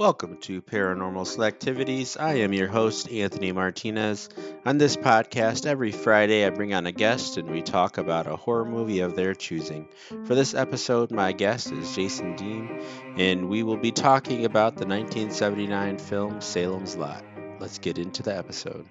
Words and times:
Welcome 0.00 0.38
to 0.38 0.62
Paranormal 0.62 1.26
Slacktivities. 1.26 2.18
I 2.18 2.36
am 2.36 2.54
your 2.54 2.68
host, 2.68 3.10
Anthony 3.10 3.52
Martinez. 3.52 4.30
On 4.64 4.78
this 4.78 4.96
podcast, 4.96 5.66
every 5.66 5.92
Friday, 5.92 6.46
I 6.46 6.48
bring 6.48 6.72
on 6.72 6.86
a 6.86 6.90
guest 6.90 7.36
and 7.36 7.50
we 7.50 7.60
talk 7.60 7.98
about 7.98 8.26
a 8.26 8.34
horror 8.34 8.64
movie 8.64 9.00
of 9.00 9.14
their 9.14 9.34
choosing. 9.34 9.86
For 10.24 10.34
this 10.34 10.54
episode, 10.54 11.10
my 11.10 11.32
guest 11.32 11.70
is 11.70 11.94
Jason 11.94 12.34
Dehm, 12.34 12.82
and 13.18 13.50
we 13.50 13.62
will 13.62 13.76
be 13.76 13.92
talking 13.92 14.46
about 14.46 14.78
the 14.78 14.86
1979 14.86 15.98
film 15.98 16.40
Salem's 16.40 16.96
Lot. 16.96 17.22
Let's 17.58 17.78
get 17.78 17.98
into 17.98 18.22
the 18.22 18.34
episode. 18.34 18.86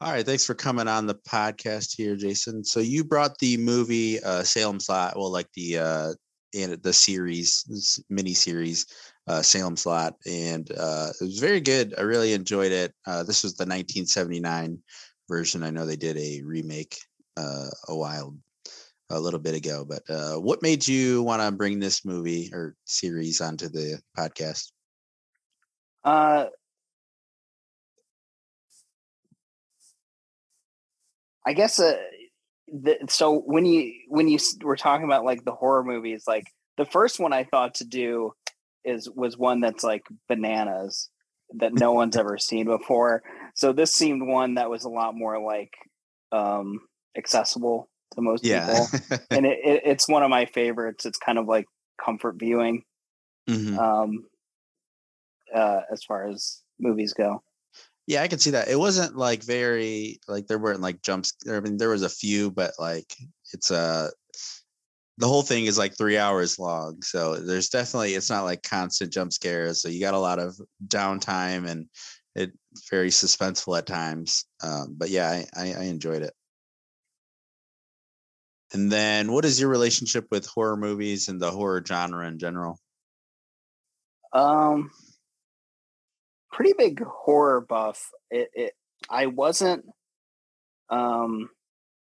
All 0.00 0.12
right, 0.12 0.24
thanks 0.24 0.46
for 0.46 0.54
coming 0.54 0.86
on 0.86 1.08
the 1.08 1.16
podcast 1.28 1.96
here, 1.96 2.14
Jason. 2.14 2.62
So 2.62 2.78
you 2.78 3.02
brought 3.02 3.38
the 3.38 3.56
movie 3.56 4.22
uh, 4.22 4.44
Salem's 4.44 4.88
Lot, 4.88 5.16
well, 5.16 5.32
like 5.32 5.50
the 5.54 5.78
uh, 5.78 6.12
and 6.54 6.80
the 6.84 6.92
series, 6.92 8.00
mini 8.08 8.34
series 8.34 8.86
uh, 9.26 9.42
Salem's 9.42 9.86
Lot, 9.86 10.16
and 10.26 10.70
uh, 10.70 11.10
it 11.20 11.24
was 11.24 11.38
very 11.38 11.60
good. 11.60 11.94
I 11.96 12.02
really 12.02 12.32
enjoyed 12.32 12.72
it. 12.72 12.92
Uh, 13.06 13.22
this 13.22 13.42
was 13.42 13.54
the 13.54 13.64
1979 13.64 14.78
version. 15.28 15.62
I 15.62 15.70
know 15.70 15.86
they 15.86 15.96
did 15.96 16.16
a 16.18 16.42
remake 16.42 16.98
uh, 17.36 17.68
a 17.88 17.96
while, 17.96 18.36
a 19.10 19.18
little 19.18 19.40
bit 19.40 19.54
ago. 19.54 19.84
But 19.88 20.02
uh, 20.10 20.36
what 20.36 20.62
made 20.62 20.86
you 20.86 21.22
want 21.22 21.42
to 21.42 21.50
bring 21.52 21.78
this 21.78 22.04
movie 22.04 22.50
or 22.52 22.74
series 22.84 23.40
onto 23.40 23.68
the 23.68 24.00
podcast? 24.16 24.72
Uh, 26.04 26.46
I 31.46 31.52
guess. 31.54 31.80
Uh, 31.80 31.96
the, 32.68 32.98
so 33.08 33.40
when 33.40 33.64
you 33.64 33.92
when 34.08 34.28
you 34.28 34.38
were 34.62 34.76
talking 34.76 35.04
about 35.04 35.24
like 35.24 35.44
the 35.44 35.52
horror 35.52 35.84
movies, 35.84 36.24
like 36.26 36.46
the 36.76 36.84
first 36.84 37.20
one 37.20 37.32
I 37.32 37.44
thought 37.44 37.76
to 37.76 37.84
do 37.84 38.32
is 38.84 39.08
was 39.10 39.36
one 39.36 39.60
that's 39.60 39.84
like 39.84 40.02
bananas 40.28 41.08
that 41.56 41.74
no 41.74 41.92
one's 41.92 42.16
ever 42.16 42.38
seen 42.38 42.66
before. 42.66 43.22
So 43.54 43.72
this 43.72 43.92
seemed 43.92 44.26
one 44.26 44.54
that 44.54 44.70
was 44.70 44.84
a 44.84 44.88
lot 44.88 45.14
more 45.14 45.42
like 45.42 45.72
um 46.32 46.80
accessible 47.16 47.88
to 48.14 48.20
most 48.20 48.44
yeah. 48.44 48.66
people. 48.66 49.18
and 49.30 49.46
it, 49.46 49.58
it, 49.64 49.82
it's 49.84 50.08
one 50.08 50.22
of 50.22 50.30
my 50.30 50.46
favorites. 50.46 51.06
It's 51.06 51.18
kind 51.18 51.38
of 51.38 51.46
like 51.46 51.66
comfort 52.02 52.36
viewing. 52.38 52.82
Mm-hmm. 53.48 53.78
Um 53.78 54.24
uh 55.54 55.80
as 55.92 56.02
far 56.04 56.28
as 56.28 56.62
movies 56.78 57.12
go. 57.12 57.42
Yeah, 58.06 58.22
I 58.22 58.28
can 58.28 58.38
see 58.38 58.50
that. 58.50 58.68
It 58.68 58.78
wasn't 58.78 59.16
like 59.16 59.42
very 59.42 60.20
like 60.28 60.46
there 60.46 60.58
weren't 60.58 60.80
like 60.80 61.00
jumps. 61.02 61.34
I 61.50 61.60
mean, 61.60 61.78
there 61.78 61.88
was 61.88 62.02
a 62.02 62.08
few, 62.08 62.50
but 62.50 62.72
like 62.78 63.14
it's 63.52 63.70
a 63.70 64.10
the 65.18 65.28
whole 65.28 65.42
thing 65.42 65.66
is 65.66 65.78
like 65.78 65.96
three 65.96 66.18
hours 66.18 66.58
long. 66.58 67.00
So 67.02 67.36
there's 67.36 67.68
definitely 67.68 68.14
it's 68.14 68.30
not 68.30 68.44
like 68.44 68.62
constant 68.62 69.12
jump 69.12 69.32
scares. 69.32 69.80
So 69.80 69.88
you 69.88 70.00
got 70.00 70.14
a 70.14 70.18
lot 70.18 70.38
of 70.38 70.58
downtime 70.86 71.68
and 71.68 71.88
it 72.34 72.52
very 72.90 73.10
suspenseful 73.10 73.78
at 73.78 73.86
times. 73.86 74.44
Um, 74.62 74.96
but 74.98 75.10
yeah, 75.10 75.28
I, 75.28 75.46
I, 75.56 75.72
I 75.72 75.82
enjoyed 75.84 76.22
it. 76.22 76.32
And 78.72 78.90
then 78.90 79.30
what 79.30 79.44
is 79.44 79.60
your 79.60 79.70
relationship 79.70 80.26
with 80.32 80.46
horror 80.46 80.76
movies 80.76 81.28
and 81.28 81.40
the 81.40 81.50
horror 81.50 81.82
genre 81.86 82.26
in 82.26 82.38
general? 82.38 82.80
Um 84.32 84.90
pretty 86.50 86.72
big 86.76 87.02
horror 87.04 87.60
buff. 87.60 88.10
It, 88.30 88.50
it 88.52 88.72
I 89.08 89.26
wasn't 89.26 89.84
um 90.90 91.50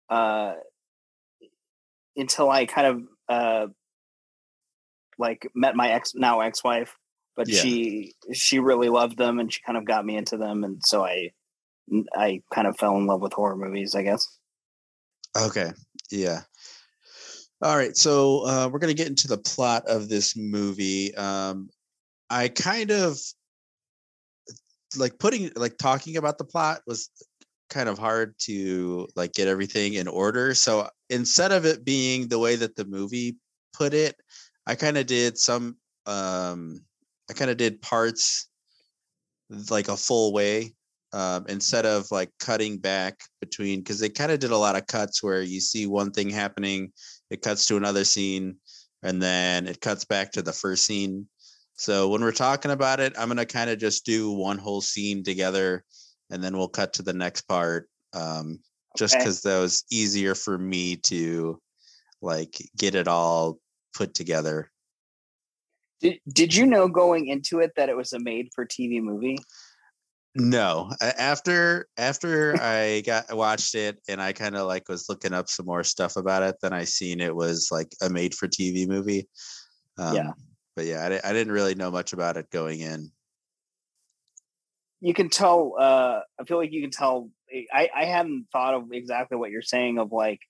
uh 0.09 0.55
until 2.17 2.51
I 2.51 2.67
kind 2.67 2.87
of 2.87 3.03
uh 3.29 3.67
like 5.19 5.49
met 5.55 5.77
my 5.77 5.91
ex 5.91 6.15
now 6.15 6.41
ex-wife 6.41 6.97
but 7.37 7.49
yeah. 7.49 7.61
she 7.61 8.15
she 8.33 8.59
really 8.59 8.89
loved 8.89 9.17
them 9.17 9.39
and 9.39 9.53
she 9.53 9.61
kind 9.65 9.79
of 9.79 9.85
got 9.85 10.05
me 10.05 10.17
into 10.17 10.37
them 10.37 10.65
and 10.65 10.83
so 10.85 11.05
I 11.05 11.31
I 12.15 12.43
kind 12.53 12.67
of 12.67 12.77
fell 12.79 12.97
in 12.97 13.07
love 13.07 13.21
with 13.21 13.33
horror 13.33 13.57
movies 13.57 13.95
I 13.95 14.03
guess 14.03 14.27
okay 15.37 15.73
yeah 16.11 16.43
all 17.63 17.77
right 17.77 17.97
so 17.97 18.47
uh 18.47 18.69
we're 18.71 18.79
going 18.79 18.95
to 18.95 19.01
get 19.01 19.09
into 19.09 19.29
the 19.29 19.39
plot 19.39 19.85
of 19.87 20.09
this 20.09 20.37
movie 20.37 21.15
um 21.15 21.69
I 22.29 22.49
kind 22.49 22.91
of 22.91 23.19
like 24.97 25.19
putting 25.19 25.51
like 25.55 25.77
talking 25.79 26.17
about 26.17 26.39
the 26.39 26.45
plot 26.45 26.81
was 26.87 27.11
kind 27.69 27.89
of 27.89 27.99
hard 27.99 28.35
to 28.39 29.09
like 29.17 29.33
get 29.33 29.49
everything 29.49 29.95
in 29.95 30.09
order. 30.09 30.55
So 30.55 30.89
instead 31.13 31.53
of 31.53 31.67
it 31.67 31.85
being 31.85 32.29
the 32.29 32.39
way 32.39 32.57
that 32.57 32.75
the 32.75 32.85
movie 32.85 33.37
put 33.73 33.95
it, 33.95 34.17
I 34.67 34.75
kind 34.75 34.97
of 34.97 35.07
did 35.07 35.39
some 35.39 35.77
um 36.07 36.81
I 37.31 37.35
kind 37.35 37.51
of 37.51 37.57
did 37.57 37.83
parts 37.83 38.49
like 39.71 39.89
a 39.89 39.97
full 39.97 40.33
way 40.33 40.75
um, 41.13 41.45
instead 41.49 41.85
of 41.87 42.11
like 42.11 42.31
cutting 42.41 42.79
back 42.79 43.21
between 43.41 43.81
because 43.81 44.01
they 44.01 44.09
kind 44.09 44.33
of 44.33 44.39
did 44.39 44.51
a 44.51 44.57
lot 44.57 44.77
of 44.77 44.87
cuts 44.87 45.23
where 45.23 45.43
you 45.43 45.61
see 45.61 45.87
one 45.87 46.11
thing 46.11 46.31
happening, 46.31 46.93
it 47.31 47.43
cuts 47.43 47.67
to 47.67 47.77
another 47.77 48.05
scene, 48.05 48.57
and 49.03 49.21
then 49.23 49.67
it 49.67 49.81
cuts 49.81 50.05
back 50.05 50.33
to 50.33 50.43
the 50.43 50.53
first 50.53 50.87
scene. 50.87 51.29
So 51.77 52.09
when 52.09 52.23
we're 52.23 52.33
talking 52.33 52.71
about 52.71 53.01
it, 53.01 53.13
I'm 53.19 53.29
gonna 53.29 53.47
kind 53.47 53.71
of 53.71 53.79
just 53.79 54.07
do 54.07 54.33
one 54.33 54.59
whole 54.59 54.81
scene 54.81 55.23
together 55.23 55.85
and 56.31 56.43
then 56.43 56.57
we'll 56.57 56.69
cut 56.69 56.95
to 56.95 57.03
the 57.03 57.13
next 57.13 57.43
part 57.43 57.89
um, 58.15 58.59
just 58.97 59.17
because 59.17 59.45
okay. 59.45 59.55
that 59.55 59.61
was 59.61 59.85
easier 59.91 60.35
for 60.35 60.59
me 60.59 60.97
to 60.97 61.61
like 62.21 62.57
get 62.77 62.95
it 62.95 63.09
all 63.09 63.59
put 63.95 64.15
together. 64.15 64.71
Did, 66.01 66.19
did 66.29 66.55
you 66.55 66.67
know 66.67 66.89
going 66.89 67.29
into 67.29 67.61
it 67.61 67.73
that 67.77 67.89
it 67.89 67.97
was 67.97 68.13
a 68.13 68.19
made 68.19 68.49
for 68.55 68.67
tv 68.67 69.01
movie? 69.01 69.39
No 70.35 70.91
after 71.01 71.87
after 71.97 72.57
i 72.61 73.03
got 73.05 73.33
watched 73.35 73.75
it 73.75 73.99
and 74.09 74.21
i 74.21 74.33
kind 74.33 74.57
of 74.57 74.67
like 74.67 74.89
was 74.89 75.09
looking 75.09 75.35
up 75.35 75.49
some 75.49 75.67
more 75.67 75.85
stuff 75.85 76.17
about 76.17 76.43
it 76.43 76.57
then 76.63 76.73
i 76.73 76.85
seen 76.85 77.21
it 77.21 77.37
was 77.37 77.69
like 77.71 77.95
a 78.03 78.09
made 78.09 78.35
for 78.35 78.49
tv 78.49 78.89
movie. 78.89 79.29
Um, 79.99 80.17
yeah 80.17 80.33
but 80.75 80.87
yeah 80.87 81.21
I, 81.23 81.29
I 81.29 81.33
didn't 81.33 81.53
really 81.53 81.75
know 81.75 81.91
much 81.91 82.13
about 82.13 82.37
it 82.37 82.51
going 82.51 82.81
in. 82.81 83.13
You 85.01 85.15
can 85.15 85.29
tell 85.29 85.75
uh 85.79 86.21
i 86.41 86.45
feel 86.45 86.57
like 86.57 86.73
you 86.73 86.81
can 86.81 86.91
tell 86.91 87.31
i 87.73 87.89
i 87.95 88.05
hadn't 88.05 88.47
thought 88.53 88.75
of 88.75 88.93
exactly 88.93 89.37
what 89.37 89.51
you're 89.51 89.63
saying 89.63 89.99
of 89.99 90.13
like 90.13 90.41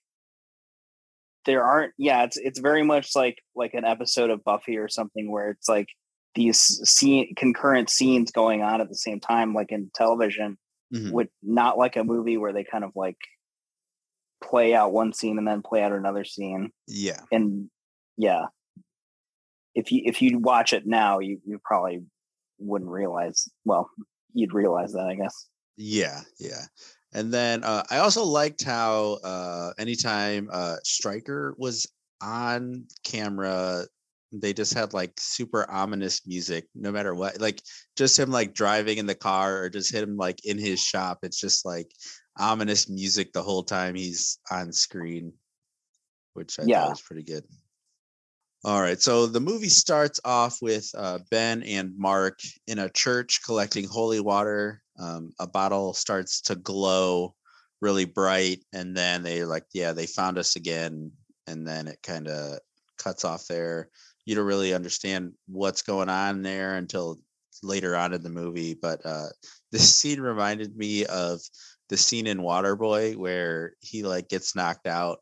there 1.45 1.65
aren't 1.65 1.93
yeah 1.99 2.23
it's 2.25 2.37
it's 2.37 2.61
very 2.61 2.83
much 2.83 3.11
like 3.15 3.39
like 3.55 3.75
an 3.75 3.85
episode 3.85 4.31
of 4.31 4.45
buffy 4.45 4.77
or 4.77 4.89
something 4.89 5.31
where 5.31 5.51
it's 5.51 5.69
like 5.69 5.89
these 6.35 6.59
scene 6.89 7.35
concurrent 7.37 7.91
scenes 7.91 8.31
going 8.31 8.63
on 8.63 8.81
at 8.81 8.89
the 8.89 8.95
same 8.95 9.21
time 9.21 9.55
like 9.55 9.73
in 9.73 9.91
television 9.95 10.57
mm-hmm. 10.95 11.11
with 11.11 11.29
not 11.43 11.77
like 11.77 11.97
a 11.97 12.05
movie 12.05 12.37
where 12.37 12.53
they 12.53 12.65
kind 12.65 12.85
of 12.85 12.93
like 12.95 13.19
play 14.43 14.75
out 14.75 14.93
one 14.93 15.13
scene 15.13 15.39
and 15.39 15.47
then 15.47 15.63
play 15.63 15.83
out 15.83 15.93
another 15.93 16.25
scene 16.25 16.71
yeah 16.87 17.21
and 17.31 17.69
yeah 18.17 18.45
if 19.75 19.91
you 19.91 20.03
if 20.05 20.23
you 20.23 20.39
watch 20.39 20.73
it 20.73 20.87
now 20.87 21.19
you 21.19 21.41
you 21.45 21.61
probably 21.65 22.03
wouldn't 22.59 22.91
realize 22.91 23.49
well 23.65 23.91
you'd 24.35 24.55
realize 24.55 24.93
that, 24.93 25.07
I 25.07 25.15
guess. 25.15 25.47
Yeah, 25.77 26.21
yeah. 26.39 26.65
And 27.13 27.33
then 27.33 27.63
uh, 27.63 27.85
I 27.91 27.99
also 27.99 28.25
liked 28.25 28.65
how 28.65 29.19
uh, 29.23 29.73
anytime 29.79 30.49
uh, 30.51 30.77
Straker 30.83 31.55
was 31.59 31.87
on 32.23 32.87
camera, 33.05 33.85
they 34.33 34.55
just 34.55 34.73
had 34.73 34.95
like 34.95 35.13
super 35.19 35.71
ominous 35.71 36.27
music, 36.27 36.69
no 36.75 36.91
matter 36.91 37.15
what. 37.15 37.41
Like 37.41 37.63
just 37.97 38.19
him 38.19 38.31
like 38.31 38.55
driving 38.55 38.99
in 38.99 39.07
the 39.07 39.15
car 39.15 39.63
or 39.63 39.69
just 39.69 39.95
him 39.95 40.17
like 40.17 40.45
in 40.45 40.59
his 40.59 40.81
shop. 40.81 41.19
It's 41.23 41.39
just 41.39 41.67
like 41.67 41.91
ominous 42.39 42.89
music 42.89 43.33
the 43.33 43.43
whole 43.43 43.63
time 43.63 43.95
he's 43.95 44.39
on 44.51 44.73
screen, 44.73 45.35
which 46.33 46.59
I 46.59 46.65
yeah. 46.67 46.81
thought 46.81 46.91
was 46.91 47.03
pretty 47.03 47.25
good. 47.25 47.45
All 48.65 48.81
right. 48.81 49.01
So 49.03 49.27
the 49.27 49.41
movie 49.41 49.69
starts 49.69 50.21
off 50.25 50.59
with 50.63 50.89
uh, 50.97 51.19
Ben 51.31 51.63
and 51.65 51.99
Mark 51.99 52.39
in 52.69 52.79
a 52.79 52.89
church 52.89 53.41
collecting 53.45 53.89
holy 53.89 54.21
water. 54.21 54.82
Um, 54.99 55.33
a 55.39 55.47
bottle 55.47 55.95
starts 55.95 56.41
to 56.43 56.55
glow 56.55 57.35
really 57.81 58.05
bright, 58.05 58.65
and 58.73 58.97
then 58.97 59.23
they 59.23 59.45
like, 59.45 59.65
yeah, 59.73 59.93
they 59.93 60.07
found 60.07 60.39
us 60.39 60.57
again, 60.57 61.13
and 61.47 61.67
then 61.67 61.89
it 61.89 61.99
kind 62.03 62.29
of 62.29 62.59
cuts 62.99 63.25
off 63.25 63.47
there. 63.47 63.89
You 64.25 64.37
don't 64.37 64.47
really 64.47 64.75
understand 64.75 65.33
what's 65.47 65.83
going 65.83 66.09
on 66.09 66.43
there 66.43 66.75
until 66.77 67.19
later 67.63 67.97
on 67.97 68.13
in 68.13 68.23
the 68.23 68.31
movie. 68.31 68.75
But 68.75 69.05
uh, 69.05 69.29
this 69.73 69.95
scene 69.95 70.21
reminded 70.21 70.77
me 70.77 71.05
of 71.07 71.41
the 71.89 71.97
scene 71.97 72.27
in 72.27 72.39
Waterboy 72.39 73.17
where 73.17 73.75
he 73.81 74.03
like 74.03 74.29
gets 74.29 74.57
knocked 74.57 74.87
out 74.87 75.19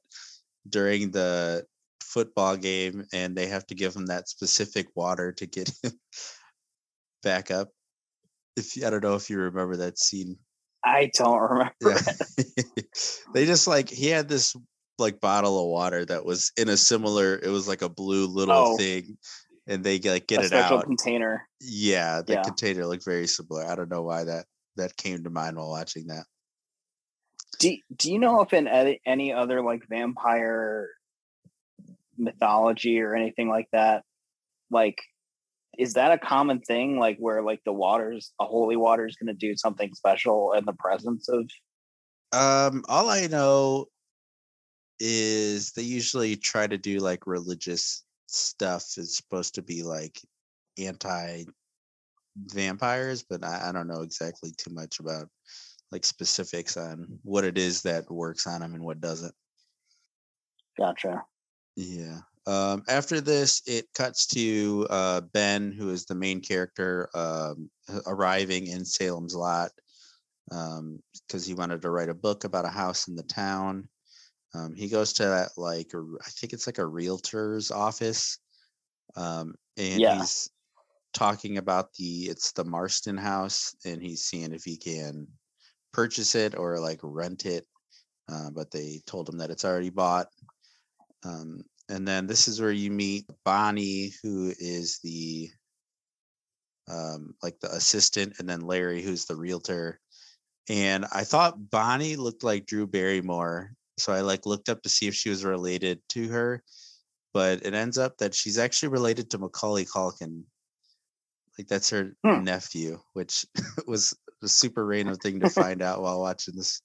during 0.69 1.11
the 1.11 1.65
football 2.01 2.57
game 2.57 3.05
and 3.13 3.37
they 3.37 3.47
have 3.47 3.67
to 3.67 3.75
give 3.75 3.95
him 3.95 4.07
that 4.07 4.29
specific 4.29 4.89
water 4.95 5.33
to 5.33 5.47
get 5.47 5.71
him 5.83 5.93
back 7.23 7.51
up. 7.51 7.69
If 8.57 8.85
I 8.85 8.91
don't 8.91 9.03
know 9.03 9.15
if 9.15 9.31
you 9.31 9.39
remember 9.39 9.77
that 9.77 9.99
scene. 9.99 10.37
I 10.85 11.11
don't 11.15 11.41
remember. 11.41 11.73
Yeah. 11.83 12.45
they 13.35 13.47
just 13.47 13.67
like 13.67 13.89
he 13.89 14.07
had 14.07 14.29
this 14.29 14.57
like 14.99 15.21
bottle 15.21 15.59
of 15.59 15.69
water 15.69 16.05
that 16.05 16.25
was 16.25 16.53
in 16.57 16.69
a 16.69 16.77
similar 16.77 17.39
it 17.43 17.49
was 17.49 17.69
like 17.69 17.83
a 17.83 17.89
blue 17.89 18.27
little 18.27 18.55
oh. 18.55 18.77
thing 18.77 19.17
and 19.67 19.85
they 19.85 19.99
like 19.99 20.27
get 20.27 20.43
a 20.43 20.47
it 20.47 20.53
out. 20.53 20.85
container. 20.85 21.49
Yeah, 21.61 22.23
the 22.23 22.35
Yeah. 22.35 22.43
container 22.43 22.87
looked 22.87 23.05
very 23.05 23.27
similar. 23.27 23.65
I 23.65 23.75
don't 23.75 23.91
know 23.91 24.03
why 24.03 24.25
that 24.25 24.47
that 24.77 24.97
came 24.97 25.25
to 25.25 25.31
mind 25.31 25.57
while 25.57 25.71
watching 25.71 26.09
that. 26.09 26.25
Do 27.59 27.77
Do 27.95 28.13
you 28.13 28.19
know 28.19 28.41
if 28.43 28.53
in 28.53 28.67
any, 28.67 29.01
any 29.07 29.33
other 29.33 29.63
like 29.63 29.87
vampire 29.89 30.89
mythology 32.17 33.01
or 33.01 33.15
anything 33.15 33.49
like 33.49 33.69
that, 33.73 34.05
like 34.71 34.99
is 35.79 35.95
that 35.95 36.13
a 36.13 36.19
common 36.19 36.61
thing? 36.61 36.99
Like 36.99 37.17
where 37.19 37.43
like 37.43 37.61
the 37.65 37.73
waters, 37.73 38.33
a 38.41 38.45
holy 38.45 38.77
water 38.77 39.07
is 39.07 39.17
going 39.17 39.35
to 39.35 39.47
do 39.47 39.57
something 39.57 39.93
special 39.95 40.53
in 40.53 40.65
the 40.65 40.75
presence 40.75 41.29
of? 41.29 41.49
Um, 42.33 42.85
all 42.89 43.09
I 43.09 43.27
know 43.27 43.87
is 44.99 45.73
they 45.73 45.83
usually 45.83 46.37
try 46.37 46.67
to 46.67 46.79
do 46.79 46.99
like 46.99 47.27
religious 47.27 48.05
stuff 48.27 48.85
is 48.97 49.17
supposed 49.17 49.55
to 49.55 49.63
be 49.63 49.83
like 49.83 50.21
anti 50.79 51.45
vampires, 52.37 53.25
but 53.29 53.45
I, 53.45 53.69
I 53.69 53.73
don't 53.73 53.89
know 53.89 54.03
exactly 54.03 54.53
too 54.57 54.73
much 54.73 55.01
about 55.01 55.29
like 55.91 56.05
specifics 56.05 56.77
on 56.77 57.19
what 57.23 57.45
it 57.45 57.59
is 57.59 57.83
that 57.83 58.11
works 58.11 58.47
on 58.47 58.61
them 58.61 58.75
and 58.75 58.85
what 58.85 59.01
doesn't. 59.01 59.35
Gotcha. 60.79 61.25
Yeah. 61.77 62.21
Um, 62.51 62.83
after 62.89 63.21
this, 63.21 63.63
it 63.65 63.87
cuts 63.95 64.27
to 64.29 64.85
uh, 64.91 65.21
Ben, 65.21 65.71
who 65.71 65.91
is 65.91 66.05
the 66.05 66.17
main 66.17 66.41
character, 66.41 67.09
um, 67.15 67.71
arriving 68.09 68.67
in 68.67 68.85
Salem's 68.85 69.37
Lot 69.37 69.71
because 70.49 71.47
he 71.47 71.55
wanted 71.55 71.81
to 71.81 71.91
write 71.91 72.09
a 72.09 72.15
book 72.15 72.43
about 72.43 72.65
a 72.65 72.71
house 72.71 73.07
in 73.07 73.15
the 73.15 73.23
town. 73.23 73.89
Um, 74.53 74.75
he 74.75 74.89
goes 74.89 75.13
to 75.13 75.27
that 75.27 75.53
like 75.57 75.93
I 75.95 76.31
think 76.31 76.53
it's 76.53 76.67
like 76.67 76.79
a 76.79 76.87
realtor's 76.87 77.71
office, 77.71 78.41
um, 79.15 79.55
and 79.77 80.01
Yeah. 80.01 80.17
he's 80.17 80.51
talking 81.13 81.59
about 81.59 81.95
the 81.95 82.23
it's 82.25 82.51
the 82.51 82.65
Marston 82.65 83.17
house, 83.17 83.77
and 83.85 84.03
he's 84.03 84.25
seeing 84.25 84.53
if 84.53 84.65
he 84.65 84.77
can 84.77 85.29
purchase 85.93 86.35
it 86.35 86.57
or 86.57 86.81
like 86.81 86.99
rent 87.05 87.47
it. 87.47 87.65
Uh, 88.29 88.51
but 88.51 88.73
they 88.73 89.03
told 89.07 89.29
him 89.29 89.39
that 89.39 89.51
it's 89.51 89.65
already 89.65 89.91
bought. 89.91 90.27
Um, 91.25 91.63
and 91.91 92.07
then 92.07 92.27
this 92.27 92.49
is 92.49 92.61
where 92.61 92.73
you 92.73 92.91
meet 92.91 93.27
Bonnie, 93.45 94.13
who 94.23 94.53
is 94.59 95.01
the 95.03 95.51
um, 96.89 97.35
like 97.43 97.59
the 97.61 97.71
assistant, 97.73 98.35
and 98.39 98.49
then 98.49 98.61
Larry, 98.63 99.03
who's 99.03 99.27
the 99.27 99.37
realtor. 99.37 100.01
And 100.69 101.05
I 101.13 101.25
thought 101.25 101.71
Bonnie 101.71 102.17
looked 102.17 102.45
like 102.45 102.67
Drew 102.67 102.87
Barrymore, 102.87 103.73
so 103.99 104.13
I 104.13 104.21
like 104.21 104.47
looked 104.47 104.69
up 104.69 104.83
to 104.83 104.89
see 104.89 105.07
if 105.09 105.15
she 105.15 105.31
was 105.31 105.45
related 105.45 106.01
to 106.11 106.29
her, 106.29 106.63
but 107.35 107.65
it 107.67 107.75
ends 107.75 107.99
up 107.99 108.17
that 108.19 108.35
she's 108.35 108.59
actually 108.59 108.91
related 108.91 109.31
to 109.31 109.39
Macaulay 109.39 109.85
Culkin. 109.85 110.45
Like 111.59 111.69
that's 111.69 111.91
her 111.91 112.15
Hmm. 112.25 112.45
nephew, 112.45 113.01
which 113.13 113.45
was 113.87 114.17
a 114.43 114.49
super 114.49 114.85
random 114.87 115.17
thing 115.17 115.41
to 115.41 115.49
find 115.49 115.83
out 115.83 116.03
while 116.03 116.21
watching 116.21 116.57
this. 116.57 116.81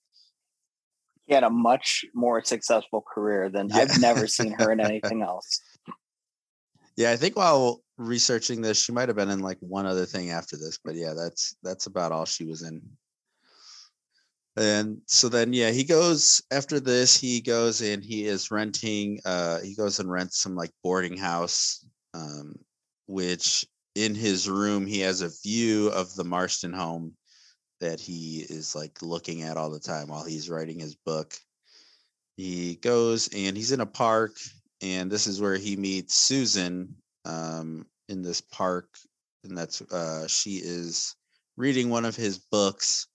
He 1.25 1.33
had 1.33 1.43
a 1.43 1.49
much 1.49 2.05
more 2.13 2.43
successful 2.43 3.01
career 3.01 3.49
than 3.49 3.69
Yeah. 3.69 3.77
I've 3.77 3.99
never 3.99 4.27
seen 4.27 4.53
her 4.53 4.71
in 4.71 4.79
anything 4.91 5.21
else. 5.21 5.59
Yeah, 6.97 7.11
I 7.11 7.17
think 7.17 7.35
while 7.35 7.81
researching 7.97 8.61
this, 8.61 8.81
she 8.81 8.91
might 8.91 9.09
have 9.09 9.17
been 9.17 9.29
in 9.29 9.39
like 9.39 9.57
one 9.59 9.85
other 9.85 10.05
thing 10.05 10.31
after 10.31 10.55
this, 10.55 10.79
but 10.83 10.95
yeah, 10.95 11.13
that's 11.13 11.55
that's 11.63 11.87
about 11.87 12.11
all 12.11 12.25
she 12.25 12.45
was 12.45 12.61
in. 12.61 12.81
And 14.57 15.01
so 15.05 15.27
then 15.27 15.51
yeah, 15.51 15.71
he 15.71 15.83
goes 15.83 16.41
after 16.51 16.79
this, 16.79 17.17
he 17.17 17.41
goes 17.41 17.81
and 17.81 18.03
he 18.03 18.25
is 18.25 18.51
renting 18.51 19.19
uh 19.25 19.59
he 19.61 19.75
goes 19.75 19.99
and 19.99 20.09
rents 20.09 20.39
some 20.39 20.55
like 20.55 20.71
boarding 20.83 21.17
house 21.17 21.85
um 22.13 22.55
which 23.07 23.65
in 23.95 24.15
his 24.15 24.49
room 24.49 24.85
he 24.85 24.99
has 24.99 25.21
a 25.21 25.31
view 25.43 25.89
of 25.89 26.13
the 26.15 26.23
Marston 26.23 26.73
home 26.73 27.13
that 27.79 27.99
he 27.99 28.45
is 28.49 28.75
like 28.75 29.01
looking 29.01 29.43
at 29.43 29.57
all 29.57 29.69
the 29.69 29.79
time 29.79 30.07
while 30.07 30.25
he's 30.25 30.49
writing 30.49 30.79
his 30.79 30.95
book. 30.95 31.33
He 32.37 32.75
goes 32.75 33.29
and 33.33 33.55
he's 33.55 33.71
in 33.71 33.81
a 33.81 33.85
park 33.85 34.33
and 34.81 35.11
this 35.11 35.27
is 35.27 35.41
where 35.41 35.55
he 35.55 35.75
meets 35.75 36.15
Susan 36.15 36.95
um, 37.25 37.85
in 38.09 38.21
this 38.21 38.41
park, 38.41 38.87
and 39.43 39.57
that's 39.57 39.81
uh, 39.81 40.27
she 40.27 40.57
is 40.57 41.15
reading 41.57 41.89
one 41.89 42.05
of 42.05 42.15
his 42.15 42.37
books. 42.37 43.07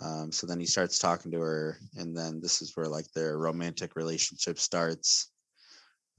Um, 0.00 0.32
so 0.32 0.46
then 0.46 0.58
he 0.58 0.66
starts 0.66 0.98
talking 0.98 1.30
to 1.32 1.40
her, 1.40 1.78
and 1.96 2.16
then 2.16 2.40
this 2.40 2.60
is 2.62 2.76
where 2.76 2.86
like 2.86 3.06
their 3.12 3.38
romantic 3.38 3.96
relationship 3.96 4.58
starts. 4.58 5.30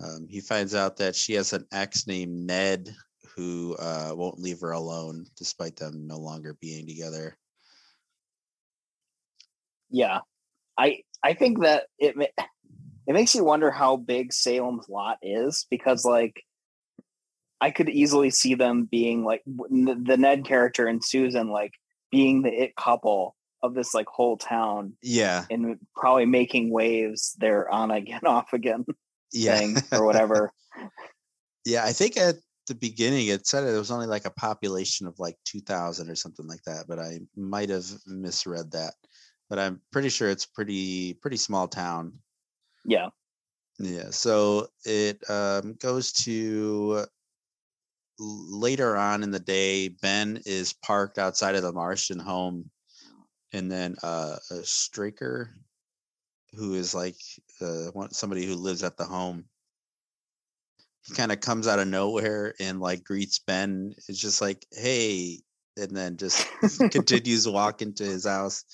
Um, 0.04 0.28
he 0.28 0.42
finds 0.42 0.74
out 0.74 0.98
that 0.98 1.16
she 1.16 1.34
has 1.34 1.54
an 1.54 1.66
ex 1.72 2.08
named 2.08 2.34
Ned 2.34 2.94
who 3.36 3.76
uh, 3.80 4.12
won't 4.16 4.40
leave 4.40 4.60
her 4.62 4.72
alone 4.72 5.26
despite 5.38 5.76
them 5.76 6.08
no 6.08 6.18
longer 6.18 6.58
being 6.60 6.88
together. 6.88 7.38
Yeah, 9.94 10.20
I 10.78 11.04
I 11.24 11.34
think 11.34 11.62
that 11.62 11.86
it 11.98 12.16
it 13.08 13.14
makes 13.14 13.36
you 13.36 13.46
wonder 13.46 13.72
how 13.72 13.96
big 13.96 14.34
Salem's 14.34 14.90
Lot 14.90 15.20
is 15.22 15.66
because 15.70 16.04
like 16.04 16.44
I 17.62 17.72
could 17.72 17.90
easily 17.90 18.30
see 18.30 18.56
them 18.56 18.90
being 18.92 19.24
like 19.24 19.44
the 19.46 20.18
Ned 20.18 20.46
character 20.46 20.88
and 20.88 21.04
Susan 21.04 21.50
like 21.50 21.74
being 22.12 22.42
the 22.42 22.50
it 22.50 22.76
couple 22.76 23.36
of 23.62 23.74
this 23.74 23.94
like 23.94 24.08
whole 24.08 24.36
town 24.36 24.94
Yeah, 25.02 25.46
and 25.50 25.78
probably 25.96 26.26
making 26.26 26.72
waves 26.72 27.36
they're 27.40 27.70
on 27.70 27.92
again 27.92 28.22
off 28.26 28.52
again 28.52 28.86
yeah, 29.32 29.58
thing 29.58 29.78
or 29.92 30.06
whatever. 30.06 30.52
yeah. 31.66 31.86
I 31.86 31.94
think 31.94 32.18
at 32.18 32.36
the 32.68 32.76
beginning 32.76 33.28
it 33.28 33.46
said 33.46 33.64
it 33.64 33.78
was 33.78 33.92
only 33.92 34.08
like 34.08 34.26
a 34.26 34.32
population 34.32 35.08
of 35.08 35.20
like 35.20 35.38
two 35.46 35.60
thousand 35.62 36.10
or 36.10 36.16
something 36.16 36.48
like 36.48 36.64
that, 36.66 36.86
but 36.88 37.00
I 37.00 37.20
might 37.36 37.70
have 37.70 37.86
misread 38.06 38.72
that. 38.72 38.94
But 39.54 39.60
I'm 39.60 39.82
pretty 39.92 40.10
sure 40.10 40.32
it's 40.32 40.48
pretty 40.48 41.14
pretty 41.14 41.38
small 41.38 41.68
town. 41.68 42.14
yeah. 42.86 43.10
Yeah. 43.78 44.10
So 44.10 44.70
it 44.84 45.22
um, 45.30 45.76
goes 45.76 46.12
to 46.24 47.06
later 48.18 48.98
on 48.98 49.22
in 49.22 49.30
the 49.30 49.40
day. 49.40 49.90
Ben 49.90 50.42
is 50.48 50.74
parked 50.74 51.20
outside 51.20 51.54
of 51.54 51.62
the 51.62 51.72
Marston 51.72 52.18
home, 52.18 52.72
and 53.52 53.72
then 53.72 53.96
uh, 54.02 54.38
a 54.50 54.64
Straker, 54.64 55.52
who 56.56 56.74
is 56.74 56.96
like 56.96 57.18
uh, 57.62 57.92
somebody 58.10 58.48
who 58.48 58.56
lives 58.56 58.82
at 58.82 58.98
the 58.98 59.06
home, 59.06 59.46
he 61.06 61.14
kind 61.14 61.32
of 61.32 61.42
comes 61.42 61.68
out 61.68 61.78
of 61.78 61.88
nowhere 61.88 62.56
and 62.60 62.80
like 62.80 63.04
greets 63.04 63.38
Ben. 63.38 63.94
It's 64.10 64.20
just 64.20 64.42
like, 64.42 64.66
"Hey," 64.72 65.42
and 65.78 65.96
then 65.96 66.18
just 66.18 66.44
continues 66.90 67.48
walking 67.48 67.48
to 67.48 67.52
walk 67.52 67.82
into 67.84 68.04
his 68.06 68.26
house. 68.26 68.66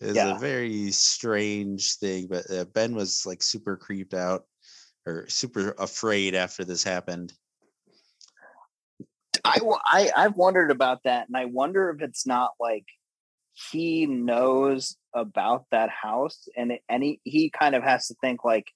It's 0.00 0.16
Yeah. 0.16 0.36
a 0.36 0.38
very 0.38 0.90
strange 0.92 1.96
thing, 1.96 2.28
but 2.28 2.48
uh, 2.50 2.64
Ben 2.66 2.94
was 2.94 3.26
like 3.26 3.42
super 3.42 3.76
creeped 3.76 4.14
out 4.14 4.44
or 5.06 5.28
super 5.28 5.74
afraid 5.78 6.34
after 6.34 6.64
this 6.64 6.84
happened. 6.84 7.32
I, 9.44 9.58
I 9.86 10.10
I've 10.16 10.36
wondered 10.36 10.70
about 10.70 11.02
that, 11.04 11.26
and 11.28 11.36
I 11.36 11.46
wonder 11.46 11.90
if 11.90 12.02
it's 12.02 12.26
not 12.26 12.52
like 12.60 12.84
he 13.70 14.06
knows 14.06 14.96
about 15.14 15.66
that 15.70 15.90
house, 15.90 16.48
and 16.56 16.78
any 16.88 17.20
he 17.24 17.50
kind 17.50 17.74
of 17.74 17.82
has 17.82 18.08
to 18.08 18.14
think 18.20 18.44
like 18.44 18.66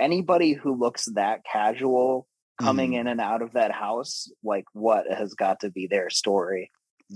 anybody 0.00 0.52
who 0.52 0.74
looks 0.76 1.06
that 1.06 1.44
casual 1.44 2.26
coming 2.60 2.92
Mhm. 2.92 3.00
in 3.00 3.06
and 3.08 3.20
out 3.20 3.42
of 3.42 3.52
that 3.52 3.72
house, 3.72 4.30
like 4.42 4.64
what 4.72 5.06
has 5.10 5.34
got 5.34 5.60
to 5.60 5.70
be 5.70 5.86
their 5.86 6.10
story 6.10 6.70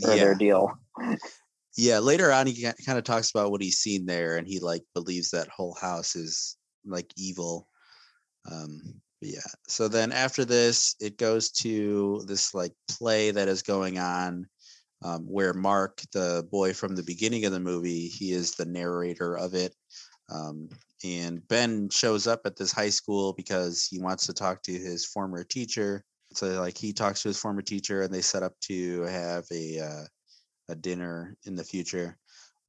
or 0.05 0.11
Yeah. 0.15 0.25
their 0.25 0.35
deal. 0.35 0.79
yeah 1.79 2.01
later 2.01 2.33
on 2.33 2.47
he 2.47 2.63
kind 2.85 2.99
of 2.99 3.05
talks 3.05 3.31
about 3.31 3.53
what 3.53 3.63
he's 3.63 3.79
seen 3.79 4.05
there 4.05 4.37
and 4.37 4.49
he 4.49 4.59
like 4.59 4.83
believes 4.95 5.31
that 5.31 5.49
whole 5.49 5.75
house 5.81 6.17
is 6.17 6.57
like 6.85 7.11
evil. 7.17 7.69
Um 8.51 8.81
yeah 9.21 9.41
so 9.67 9.89
then 9.89 10.13
after 10.13 10.45
this 10.45 10.95
it 11.01 11.19
goes 11.19 11.51
to 11.51 12.23
this 12.27 12.55
like 12.55 12.73
play 12.89 13.31
that 13.31 13.49
is 13.49 13.63
going 13.63 13.99
on 13.99 14.47
um, 15.05 15.25
where 15.25 15.55
mark 15.55 16.03
the 16.13 16.47
boy 16.51 16.73
from 16.73 16.97
the 16.97 17.03
beginning 17.03 17.45
of 17.45 17.53
the 17.53 17.61
movie 17.61 18.09
he 18.09 18.33
is 18.33 18.53
the 18.53 18.67
narrator 18.67 19.37
of 19.37 19.55
it. 19.55 19.75
Um, 20.31 20.69
and 21.05 21.47
ben 21.49 21.89
shows 21.91 22.27
up 22.27 22.41
at 22.45 22.57
this 22.57 22.73
high 22.73 22.91
school 22.91 23.33
because 23.33 23.87
he 23.89 24.01
wants 24.01 24.27
to 24.27 24.35
talk 24.35 24.63
to 24.65 24.73
his 24.73 25.07
former 25.07 25.45
teacher. 25.45 26.05
So 26.35 26.61
like 26.61 26.77
he 26.77 26.93
talks 26.93 27.23
to 27.23 27.29
his 27.29 27.39
former 27.39 27.63
teacher 27.63 28.03
and 28.03 28.13
they 28.13 28.21
set 28.21 28.43
up 28.43 28.53
to 28.63 29.03
have 29.03 29.45
a 29.53 29.79
uh, 29.79 30.05
a 30.69 30.75
dinner 30.75 31.37
in 31.45 31.57
the 31.57 31.65
future. 31.65 32.17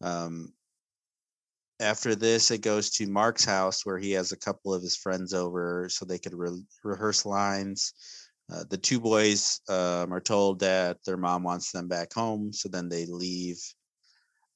Um, 0.01 0.53
after 1.79 2.15
this, 2.15 2.51
it 2.51 2.61
goes 2.61 2.89
to 2.91 3.07
Mark's 3.07 3.45
house 3.45 3.85
where 3.85 3.97
he 3.97 4.11
has 4.11 4.31
a 4.31 4.37
couple 4.37 4.73
of 4.73 4.81
his 4.81 4.97
friends 4.97 5.33
over 5.33 5.87
so 5.89 6.05
they 6.05 6.19
could 6.19 6.33
re- 6.33 6.63
rehearse 6.83 7.25
lines. 7.25 7.93
Uh, 8.51 8.63
the 8.69 8.77
two 8.77 8.99
boys 8.99 9.61
um, 9.69 10.11
are 10.13 10.19
told 10.19 10.59
that 10.59 10.97
their 11.05 11.17
mom 11.17 11.43
wants 11.43 11.71
them 11.71 11.87
back 11.87 12.13
home, 12.13 12.51
so 12.51 12.67
then 12.67 12.89
they 12.89 13.05
leave. 13.05 13.61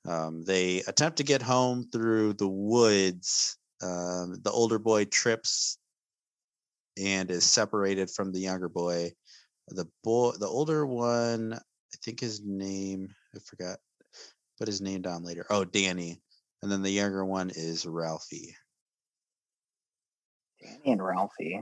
Um, 0.06 0.44
they 0.44 0.80
attempt 0.88 1.18
to 1.18 1.24
get 1.24 1.42
home 1.42 1.88
through 1.92 2.34
the 2.34 2.48
woods. 2.48 3.58
Um, 3.82 4.40
the 4.44 4.52
older 4.52 4.80
boy 4.80 5.06
trips 5.06 5.78
and 7.02 7.32
is 7.32 7.44
separated 7.44 8.10
from 8.10 8.32
the 8.32 8.40
younger 8.40 8.70
boy. 8.70 9.12
the 9.70 9.86
boy, 10.04 10.32
the 10.40 10.48
older 10.48 10.86
one, 10.86 11.54
I 11.54 11.98
think 12.04 12.20
his 12.20 12.42
name 12.44 13.14
I 13.36 13.40
forgot, 13.40 13.78
put 14.58 14.68
his 14.68 14.82
name 14.82 15.02
down 15.02 15.24
later. 15.24 15.46
Oh, 15.50 15.66
Danny, 15.66 16.22
and 16.62 16.72
then 16.72 16.82
the 16.82 16.92
younger 16.92 17.26
one 17.26 17.52
is 17.56 17.86
Ralphie. 17.86 18.56
Danny 20.62 20.94
and 20.94 21.04
Ralphie. 21.04 21.62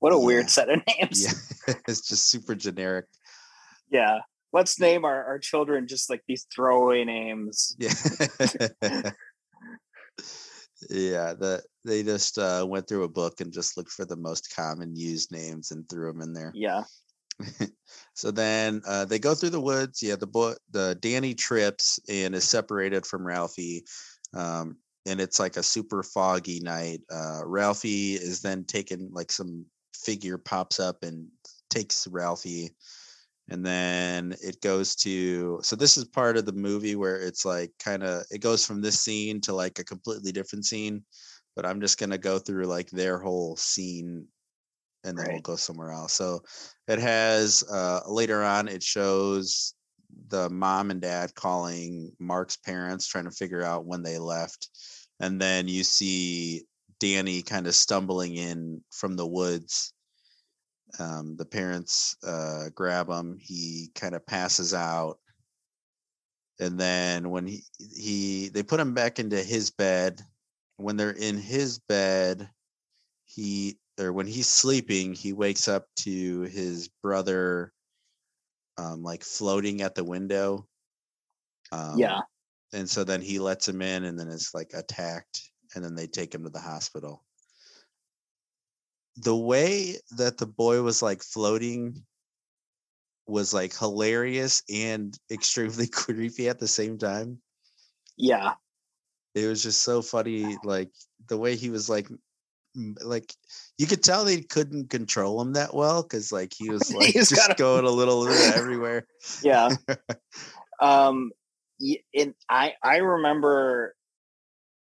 What 0.00 0.12
a 0.12 0.16
yeah. 0.16 0.24
weird 0.24 0.50
set 0.50 0.70
of 0.70 0.80
names. 0.98 1.24
Yeah, 1.66 1.74
it's 1.88 2.06
just 2.08 2.30
super 2.30 2.54
generic. 2.54 3.06
Yeah. 3.90 4.20
Let's 4.52 4.80
name 4.80 5.04
our, 5.04 5.24
our 5.24 5.38
children 5.38 5.86
just 5.86 6.08
like 6.08 6.22
these 6.26 6.46
throwaway 6.54 7.04
names. 7.04 7.76
Yeah. 7.78 7.92
yeah, 10.88 11.34
the 11.34 11.62
they 11.84 12.02
just 12.02 12.38
uh, 12.38 12.64
went 12.66 12.88
through 12.88 13.04
a 13.04 13.10
book 13.10 13.42
and 13.42 13.52
just 13.52 13.76
looked 13.76 13.90
for 13.90 14.06
the 14.06 14.16
most 14.16 14.54
common 14.56 14.96
used 14.96 15.32
names 15.32 15.70
and 15.70 15.86
threw 15.88 16.10
them 16.10 16.22
in 16.22 16.32
there. 16.32 16.52
Yeah. 16.54 16.84
so 18.14 18.30
then 18.30 18.82
uh, 18.86 19.04
they 19.04 19.18
go 19.18 19.34
through 19.34 19.50
the 19.50 19.60
woods. 19.60 20.02
Yeah, 20.02 20.16
the 20.16 20.26
boy, 20.26 20.54
the 20.70 20.96
Danny 21.00 21.34
trips 21.34 21.98
and 22.08 22.34
is 22.34 22.48
separated 22.48 23.06
from 23.06 23.26
Ralphie. 23.26 23.84
Um, 24.34 24.76
and 25.06 25.20
it's 25.20 25.40
like 25.40 25.56
a 25.56 25.62
super 25.62 26.02
foggy 26.02 26.60
night. 26.60 27.00
Uh, 27.10 27.40
Ralphie 27.44 28.14
is 28.14 28.42
then 28.42 28.64
taken, 28.64 29.10
like 29.12 29.32
some 29.32 29.64
figure 29.94 30.38
pops 30.38 30.80
up 30.80 31.02
and 31.02 31.28
takes 31.70 32.06
Ralphie. 32.06 32.70
And 33.50 33.64
then 33.64 34.34
it 34.42 34.60
goes 34.60 34.94
to, 34.96 35.60
so 35.62 35.74
this 35.74 35.96
is 35.96 36.04
part 36.04 36.36
of 36.36 36.44
the 36.44 36.52
movie 36.52 36.96
where 36.96 37.16
it's 37.16 37.46
like 37.46 37.72
kind 37.82 38.02
of, 38.02 38.24
it 38.30 38.42
goes 38.42 38.66
from 38.66 38.82
this 38.82 39.00
scene 39.00 39.40
to 39.42 39.54
like 39.54 39.78
a 39.78 39.84
completely 39.84 40.32
different 40.32 40.66
scene. 40.66 41.02
But 41.56 41.64
I'm 41.64 41.80
just 41.80 41.98
going 41.98 42.10
to 42.10 42.18
go 42.18 42.38
through 42.38 42.66
like 42.66 42.90
their 42.90 43.18
whole 43.18 43.56
scene 43.56 44.26
and 45.08 45.18
then 45.18 45.26
right. 45.26 45.32
we'll 45.34 45.42
go 45.42 45.56
somewhere 45.56 45.90
else. 45.90 46.12
So 46.12 46.42
it 46.86 46.98
has, 46.98 47.64
uh, 47.70 48.00
later 48.06 48.44
on, 48.44 48.68
it 48.68 48.82
shows 48.82 49.74
the 50.28 50.48
mom 50.50 50.90
and 50.90 51.00
dad 51.00 51.34
calling 51.34 52.12
Mark's 52.18 52.56
parents, 52.56 53.06
trying 53.06 53.24
to 53.24 53.30
figure 53.30 53.62
out 53.62 53.86
when 53.86 54.02
they 54.02 54.18
left. 54.18 54.68
And 55.20 55.40
then 55.40 55.66
you 55.68 55.84
see 55.84 56.64
Danny 57.00 57.42
kind 57.42 57.66
of 57.66 57.74
stumbling 57.74 58.36
in 58.36 58.82
from 58.90 59.16
the 59.16 59.26
woods. 59.26 59.92
Um, 60.98 61.36
the 61.36 61.44
parents 61.44 62.16
uh, 62.26 62.70
grab 62.74 63.08
him. 63.08 63.36
He 63.40 63.90
kind 63.94 64.14
of 64.14 64.26
passes 64.26 64.72
out. 64.74 65.18
And 66.60 66.78
then 66.78 67.30
when 67.30 67.46
he, 67.46 67.62
he 67.78 68.48
they 68.48 68.62
put 68.62 68.80
him 68.80 68.94
back 68.94 69.18
into 69.18 69.36
his 69.36 69.70
bed. 69.70 70.20
When 70.76 70.96
they're 70.96 71.10
in 71.10 71.38
his 71.38 71.80
bed, 71.80 72.48
he 73.24 73.78
or 73.98 74.12
when 74.12 74.26
he's 74.26 74.48
sleeping, 74.48 75.12
he 75.12 75.32
wakes 75.32 75.68
up 75.68 75.86
to 75.96 76.42
his 76.42 76.88
brother 77.02 77.72
um, 78.78 79.02
like 79.02 79.24
floating 79.24 79.82
at 79.82 79.94
the 79.94 80.04
window. 80.04 80.66
Um, 81.72 81.98
yeah. 81.98 82.20
And 82.72 82.88
so 82.88 83.02
then 83.02 83.20
he 83.20 83.38
lets 83.38 83.66
him 83.66 83.82
in 83.82 84.04
and 84.04 84.18
then 84.18 84.28
it's 84.28 84.54
like 84.54 84.72
attacked 84.74 85.42
and 85.74 85.84
then 85.84 85.94
they 85.94 86.06
take 86.06 86.34
him 86.34 86.44
to 86.44 86.50
the 86.50 86.60
hospital. 86.60 87.24
The 89.16 89.36
way 89.36 89.96
that 90.16 90.38
the 90.38 90.46
boy 90.46 90.80
was 90.82 91.02
like 91.02 91.22
floating 91.22 92.04
was 93.26 93.52
like 93.52 93.76
hilarious 93.76 94.62
and 94.72 95.16
extremely 95.30 95.86
creepy 95.92 96.48
at 96.48 96.58
the 96.58 96.68
same 96.68 96.98
time. 96.98 97.38
Yeah. 98.16 98.54
It 99.34 99.46
was 99.46 99.62
just 99.62 99.82
so 99.82 100.02
funny 100.02 100.56
like 100.64 100.90
the 101.28 101.36
way 101.36 101.56
he 101.56 101.70
was 101.70 101.88
like 101.88 102.08
like 102.74 103.32
you 103.76 103.86
could 103.86 104.02
tell 104.02 104.24
they 104.24 104.40
couldn't 104.40 104.90
control 104.90 105.40
him 105.40 105.54
that 105.54 105.74
well 105.74 106.02
because 106.02 106.30
like 106.32 106.52
he 106.56 106.70
was 106.70 106.92
like 106.94 107.12
just 107.12 107.34
gotta... 107.34 107.54
going 107.54 107.84
a 107.84 107.90
little 107.90 108.26
everywhere. 108.28 109.06
Yeah. 109.42 109.70
um 110.80 111.30
and 112.14 112.34
I 112.48 112.72
I 112.82 112.98
remember 112.98 113.94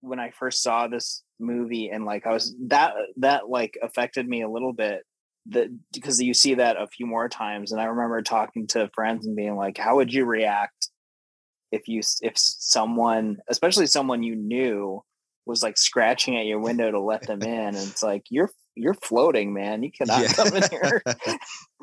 when 0.00 0.20
I 0.20 0.30
first 0.30 0.62
saw 0.62 0.86
this 0.86 1.22
movie 1.40 1.90
and 1.90 2.04
like 2.04 2.26
I 2.26 2.32
was 2.32 2.54
that 2.68 2.94
that 3.16 3.48
like 3.48 3.76
affected 3.82 4.28
me 4.28 4.42
a 4.42 4.48
little 4.48 4.72
bit 4.72 5.02
that 5.46 5.68
because 5.92 6.20
you 6.20 6.34
see 6.34 6.54
that 6.54 6.76
a 6.80 6.86
few 6.86 7.06
more 7.06 7.28
times 7.28 7.72
and 7.72 7.80
I 7.80 7.84
remember 7.84 8.22
talking 8.22 8.66
to 8.68 8.90
friends 8.94 9.26
and 9.26 9.36
being 9.36 9.56
like 9.56 9.78
how 9.78 9.96
would 9.96 10.12
you 10.12 10.24
react 10.24 10.90
if 11.72 11.88
you 11.88 12.02
if 12.22 12.34
someone 12.36 13.38
especially 13.48 13.86
someone 13.86 14.22
you 14.22 14.36
knew 14.36 15.02
was 15.46 15.62
like 15.62 15.78
scratching 15.78 16.36
at 16.36 16.46
your 16.46 16.58
window 16.58 16.90
to 16.90 17.00
let 17.00 17.26
them 17.26 17.42
in 17.42 17.50
and 17.50 17.76
it's 17.76 18.02
like 18.02 18.24
you're 18.30 18.50
you're 18.74 18.94
floating 18.94 19.54
man. 19.54 19.82
You 19.82 19.90
cannot 19.90 20.20
yeah. 20.20 20.32
come 20.32 20.54
in 20.54 20.62
here. 20.70 21.02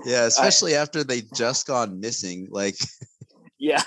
Yeah 0.05 0.25
especially 0.25 0.75
I, 0.75 0.81
after 0.81 1.03
they 1.03 1.21
just 1.35 1.67
gone 1.67 1.99
missing 1.99 2.47
like 2.49 2.75
yeah. 3.59 3.83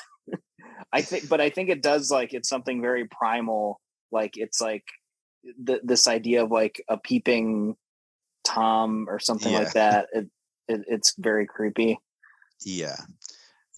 I 0.92 1.02
think 1.02 1.28
but 1.28 1.40
i 1.40 1.50
think 1.50 1.68
it 1.68 1.82
does 1.82 2.10
like 2.10 2.32
it's 2.32 2.48
something 2.48 2.80
very 2.80 3.06
primal 3.06 3.80
like 4.12 4.36
it's 4.36 4.60
like 4.60 4.84
the, 5.62 5.80
this 5.82 6.06
idea 6.06 6.44
of 6.44 6.50
like 6.50 6.82
a 6.88 6.96
peeping 6.96 7.76
tom 8.44 9.06
or 9.08 9.18
something 9.18 9.52
yeah. 9.52 9.58
like 9.58 9.72
that 9.72 10.06
it, 10.12 10.26
it 10.68 10.80
it's 10.88 11.14
very 11.18 11.46
creepy. 11.46 11.98
Yeah. 12.64 12.96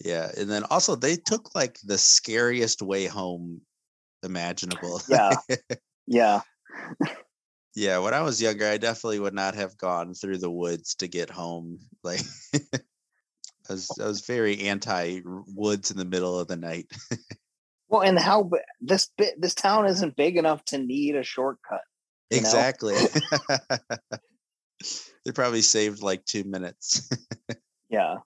Yeah 0.05 0.31
and 0.37 0.49
then 0.49 0.63
also 0.69 0.95
they 0.95 1.15
took 1.17 1.53
like 1.55 1.77
the 1.83 1.97
scariest 1.97 2.81
way 2.81 3.05
home 3.07 3.61
imaginable. 4.23 5.01
Yeah 5.09 5.31
yeah. 6.09 6.41
yeah, 7.75 7.99
when 7.99 8.13
I 8.13 8.21
was 8.21 8.41
younger, 8.41 8.67
I 8.67 8.77
definitely 8.77 9.19
would 9.19 9.35
not 9.35 9.55
have 9.55 9.77
gone 9.77 10.15
through 10.15 10.39
the 10.39 10.49
woods 10.49 10.95
to 10.95 11.07
get 11.07 11.29
home. 11.29 11.79
Like 12.01 12.21
I 13.69 13.73
was 13.73 13.91
I 14.01 14.05
was 14.05 14.25
very 14.25 14.61
anti 14.61 15.19
woods 15.25 15.91
in 15.91 15.97
the 15.97 16.05
middle 16.05 16.39
of 16.39 16.47
the 16.47 16.55
night. 16.55 16.85
well, 17.89 18.03
and 18.03 18.17
how 18.17 18.49
this 18.79 19.09
bit 19.17 19.39
this 19.39 19.53
town 19.53 19.85
isn't 19.85 20.15
big 20.15 20.37
enough 20.37 20.63
to 20.65 20.77
need 20.77 21.17
a 21.17 21.23
shortcut. 21.23 21.81
Exactly. 22.31 22.95
they 25.25 25.33
probably 25.33 25.61
saved 25.61 26.01
like 26.01 26.23
2 26.23 26.45
minutes. 26.45 27.09
yeah. 27.89 28.19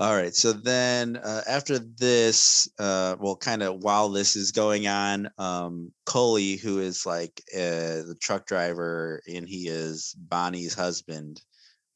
All 0.00 0.14
right. 0.16 0.34
So 0.34 0.52
then 0.52 1.16
uh, 1.16 1.42
after 1.48 1.78
this, 1.78 2.68
uh, 2.80 3.14
well, 3.20 3.36
kind 3.36 3.62
of 3.62 3.84
while 3.84 4.08
this 4.08 4.34
is 4.34 4.50
going 4.50 4.88
on, 4.88 5.30
um, 5.38 5.92
Cully, 6.04 6.56
who 6.56 6.80
is 6.80 7.06
like 7.06 7.40
uh, 7.54 8.02
the 8.02 8.16
truck 8.20 8.44
driver 8.46 9.22
and 9.32 9.48
he 9.48 9.68
is 9.68 10.12
Bonnie's 10.18 10.74
husband, 10.74 11.40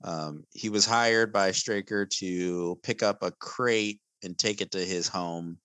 um, 0.04 0.44
he 0.52 0.68
was 0.68 0.86
hired 0.86 1.32
by 1.32 1.50
Straker 1.50 2.06
to 2.18 2.78
pick 2.84 3.02
up 3.02 3.24
a 3.24 3.32
crate 3.32 4.00
and 4.22 4.38
take 4.38 4.60
it 4.60 4.70
to 4.72 4.78
his 4.78 5.08
home. 5.08 5.58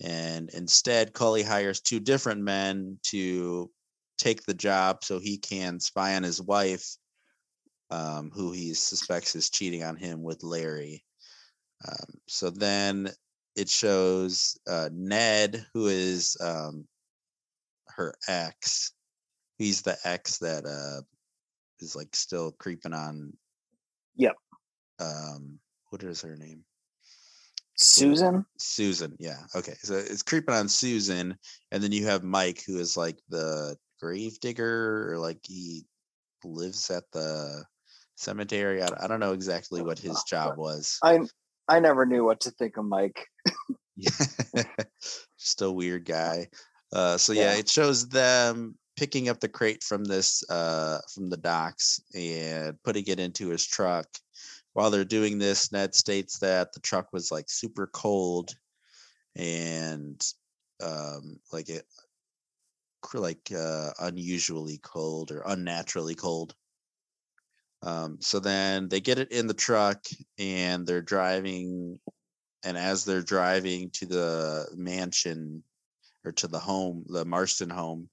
And 0.00 0.48
instead, 0.50 1.12
Cully 1.12 1.42
hires 1.42 1.80
two 1.80 1.98
different 1.98 2.40
men 2.40 2.98
to 3.04 3.68
take 4.16 4.42
the 4.44 4.54
job 4.54 5.02
so 5.02 5.18
he 5.18 5.38
can 5.38 5.80
spy 5.80 6.14
on 6.14 6.22
his 6.22 6.40
wife, 6.40 6.86
um, 7.90 8.30
who 8.32 8.52
he 8.52 8.74
suspects 8.74 9.34
is 9.34 9.50
cheating 9.50 9.82
on 9.82 9.96
him 9.96 10.22
with 10.22 10.44
Larry. 10.44 11.04
Um, 11.86 12.20
so 12.26 12.50
then 12.50 13.10
it 13.56 13.68
shows 13.68 14.58
uh, 14.68 14.90
Ned, 14.92 15.64
who 15.72 15.86
is 15.86 16.36
um, 16.40 16.86
her 17.88 18.14
ex. 18.28 18.92
He's 19.58 19.82
the 19.82 19.96
ex 20.04 20.38
that 20.38 20.64
uh, 20.64 21.02
is 21.80 21.96
like 21.96 22.14
still 22.14 22.52
creeping 22.52 22.94
on. 22.94 23.32
Yep. 24.16 24.36
Um, 24.98 25.58
what 25.90 26.02
is 26.02 26.22
her 26.22 26.36
name? 26.36 26.64
Susan. 27.76 28.44
Susan. 28.58 29.16
Yeah. 29.18 29.38
Okay. 29.54 29.74
So 29.82 29.94
it's 29.94 30.22
creeping 30.22 30.54
on 30.54 30.68
Susan, 30.68 31.36
and 31.72 31.82
then 31.82 31.92
you 31.92 32.06
have 32.06 32.22
Mike, 32.22 32.62
who 32.66 32.78
is 32.78 32.96
like 32.96 33.18
the 33.28 33.76
grave 34.00 34.38
digger, 34.40 35.10
or 35.10 35.18
like 35.18 35.40
he 35.44 35.84
lives 36.44 36.90
at 36.90 37.04
the 37.12 37.64
cemetery. 38.16 38.82
I, 38.82 38.88
I 39.02 39.06
don't 39.06 39.20
know 39.20 39.32
exactly 39.32 39.82
what 39.82 39.98
his 39.98 40.22
job 40.24 40.56
was. 40.58 40.98
I 41.02 41.20
I 41.70 41.78
never 41.78 42.04
knew 42.04 42.24
what 42.24 42.40
to 42.40 42.50
think 42.50 42.76
of 42.76 42.84
Mike. 42.84 43.28
Just 44.00 45.62
a 45.62 45.70
weird 45.70 46.04
guy. 46.04 46.48
Uh, 46.92 47.16
so 47.16 47.32
yeah. 47.32 47.52
yeah, 47.52 47.58
it 47.58 47.68
shows 47.68 48.08
them 48.08 48.76
picking 48.96 49.28
up 49.28 49.38
the 49.38 49.48
crate 49.48 49.84
from 49.84 50.02
this 50.02 50.42
uh, 50.50 50.98
from 51.14 51.30
the 51.30 51.36
docks 51.36 52.02
and 52.12 52.76
putting 52.82 53.06
it 53.06 53.20
into 53.20 53.48
his 53.48 53.64
truck. 53.64 54.06
While 54.72 54.90
they're 54.90 55.04
doing 55.04 55.38
this, 55.38 55.70
Ned 55.70 55.94
states 55.94 56.40
that 56.40 56.72
the 56.72 56.80
truck 56.80 57.12
was 57.12 57.30
like 57.30 57.46
super 57.48 57.86
cold 57.86 58.50
and 59.36 60.20
um, 60.82 61.38
like 61.52 61.68
it 61.68 61.84
like 63.14 63.50
uh, 63.56 63.90
unusually 64.00 64.80
cold 64.82 65.30
or 65.30 65.44
unnaturally 65.46 66.16
cold. 66.16 66.54
Um, 67.82 68.18
so 68.20 68.40
then 68.40 68.88
they 68.88 69.00
get 69.00 69.18
it 69.18 69.32
in 69.32 69.46
the 69.46 69.54
truck 69.54 70.04
and 70.38 70.86
they're 70.86 71.02
driving. 71.02 71.98
And 72.64 72.76
as 72.76 73.04
they're 73.04 73.22
driving 73.22 73.90
to 73.94 74.06
the 74.06 74.68
mansion 74.76 75.64
or 76.24 76.32
to 76.32 76.48
the 76.48 76.58
home, 76.58 77.04
the 77.08 77.24
Marston 77.24 77.70
home, 77.70 78.10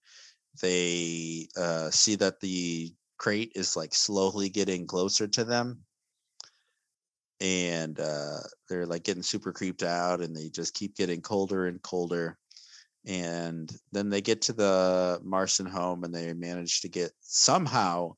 they 0.61 1.47
uh, 1.57 1.91
see 1.91 2.15
that 2.15 2.39
the 2.39 2.93
crate 3.17 3.51
is 3.55 3.75
like 3.75 3.93
slowly 3.93 4.49
getting 4.49 4.87
closer 4.87 5.27
to 5.27 5.43
them. 5.43 5.83
and 7.39 7.99
uh, 7.99 8.39
they're 8.69 8.85
like 8.85 9.03
getting 9.03 9.23
super 9.23 9.51
creeped 9.51 9.83
out, 9.83 10.21
and 10.21 10.35
they 10.35 10.49
just 10.49 10.73
keep 10.73 10.95
getting 10.95 11.21
colder 11.21 11.67
and 11.67 11.81
colder. 11.81 12.37
And 13.05 13.71
then 13.91 14.09
they 14.09 14.21
get 14.21 14.41
to 14.43 14.53
the 14.53 15.19
Marston 15.23 15.65
home, 15.67 16.03
and 16.03 16.13
they 16.13 16.33
manage 16.33 16.81
to 16.81 16.89
get 16.89 17.11
somehow 17.21 18.15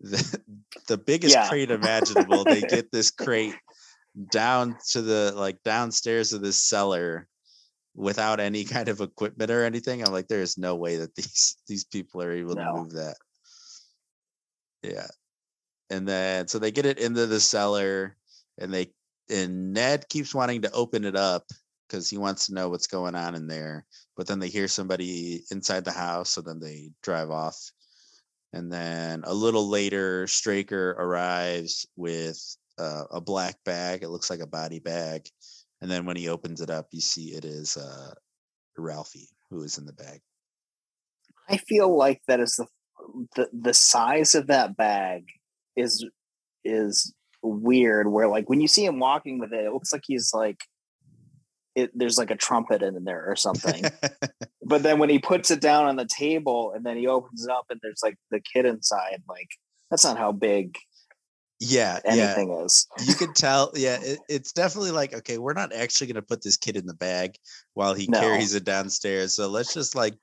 the, 0.00 0.40
the 0.88 0.98
biggest 0.98 1.34
Yeah. 1.34 1.48
crate 1.48 1.70
imaginable. 1.70 2.44
they 2.44 2.60
get 2.68 2.90
this 2.92 3.10
crate 3.10 3.54
down 4.30 4.76
to 4.90 5.02
the 5.02 5.32
like 5.36 5.62
downstairs 5.62 6.32
of 6.32 6.40
this 6.42 6.62
cellar 6.62 7.28
without 7.94 8.40
any 8.40 8.64
kind 8.64 8.88
of 8.88 9.00
equipment 9.00 9.50
or 9.50 9.64
anything. 9.64 10.02
I'm 10.02 10.12
like, 10.12 10.28
there's 10.28 10.58
no 10.58 10.74
way 10.76 10.96
that 10.96 11.14
these 11.16 11.56
these 11.66 11.84
people 11.84 12.22
are 12.22 12.32
able 12.32 12.54
No. 12.54 12.64
to 12.64 12.72
move 12.74 12.92
that. 12.92 13.16
Yeah. 14.82 15.06
And 15.90 16.06
then 16.06 16.48
so 16.48 16.58
they 16.58 16.70
get 16.72 16.86
it 16.86 16.98
into 16.98 17.26
the 17.26 17.40
cellar 17.40 18.16
and 18.58 18.72
they 18.72 18.92
and 19.30 19.72
Ned 19.72 20.08
keeps 20.08 20.34
wanting 20.34 20.62
to 20.62 20.72
open 20.72 21.04
it 21.04 21.16
up 21.16 21.44
because 21.88 22.08
he 22.08 22.16
wants 22.18 22.46
to 22.46 22.54
know 22.54 22.68
what's 22.68 22.86
going 22.86 23.14
on 23.14 23.34
in 23.34 23.46
there. 23.46 23.84
But 24.16 24.26
then 24.26 24.38
they 24.38 24.48
hear 24.48 24.68
somebody 24.68 25.44
inside 25.50 25.84
the 25.84 25.92
house, 25.92 26.30
so 26.30 26.40
then 26.40 26.58
they 26.60 26.90
drive 27.02 27.30
off. 27.30 27.56
And 28.52 28.72
then 28.72 29.22
a 29.24 29.34
little 29.34 29.68
later, 29.68 30.26
Straker 30.26 30.90
arrives 30.92 31.86
with 31.96 32.40
uh, 32.78 33.04
a 33.10 33.20
black 33.20 33.56
bag. 33.64 34.02
It 34.02 34.08
looks 34.08 34.30
like 34.30 34.40
a 34.40 34.46
body 34.46 34.78
bag. 34.78 35.28
And 35.80 35.90
then 35.90 36.06
when 36.06 36.16
he 36.16 36.28
opens 36.28 36.60
it 36.60 36.70
up, 36.70 36.88
you 36.92 37.00
see 37.00 37.34
it 37.34 37.44
is 37.44 37.76
uh, 37.76 38.14
Ralphie 38.78 39.28
who 39.50 39.62
is 39.62 39.78
in 39.78 39.86
the 39.86 39.92
bag. 39.92 40.20
I 41.48 41.58
feel 41.58 41.96
like 41.96 42.22
that 42.26 42.40
is 42.40 42.56
the 42.56 42.66
the 43.36 43.48
the 43.52 43.74
size 43.74 44.34
of 44.34 44.48
that 44.48 44.76
bag 44.76 45.26
is 45.76 46.04
is 46.64 47.14
weird. 47.42 48.10
Where 48.10 48.28
like 48.28 48.48
when 48.48 48.60
you 48.60 48.68
see 48.68 48.84
him 48.84 48.98
walking 48.98 49.38
with 49.38 49.52
it, 49.52 49.64
it 49.64 49.72
looks 49.72 49.92
like 49.92 50.02
he's 50.06 50.32
like 50.34 50.64
it. 51.76 51.90
There's 51.94 52.18
like 52.18 52.30
a 52.30 52.36
trumpet 52.36 52.82
in 52.82 53.04
there 53.04 53.24
or 53.26 53.36
something. 53.36 53.84
but 54.64 54.82
then 54.82 54.98
when 54.98 55.10
he 55.10 55.18
puts 55.18 55.50
it 55.50 55.60
down 55.60 55.86
on 55.86 55.96
the 55.96 56.06
table 56.06 56.72
and 56.74 56.84
then 56.84 56.96
he 56.96 57.06
opens 57.06 57.44
it 57.44 57.50
up 57.50 57.66
and 57.70 57.78
there's 57.82 58.00
like 58.02 58.16
the 58.30 58.40
kid 58.40 58.66
inside, 58.66 59.22
like 59.28 59.50
that's 59.90 60.04
not 60.04 60.18
how 60.18 60.32
big 60.32 60.76
yeah, 61.60 62.00
yeah. 62.04 62.10
anything 62.12 62.50
is. 62.64 62.86
You 63.06 63.14
could 63.14 63.34
tell. 63.34 63.72
Yeah, 63.74 63.98
it, 64.02 64.18
it's 64.28 64.52
definitely 64.52 64.90
like 64.90 65.14
okay, 65.14 65.38
we're 65.38 65.54
not 65.54 65.72
actually 65.72 66.08
going 66.08 66.16
to 66.16 66.22
put 66.22 66.42
this 66.42 66.56
kid 66.56 66.76
in 66.76 66.86
the 66.86 66.94
bag 66.94 67.36
while 67.74 67.94
he 67.94 68.06
No. 68.08 68.20
carries 68.20 68.54
it 68.54 68.64
downstairs. 68.64 69.34
So 69.34 69.48
let's 69.48 69.72
just 69.72 69.94
like 69.94 70.14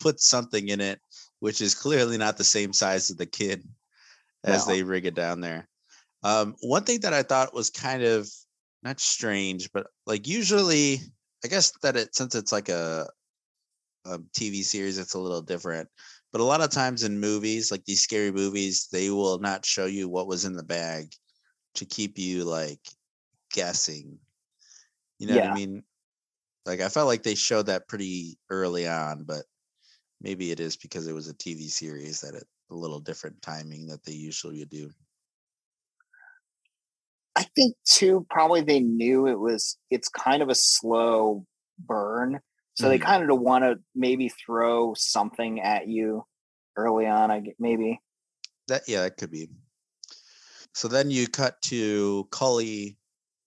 put 0.00 0.20
something 0.20 0.68
in 0.68 0.80
it, 0.80 1.00
which 1.40 1.60
is 1.60 1.74
clearly 1.74 2.16
not 2.16 2.36
the 2.36 2.44
same 2.44 2.72
size 2.72 3.10
as 3.10 3.16
the 3.16 3.26
kid 3.26 3.64
as 4.44 4.66
No. 4.66 4.74
they 4.74 4.82
rig 4.82 5.06
it 5.06 5.14
down 5.14 5.40
there. 5.40 5.68
Um, 6.22 6.56
one 6.60 6.84
thing 6.84 7.00
that 7.00 7.12
I 7.12 7.22
thought 7.22 7.54
was 7.54 7.70
kind 7.70 8.02
of 8.02 8.28
not 8.82 9.00
strange, 9.00 9.70
but 9.72 9.86
like 10.06 10.26
usually, 10.26 11.00
I 11.44 11.48
guess 11.48 11.72
that 11.82 11.96
it 11.96 12.14
since 12.14 12.34
it's 12.34 12.52
like 12.52 12.68
a, 12.68 13.08
a 14.06 14.18
TV 14.34 14.62
series, 14.62 14.98
it's 14.98 15.14
a 15.14 15.18
little 15.18 15.42
different. 15.42 15.88
But 16.32 16.40
a 16.40 16.44
lot 16.44 16.60
of 16.60 16.70
times 16.70 17.04
in 17.04 17.20
movies, 17.20 17.70
like 17.70 17.84
these 17.84 18.02
scary 18.02 18.30
movies, 18.30 18.88
they 18.92 19.10
will 19.10 19.38
not 19.38 19.64
show 19.64 19.86
you 19.86 20.08
what 20.08 20.28
was 20.28 20.44
in 20.44 20.56
the 20.56 20.62
bag 20.62 21.12
to 21.76 21.84
keep 21.86 22.18
you 22.18 22.44
like 22.44 22.80
guessing. 23.52 24.18
You 25.18 25.26
know 25.26 25.34
what 25.36 25.44
I 25.50 25.54
mean? 25.54 25.82
Like 26.66 26.80
I 26.80 26.88
felt 26.88 27.08
like 27.08 27.22
they 27.22 27.34
showed 27.34 27.66
that 27.66 27.88
pretty 27.88 28.38
early 28.50 28.86
on, 28.86 29.24
but 29.24 29.44
maybe 30.20 30.50
it 30.50 30.60
is 30.60 30.76
because 30.76 31.06
it 31.06 31.14
was 31.14 31.28
a 31.28 31.34
TV 31.34 31.68
series 31.68 32.20
that 32.20 32.34
it 32.34 32.46
a 32.70 32.74
little 32.74 33.00
different 33.00 33.40
timing 33.40 33.86
that 33.86 34.04
they 34.04 34.12
usually 34.12 34.64
do. 34.66 34.90
I 37.38 37.44
think 37.54 37.76
too, 37.84 38.26
probably 38.30 38.62
they 38.62 38.80
knew 38.80 39.28
it 39.28 39.38
was 39.38 39.78
it's 39.90 40.08
kind 40.08 40.42
of 40.42 40.48
a 40.50 40.56
slow 40.56 41.46
burn. 41.78 42.40
So 42.74 42.88
they 42.88 42.98
Mhm. 42.98 43.02
kind 43.02 43.30
of 43.30 43.40
want 43.40 43.64
to 43.64 43.76
maybe 43.94 44.28
throw 44.28 44.94
something 44.94 45.60
at 45.60 45.88
you 45.88 46.24
early 46.76 47.06
on, 47.06 47.30
I 47.30 47.40
get 47.40 47.56
maybe. 47.60 48.00
That 48.68 48.88
yeah, 48.88 49.00
that 49.02 49.16
could 49.16 49.32
be. 49.32 49.48
So 50.74 50.88
then 50.88 51.10
you 51.10 51.28
cut 51.28 51.60
to 51.62 52.26
Cully, 52.30 52.98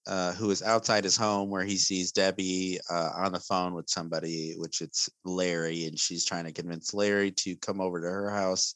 uh, 0.08 0.34
who 0.34 0.52
is 0.52 0.64
outside 0.64 1.04
his 1.06 1.18
home 1.18 1.50
where 1.50 1.66
he 1.66 1.78
sees 1.78 2.12
Debbie 2.12 2.80
uh, 2.90 3.12
on 3.16 3.34
the 3.34 3.40
phone 3.40 3.74
with 3.76 3.90
somebody, 3.90 4.56
which 4.58 4.82
it's 4.82 5.10
Larry, 5.26 5.86
and 5.86 6.00
she's 6.00 6.26
trying 6.26 6.46
to 6.46 6.54
convince 6.54 6.94
Larry 6.94 7.32
to 7.34 7.58
come 7.58 7.82
over 7.82 8.02
to 8.02 8.08
her 8.08 8.32
house 8.32 8.76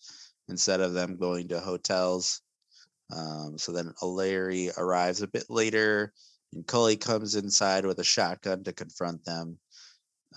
instead 0.49 0.81
of 0.81 0.93
them 0.93 1.17
going 1.17 1.49
to 1.49 1.59
hotels. 1.61 2.41
Um, 3.11 3.57
so 3.57 3.71
then 3.71 3.93
Larry 4.01 4.71
arrives 4.77 5.21
a 5.21 5.27
bit 5.27 5.45
later, 5.49 6.13
and 6.53 6.65
Cully 6.65 6.97
comes 6.97 7.35
inside 7.35 7.85
with 7.85 7.99
a 7.99 8.03
shotgun 8.03 8.63
to 8.63 8.73
confront 8.73 9.23
them. 9.25 9.59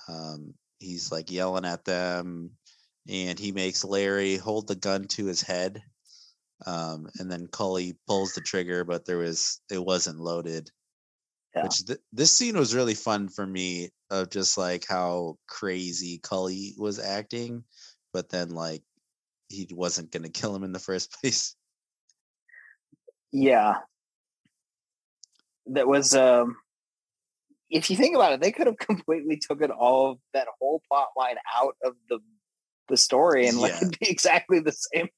Um, 0.08 0.54
he's 0.78 1.10
like 1.10 1.30
yelling 1.30 1.64
at 1.64 1.84
them, 1.84 2.50
and 3.08 3.38
he 3.38 3.52
makes 3.52 3.84
Larry 3.84 4.36
hold 4.36 4.68
the 4.68 4.76
gun 4.76 5.04
to 5.08 5.26
his 5.26 5.40
head. 5.40 5.82
Um, 6.66 7.08
and 7.18 7.30
then 7.30 7.46
Cully 7.46 7.96
pulls 8.06 8.32
the 8.32 8.40
trigger, 8.40 8.84
but 8.84 9.04
there 9.04 9.18
was 9.18 9.60
it 9.70 9.82
wasn't 9.82 10.20
loaded. 10.20 10.70
Yeah. 11.54 11.62
Which 11.62 11.86
th- 11.86 12.00
this 12.12 12.36
scene 12.36 12.58
was 12.58 12.74
really 12.74 12.94
fun 12.94 13.28
for 13.28 13.46
me 13.46 13.90
of 14.10 14.30
just 14.30 14.58
like 14.58 14.84
how 14.86 15.38
crazy 15.46 16.20
Cully 16.22 16.74
was 16.76 16.98
acting, 16.98 17.64
but 18.12 18.28
then 18.28 18.50
like 18.50 18.82
he 19.48 19.68
wasn't 19.72 20.10
gonna 20.10 20.28
kill 20.28 20.54
him 20.54 20.64
in 20.64 20.72
the 20.72 20.78
first 20.78 21.12
place. 21.20 21.54
Yeah. 23.32 23.74
That 25.66 25.86
was 25.86 26.14
um 26.14 26.56
if 27.70 27.90
you 27.90 27.96
think 27.96 28.16
about 28.16 28.32
it, 28.32 28.40
they 28.40 28.52
could 28.52 28.66
have 28.66 28.78
completely 28.90 29.36
took 29.36 29.60
it 29.62 29.70
all 29.70 30.12
of 30.12 30.18
that 30.34 30.48
whole 30.60 30.80
plot 30.88 31.08
line 31.16 31.36
out 31.56 31.76
of 31.84 31.94
the 32.08 32.18
the 32.88 32.96
story 32.96 33.46
and 33.46 33.58
let 33.58 33.72
Yeah. 33.82 33.88
it 33.88 33.98
be 34.00 34.10
exactly 34.10 34.60
the 34.60 34.72
same. 34.72 35.08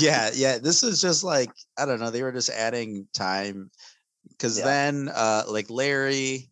yeah 0.00 0.30
yeah 0.34 0.58
this 0.58 0.82
is 0.82 1.00
just 1.00 1.24
like 1.24 1.50
i 1.78 1.84
don't 1.86 1.98
know 1.98 2.10
they 2.10 2.22
were 2.22 2.30
just 2.32 2.50
adding 2.50 3.08
time 3.14 3.70
because 4.28 4.58
Yeah. 4.58 4.64
then 4.66 5.08
uh 5.08 5.44
like 5.48 5.70
larry 5.70 6.50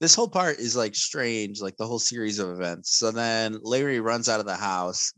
this 0.00 0.14
whole 0.14 0.28
part 0.28 0.58
is 0.58 0.76
like 0.76 0.94
strange 0.94 1.60
like 1.60 1.76
the 1.76 1.86
whole 1.86 1.98
series 1.98 2.38
of 2.38 2.48
events 2.50 2.96
so 2.96 3.10
then 3.10 3.58
larry 3.62 3.98
runs 4.00 4.28
out 4.28 4.40
of 4.40 4.46
the 4.46 4.54
house 4.56 5.12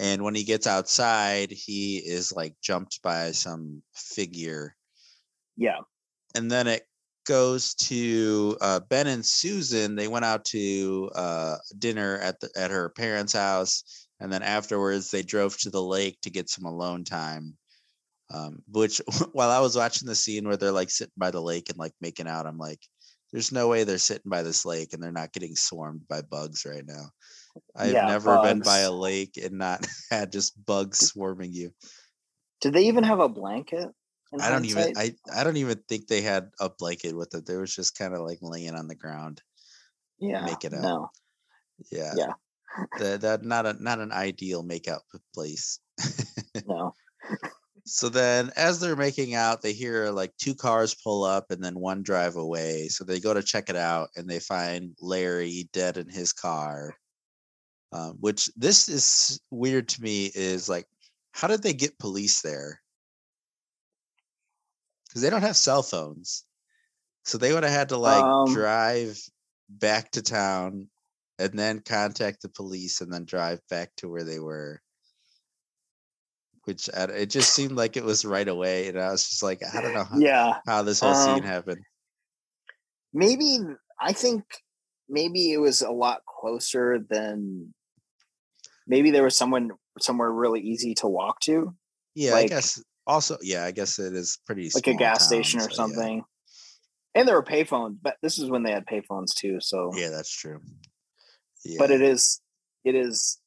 and 0.00 0.22
when 0.24 0.34
he 0.34 0.44
gets 0.44 0.66
outside 0.66 1.50
he 1.52 1.98
is 1.98 2.32
like 2.32 2.54
jumped 2.62 3.00
by 3.02 3.30
some 3.32 3.82
figure 3.94 4.74
Yeah. 5.56 5.80
and 6.34 6.50
then 6.50 6.66
it 6.66 6.84
goes 7.26 7.74
to 7.74 8.56
uh, 8.60 8.80
Ben 8.88 9.06
and 9.06 9.24
Susan. 9.24 9.94
They 9.94 10.08
went 10.08 10.24
out 10.24 10.44
to 10.46 11.10
uh, 11.14 11.56
dinner 11.78 12.18
at 12.18 12.40
the 12.40 12.50
at 12.56 12.70
her 12.72 12.88
parents' 12.90 13.34
house, 13.34 14.08
and 14.20 14.32
then 14.32 14.42
afterwards 14.42 15.10
they 15.10 15.22
drove 15.22 15.56
to 15.58 15.70
the 15.70 15.82
lake 15.82 16.18
to 16.22 16.30
get 16.30 16.48
some 16.50 16.64
alone 16.64 17.04
time. 17.04 17.56
Um, 18.32 18.62
which, 18.68 19.00
while 19.32 19.50
I 19.50 19.60
was 19.60 19.76
watching 19.76 20.08
the 20.08 20.14
scene 20.14 20.46
where 20.46 20.56
they're 20.56 20.72
like 20.72 20.90
sitting 20.90 21.12
by 21.16 21.30
the 21.30 21.42
lake 21.42 21.68
and 21.68 21.78
like 21.78 21.94
making 22.00 22.26
out, 22.28 22.46
I'm 22.46 22.58
like, 22.58 22.80
"There's 23.32 23.52
no 23.52 23.68
way 23.68 23.84
they're 23.84 23.98
sitting 23.98 24.30
by 24.30 24.42
this 24.42 24.64
lake 24.64 24.92
and 24.92 25.02
they're 25.02 25.12
not 25.12 25.32
getting 25.32 25.56
swarmed 25.56 26.08
by 26.08 26.22
bugs 26.22 26.64
right 26.66 26.86
now." 26.86 27.10
I've 27.76 27.94
Yeah, 27.94 28.06
never 28.06 28.38
been 28.40 28.60
by 28.60 28.78
a 28.80 28.92
lake 28.92 29.36
and 29.42 29.58
not 29.58 29.86
had 30.10 30.32
just 30.32 30.64
bugs 30.64 30.98
swarming 30.98 31.52
you. 31.52 31.72
Did 32.60 32.74
they 32.74 32.84
even 32.84 33.04
have 33.04 33.20
a 33.20 33.28
blanket? 33.28 33.88
I 34.40 34.50
don't 34.50 34.64
even? 34.64 34.96
I 34.96 35.14
I 35.32 35.42
don't 35.44 35.56
even 35.56 35.82
think 35.88 36.06
they 36.06 36.20
had 36.20 36.50
a 36.60 36.70
blanket 36.70 37.16
with 37.16 37.34
it. 37.34 37.46
They 37.46 37.56
was 37.56 37.74
just 37.74 37.98
kind 37.98 38.14
of 38.14 38.20
like 38.20 38.38
laying 38.42 38.74
on 38.74 38.86
the 38.86 38.94
ground. 38.94 39.42
yeah, 40.18 40.44
make 40.44 40.64
it 40.64 40.74
out. 40.74 40.82
No. 40.82 41.10
Yeah. 41.90 42.14
Yeah. 42.16 42.32
That 42.98 43.20
that 43.22 43.44
not 43.44 43.66
a 43.66 43.72
not 43.82 43.98
an 43.98 44.12
ideal 44.12 44.64
makeout 44.64 45.00
place. 45.34 45.80
No. 46.66 46.94
so 47.84 48.08
then 48.08 48.50
as 48.56 48.80
they're 48.80 48.96
making 48.96 49.34
out, 49.34 49.62
they 49.62 49.72
hear 49.72 50.10
like 50.10 50.36
two 50.36 50.54
cars 50.54 50.94
pull 50.94 51.24
up 51.24 51.50
and 51.50 51.62
then 51.62 51.78
one 51.78 52.02
drive 52.02 52.36
away. 52.36 52.88
So 52.88 53.04
they 53.04 53.20
go 53.20 53.34
to 53.34 53.42
check 53.42 53.68
it 53.70 53.76
out 53.76 54.10
and 54.16 54.28
they 54.28 54.40
find 54.40 54.94
Larry 55.00 55.68
dead 55.72 55.96
in 55.96 56.08
his 56.08 56.32
car. 56.32 56.94
Um, 57.92 58.18
which 58.20 58.46
this 58.56 58.88
is 58.88 59.40
weird 59.50 59.88
to 59.90 60.02
me 60.02 60.30
is 60.34 60.68
like 60.68 60.86
how 61.32 61.48
did 61.48 61.62
they 61.62 61.72
get 61.72 61.98
police 61.98 62.40
there? 62.42 62.80
Because 65.08 65.22
they 65.22 65.30
don't 65.30 65.42
have 65.42 65.56
cell 65.56 65.82
phones. 65.82 66.44
So 67.24 67.38
they 67.38 67.52
would 67.52 67.64
have 67.64 67.72
had 67.72 67.88
to 67.90 67.96
like 67.96 68.24
Um, 68.24 68.44
drive 68.46 69.20
back 69.68 70.10
to 70.12 70.22
town 70.22 70.88
and 71.38 71.58
then 71.58 71.80
contact 71.80 72.42
the 72.42 72.48
police 72.48 73.00
and 73.00 73.12
then 73.12 73.24
drive 73.24 73.60
back 73.68 73.94
to 73.96 74.08
where 74.08 74.24
they 74.24 74.38
were. 74.38 74.80
Which 76.64 76.88
I 76.94 77.04
it 77.04 77.30
just 77.30 77.54
seemed 77.54 77.72
like 77.72 77.96
it 77.96 78.04
was 78.04 78.24
right 78.24 78.46
away, 78.46 78.88
and 78.88 79.00
I 79.00 79.10
was 79.10 79.28
just 79.28 79.42
like, 79.42 79.62
I 79.64 79.80
don't 79.80 79.94
know 79.94 80.04
how, 80.04 80.18
Yeah. 80.20 80.58
how 80.66 80.82
this 80.82 81.00
whole 81.00 81.14
scene 81.14 81.38
um, 81.38 81.50
happened. 81.50 81.82
Maybe 83.12 83.58
I 84.00 84.12
think 84.12 84.44
maybe 85.08 85.52
it 85.52 85.58
was 85.58 85.82
a 85.82 85.90
lot 85.90 86.20
closer 86.26 86.98
than 86.98 87.74
maybe 88.90 89.10
there 89.12 89.22
was 89.22 89.38
someone 89.38 89.70
somewhere 90.00 90.30
really 90.30 90.60
easy 90.60 90.94
to 90.96 91.06
walk 91.06 91.40
to, 91.40 91.74
Yeah, 92.14 92.34
I 92.34 92.46
guess. 92.48 92.82
Also, 93.06 93.38
yeah, 93.40 93.64
I 93.64 93.70
guess 93.70 93.98
it 93.98 94.14
is 94.14 94.38
pretty 94.46 94.68
like 94.74 94.86
a 94.86 94.94
gas 94.94 95.20
town, 95.20 95.28
station 95.28 95.60
or 95.60 95.62
so 95.62 95.68
yeah. 95.70 95.76
something. 95.76 96.24
And 97.14 97.26
there 97.26 97.34
were 97.36 97.44
payphones, 97.44 97.96
but 98.02 98.16
this 98.22 98.38
is 98.38 98.50
when 98.50 98.62
they 98.62 98.72
had 98.72 98.84
payphones 98.86 99.34
too. 99.34 99.58
So 99.60 99.90
Yeah, 99.94 100.10
that's 100.10 100.30
true. 100.30 100.60
Yeah. 101.64 101.76
but 101.78 101.90
it 101.90 102.02
is 102.02 102.40
it 102.84 102.94
is 102.94 103.38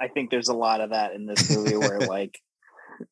I 0.00 0.08
think 0.08 0.30
there's 0.30 0.48
a 0.48 0.54
lot 0.54 0.80
of 0.80 0.90
that 0.90 1.12
in 1.12 1.26
this 1.26 1.50
movie 1.54 1.76
where 1.76 2.00
like 2.16 2.38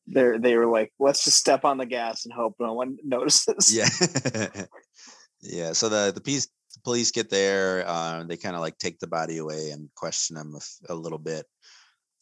they're 0.07 0.39
they 0.39 0.55
were 0.55 0.67
like, 0.67 0.91
let's 0.99 1.23
just 1.23 1.37
step 1.37 1.63
on 1.65 1.77
the 1.77 1.85
gas 1.85 2.25
and 2.25 2.33
hope 2.33 2.55
no 2.59 2.73
one 2.73 2.97
notices. 3.03 3.73
yeah 3.75 4.65
yeah 5.41 5.73
so 5.73 5.89
the 5.89 6.11
the 6.13 6.21
police 6.21 6.47
police 6.83 7.11
get 7.11 7.29
there 7.29 7.87
um 7.89 8.27
they 8.27 8.37
kind 8.37 8.55
of 8.55 8.61
like 8.61 8.77
take 8.77 8.99
the 8.99 9.07
body 9.07 9.37
away 9.37 9.71
and 9.71 9.89
question 9.95 10.37
him 10.37 10.57
a 10.89 10.93
little 10.95 11.17
bit 11.17 11.45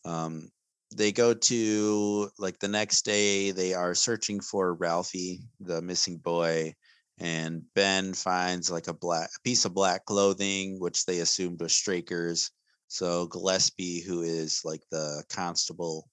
um 0.06 0.50
they 0.96 1.12
go 1.12 1.34
to 1.34 2.30
like 2.38 2.58
the 2.60 2.68
next 2.68 3.04
day 3.04 3.52
they 3.52 3.74
are 3.74 3.96
searching 3.96 4.40
for 4.40 4.74
ralphie 4.76 5.42
the 5.60 5.82
missing 5.82 6.18
boy 6.18 6.74
and 7.20 7.64
ben 7.74 8.14
finds 8.14 8.70
like 8.70 8.88
a 8.88 8.94
black 8.94 9.30
a 9.36 9.42
piece 9.44 9.66
of 9.66 9.74
black 9.74 10.06
clothing 10.06 10.80
which 10.80 11.06
they 11.06 11.20
assumed 11.20 11.62
was 11.62 11.74
straker's 11.74 12.52
so 12.88 13.28
gillespie 13.28 14.02
who 14.02 14.22
is 14.22 14.62
like 14.64 14.82
the 14.92 15.24
constable 15.30 16.08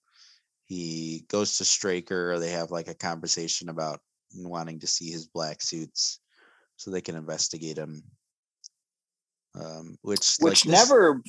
he 0.67 1.25
goes 1.29 1.59
to 1.59 1.65
straker 1.65 2.39
they 2.39 2.51
have 2.51 2.71
like 2.71 2.89
a 2.89 2.95
conversation 2.95 3.69
about 3.69 4.01
wanting 4.35 4.81
to 4.81 4.87
see 4.87 5.11
his 5.11 5.27
black 5.27 5.61
suits 5.61 6.21
so 6.83 6.91
they 6.91 7.01
can 7.01 7.17
investigate 7.17 7.77
him. 7.77 8.03
Um, 9.55 9.99
which 10.03 10.37
Which 10.41 10.67
like, 10.67 10.73
never 10.73 11.23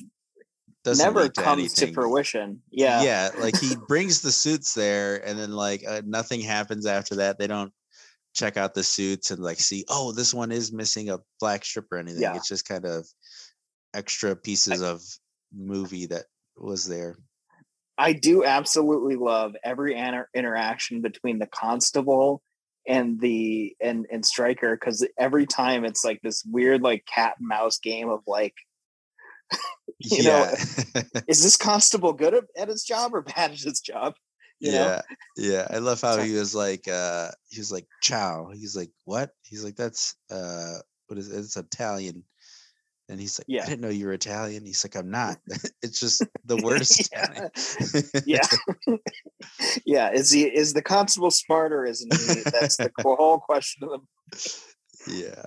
doesn't 0.84 1.04
never 1.04 1.28
to 1.28 1.42
comes 1.42 1.74
to 1.74 1.92
fruition. 1.92 2.62
Yeah. 2.70 3.02
yeah, 3.02 3.30
like 3.38 3.58
he 3.58 3.74
brings 3.88 4.20
the 4.20 4.32
suits 4.32 4.74
there, 4.74 5.26
and 5.26 5.38
then 5.38 5.52
like 5.52 5.82
uh, 5.86 6.02
nothing 6.04 6.40
happens 6.40 6.86
after 6.86 7.16
that. 7.16 7.38
They 7.38 7.46
don't 7.46 7.72
check 8.34 8.56
out 8.56 8.74
the 8.74 8.82
suits 8.82 9.30
and 9.30 9.42
like 9.42 9.58
see, 9.58 9.84
oh, 9.88 10.12
this 10.12 10.34
one 10.34 10.52
is 10.52 10.72
missing 10.72 11.08
a 11.10 11.20
black 11.40 11.64
strip 11.64 11.86
or 11.90 11.98
anything. 11.98 12.22
Yeah. 12.22 12.36
It's 12.36 12.48
just 12.48 12.68
kind 12.68 12.84
of 12.84 13.06
extra 13.94 14.34
pieces 14.36 14.82
of 14.82 15.00
movie 15.56 16.06
that 16.06 16.24
was 16.56 16.84
there. 16.86 17.16
I 17.96 18.12
do 18.12 18.44
absolutely 18.44 19.14
love 19.14 19.54
every 19.62 19.96
inter- 19.96 20.28
interaction 20.34 21.00
between 21.00 21.38
the 21.38 21.46
constable 21.46 22.42
and 22.86 23.20
the 23.20 23.74
and 23.80 24.06
and 24.10 24.24
straker 24.24 24.76
because 24.76 25.06
every 25.18 25.46
time 25.46 25.84
it's 25.84 26.04
like 26.04 26.20
this 26.22 26.44
weird 26.44 26.82
like 26.82 27.04
cat 27.06 27.34
and 27.38 27.48
mouse 27.48 27.78
game 27.78 28.08
of 28.08 28.20
like 28.26 28.54
You 29.98 30.24
know, 30.24 30.52
is 31.28 31.42
this 31.42 31.56
constable 31.56 32.12
good 32.12 32.34
at, 32.58 32.68
his 32.68 32.82
job 32.82 33.14
or 33.14 33.22
bad 33.36 33.52
at 33.52 33.58
his 33.58 33.80
job? 33.80 34.14
You 34.58 34.72
know? 34.72 34.78
Yeah 34.78 35.02
yeah. 35.36 35.66
I 35.70 35.78
love 35.78 36.00
how 36.00 36.18
he 36.18 36.34
was 36.34 36.54
like 36.54 36.86
uh 36.88 37.30
he 37.48 37.60
was 37.60 37.72
like 37.72 37.86
chow. 38.02 38.50
He's 38.52 38.76
like 38.76 38.90
what? 39.04 39.30
He's 39.42 39.64
like 39.64 39.76
that's 39.76 40.16
uh 40.30 40.78
what 41.06 41.18
is 41.18 41.30
it? 41.30 41.38
it's 41.38 41.56
italian 41.56 42.24
and 43.08 43.20
he's 43.20 43.38
like 43.38 43.46
Yeah. 43.48 43.62
i 43.62 43.66
didn't 43.66 43.80
know 43.82 43.88
you 43.88 44.06
were 44.06 44.12
italian 44.12 44.64
he's 44.64 44.84
like 44.84 44.96
i'm 44.96 45.10
not 45.10 45.38
it's 45.82 46.00
just 46.00 46.22
the 46.44 46.56
worst. 46.62 47.10
Yeah. 47.12 47.48
yeah 48.26 48.96
yeah 49.84 50.10
is 50.12 50.30
he 50.30 50.44
is 50.44 50.72
the 50.72 50.82
constable 50.82 51.30
smarter 51.30 51.84
isn't 51.84 52.12
he 52.14 52.42
that's 52.50 52.76
the 52.76 52.90
whole 53.00 53.38
question 53.38 53.84
of 53.84 54.00
the 54.00 54.04
yeah 55.06 55.44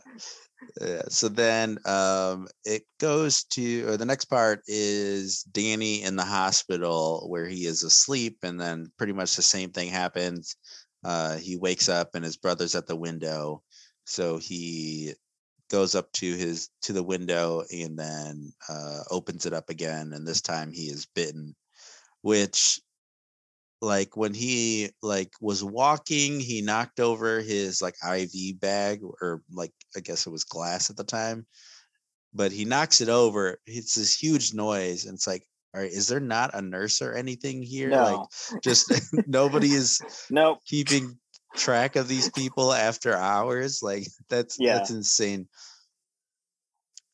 yeah 0.82 1.02
so 1.10 1.28
then 1.30 1.78
um 1.86 2.48
it 2.66 2.84
goes 3.00 3.44
to 3.44 3.88
or 3.88 3.98
the 3.98 4.06
next 4.06 4.26
part 4.26 4.62
is 4.68 5.44
danny 5.44 6.04
in 6.04 6.16
the 6.16 6.26
hospital 6.26 7.26
where 7.30 7.48
he 7.48 7.66
is 7.66 7.84
asleep 7.84 8.38
and 8.44 8.60
then 8.60 8.92
pretty 8.98 9.14
much 9.14 9.36
the 9.36 9.42
same 9.42 9.72
thing 9.72 9.90
happens 9.90 10.56
uh 11.04 11.38
he 11.38 11.58
wakes 11.58 11.90
up 11.90 12.16
and 12.16 12.24
his 12.26 12.38
brother's 12.38 12.76
at 12.76 12.88
the 12.88 12.96
window 12.96 13.62
so 14.06 14.38
he 14.38 15.14
goes 15.70 15.96
up 15.96 16.12
to 16.14 16.36
his 16.36 16.70
to 16.82 16.94
the 16.94 17.04
window 17.04 17.64
and 17.72 17.98
then 17.98 18.52
uh 18.70 19.02
opens 19.12 19.46
it 19.46 19.54
up 19.54 19.70
again 19.70 20.14
and 20.14 20.26
this 20.26 20.42
time 20.42 20.72
he 20.72 20.84
is 20.84 21.08
bitten 21.14 21.56
which 22.22 22.80
like 23.82 24.18
when 24.18 24.34
he 24.34 24.90
like 25.02 25.32
was 25.40 25.64
walking 25.64 26.40
he 26.40 26.62
knocked 26.62 27.00
over 27.00 27.42
his 27.42 27.82
like 27.82 27.96
iv 28.12 28.60
bag 28.60 29.02
or 29.22 29.42
like 29.52 29.72
i 29.96 30.00
guess 30.00 30.26
it 30.26 30.32
was 30.32 30.44
glass 30.44 30.90
at 30.90 30.98
the 30.98 31.04
time 31.04 31.46
but 32.34 32.52
he 32.52 32.66
knocks 32.66 33.02
it 33.02 33.10
over 33.10 33.58
it's 33.66 33.96
this 33.96 34.16
huge 34.16 34.54
noise 34.54 35.06
and 35.06 35.16
it's 35.16 35.28
like 35.28 35.44
all 35.76 35.82
right 35.82 35.92
is 35.92 36.08
there 36.08 36.20
not 36.20 36.54
a 36.54 36.62
nurse 36.62 37.02
or 37.02 37.14
anything 37.14 37.62
here? 37.62 37.90
No. 37.90 38.04
like 38.04 38.62
just 38.64 38.92
nobody 39.28 39.68
is 39.68 40.02
nope. 40.32 40.60
keeping 40.66 41.18
track 41.58 41.96
of 41.96 42.08
these 42.08 42.30
people 42.30 42.72
after 42.74 43.16
hours 43.16 43.82
like 43.84 44.08
that's 44.30 44.58
that's 44.78 44.90
insane. 44.92 45.48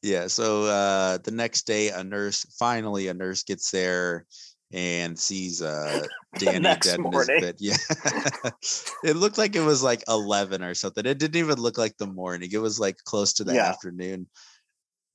Yeah 0.01 0.27
so 0.27 0.65
uh 0.65 1.17
the 1.23 1.32
next 1.32 1.65
day 1.65 1.89
a 1.89 2.03
nurse 2.03 2.45
finally 2.60 3.08
a 3.08 3.13
nurse 3.13 3.43
gets 3.43 3.71
there 3.71 4.25
and 4.73 5.17
sees 5.17 5.62
uh 5.62 6.06
danny 6.39 6.60
dead 6.82 6.99
in 6.99 7.12
his 7.12 7.27
bed 7.27 7.56
yeah. 7.60 7.77
It 9.03 9.15
looked 9.15 9.38
like 9.38 9.56
it 9.56 9.62
was 9.62 9.84
like 9.84 10.03
11 10.08 10.63
or 10.63 10.73
something. 10.73 11.06
It 11.06 11.19
didn't 11.19 11.36
even 11.38 11.60
look 11.60 11.77
like 11.77 11.95
the 11.97 12.08
morning. 12.08 12.49
It 12.51 12.62
was 12.62 12.79
like 12.79 12.97
close 13.06 13.34
to 13.34 13.43
the 13.43 13.53
Yeah. 13.56 13.69
afternoon. 13.69 14.27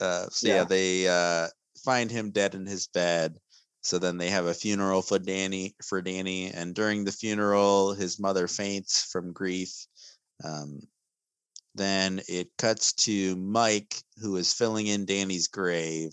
Uh 0.01 0.27
so 0.31 0.47
yeah. 0.49 0.55
Yeah. 0.57 0.65
they 0.65 1.09
uh 1.09 1.49
find 1.85 2.11
him 2.11 2.31
dead 2.31 2.55
in 2.55 2.67
his 2.67 2.87
bed 2.87 3.37
so 3.81 3.99
then 3.99 4.19
they 4.19 4.31
have 4.31 4.47
a 4.47 4.55
funeral 4.55 5.03
for 5.03 5.19
Danny 5.19 5.75
for 5.83 6.03
Danny, 6.03 6.51
and 6.51 6.75
during 6.75 7.05
the 7.05 7.13
funeral, 7.13 7.95
his 7.95 8.19
mother 8.19 8.49
faints 8.49 9.09
from 9.11 9.33
grief. 9.33 9.87
Um, 10.45 10.81
then 11.75 12.21
it 12.29 12.49
cuts 12.59 12.93
to 13.05 13.37
Mike, 13.37 13.95
who 14.21 14.37
is 14.37 14.53
filling 14.53 14.89
in 14.89 15.07
Danny's 15.07 15.49
grave, 15.49 16.13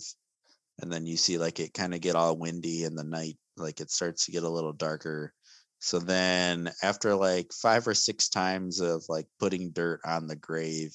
and 0.80 0.92
then 0.92 1.06
you 1.06 1.16
see 1.16 1.38
like 1.38 1.58
it 1.60 1.74
kind 1.74 1.94
of 1.94 2.00
get 2.00 2.14
all 2.14 2.36
windy 2.36 2.84
in 2.84 2.94
the 2.94 3.04
night, 3.04 3.36
like 3.56 3.80
it 3.80 3.90
starts 3.90 4.26
to 4.26 4.32
get 4.32 4.44
a 4.44 4.48
little 4.48 4.72
darker. 4.72 5.32
So 5.80 5.98
then, 5.98 6.70
after 6.82 7.14
like 7.14 7.52
five 7.52 7.86
or 7.86 7.94
six 7.94 8.28
times 8.28 8.80
of 8.80 9.04
like 9.08 9.26
putting 9.38 9.72
dirt 9.72 10.00
on 10.04 10.26
the 10.26 10.36
grave, 10.36 10.94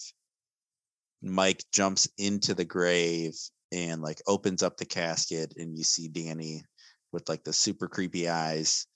Mike 1.22 1.64
jumps 1.72 2.08
into 2.18 2.54
the 2.54 2.66
grave 2.66 3.36
and 3.72 4.02
like 4.02 4.22
opens 4.28 4.64
up 4.64 4.78
the 4.78 4.86
casket 4.86 5.54
and 5.58 5.78
you 5.78 5.84
see 5.84 6.08
Danny 6.08 6.64
with 7.12 7.28
like 7.30 7.44
the 7.44 7.54
super 7.54 7.88
creepy 7.88 8.28
eyes 8.30 8.88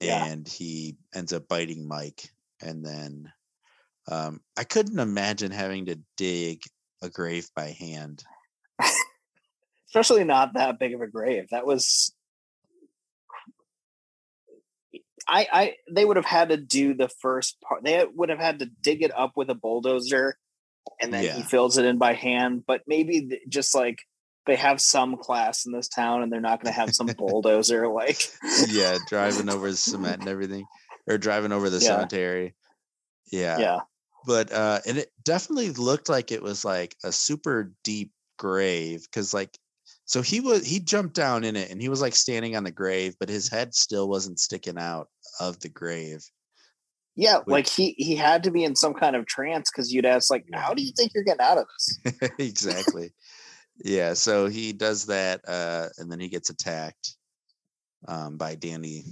Yeah. 0.00 0.24
and 0.26 0.46
he 0.46 0.96
ends 1.14 1.32
up 1.32 1.48
biting 1.48 1.86
Mike 1.86 2.30
and 2.60 2.84
then 2.84 3.32
um 4.10 4.40
I 4.56 4.64
couldn't 4.64 4.98
imagine 4.98 5.50
having 5.50 5.86
to 5.86 5.98
dig 6.16 6.62
a 7.02 7.08
grave 7.08 7.48
by 7.54 7.70
hand. 7.70 8.22
especially 9.88 10.24
not 10.24 10.54
that 10.54 10.78
big 10.78 10.94
of 10.94 11.00
a 11.00 11.06
grave. 11.06 11.48
That 11.50 11.66
was 11.66 12.12
I 15.26 15.46
I 15.52 15.74
they 15.90 16.04
would 16.04 16.16
have 16.16 16.26
had 16.26 16.50
to 16.50 16.56
do 16.56 16.94
the 16.94 17.08
first 17.08 17.60
part. 17.60 17.84
They 17.84 18.04
would 18.14 18.28
have 18.28 18.38
had 18.38 18.58
to 18.58 18.70
dig 18.82 19.02
it 19.02 19.16
up 19.16 19.32
with 19.36 19.48
a 19.50 19.54
bulldozer 19.54 20.36
and 21.00 21.12
then 21.12 21.36
he 21.36 21.42
fills 21.42 21.78
it 21.78 21.84
in 21.84 21.98
by 21.98 22.14
hand, 22.14 22.64
but 22.66 22.82
maybe 22.86 23.28
th- 23.28 23.42
just 23.48 23.74
like 23.74 23.98
they 24.46 24.56
have 24.56 24.80
some 24.80 25.16
class 25.16 25.64
in 25.66 25.72
this 25.72 25.88
town 25.88 26.22
and 26.22 26.30
they're 26.32 26.40
not 26.40 26.62
going 26.62 26.72
to 26.72 26.78
have 26.78 26.94
some 26.94 27.06
bulldozer 27.18 27.88
like 27.88 28.20
yeah, 28.68 28.98
driving 29.08 29.48
over 29.48 29.70
the 29.70 29.76
cement 29.76 30.20
and 30.20 30.28
everything 30.28 30.66
or 31.08 31.18
driving 31.18 31.52
over 31.52 31.70
the 31.70 31.78
Yeah. 31.78 31.88
cemetery. 31.88 32.54
Yeah. 33.32 33.58
yeah. 33.58 33.78
But 34.26 34.52
uh 34.52 34.80
and 34.86 34.98
it 34.98 35.10
definitely 35.22 35.70
looked 35.70 36.08
like 36.08 36.30
it 36.32 36.42
was 36.42 36.64
like 36.64 36.96
a 37.04 37.12
super 37.12 37.72
deep 37.84 38.12
grave 38.38 39.06
cuz 39.12 39.32
like 39.34 39.56
so 40.06 40.20
he 40.22 40.40
was 40.40 40.66
he 40.66 40.80
jumped 40.80 41.14
down 41.14 41.44
in 41.44 41.56
it 41.56 41.70
and 41.70 41.80
he 41.80 41.88
was 41.88 42.00
like 42.00 42.14
standing 42.14 42.56
on 42.56 42.64
the 42.64 42.70
grave 42.70 43.14
but 43.18 43.28
his 43.28 43.48
head 43.48 43.74
still 43.74 44.08
wasn't 44.08 44.38
sticking 44.40 44.78
out 44.78 45.08
of 45.40 45.58
the 45.60 45.68
grave. 45.68 46.22
Yeah, 47.16 47.38
Which- 47.38 47.48
like 47.48 47.68
he 47.68 47.94
he 47.96 48.16
had 48.16 48.42
to 48.44 48.50
be 48.50 48.64
in 48.64 48.74
some 48.74 48.94
kind 48.94 49.14
of 49.16 49.26
trance 49.26 49.70
because 49.70 49.92
you'd 49.92 50.06
ask 50.06 50.30
like, 50.30 50.46
how 50.52 50.74
do 50.74 50.82
you 50.82 50.92
think 50.96 51.12
you're 51.14 51.24
getting 51.24 51.44
out 51.44 51.58
of 51.58 51.66
this? 52.04 52.30
exactly. 52.38 53.12
Yeah, 53.84 54.14
so 54.14 54.46
he 54.46 54.72
does 54.72 55.06
that 55.06 55.40
uh 55.46 55.88
and 55.98 56.10
then 56.10 56.20
he 56.20 56.28
gets 56.28 56.50
attacked 56.50 57.14
um 58.08 58.36
by 58.36 58.54
Danny. 58.54 59.04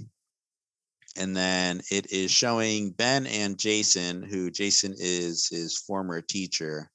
And 1.15 1.35
then 1.35 1.81
it 1.91 2.11
is 2.11 2.31
showing 2.31 2.89
Ben 2.91 3.27
and 3.27 3.57
Jason, 3.59 4.23
who 4.23 4.49
Jason 4.49 4.95
is 4.97 5.47
his 5.47 5.77
former 5.77 6.21
teacher. 6.21 6.89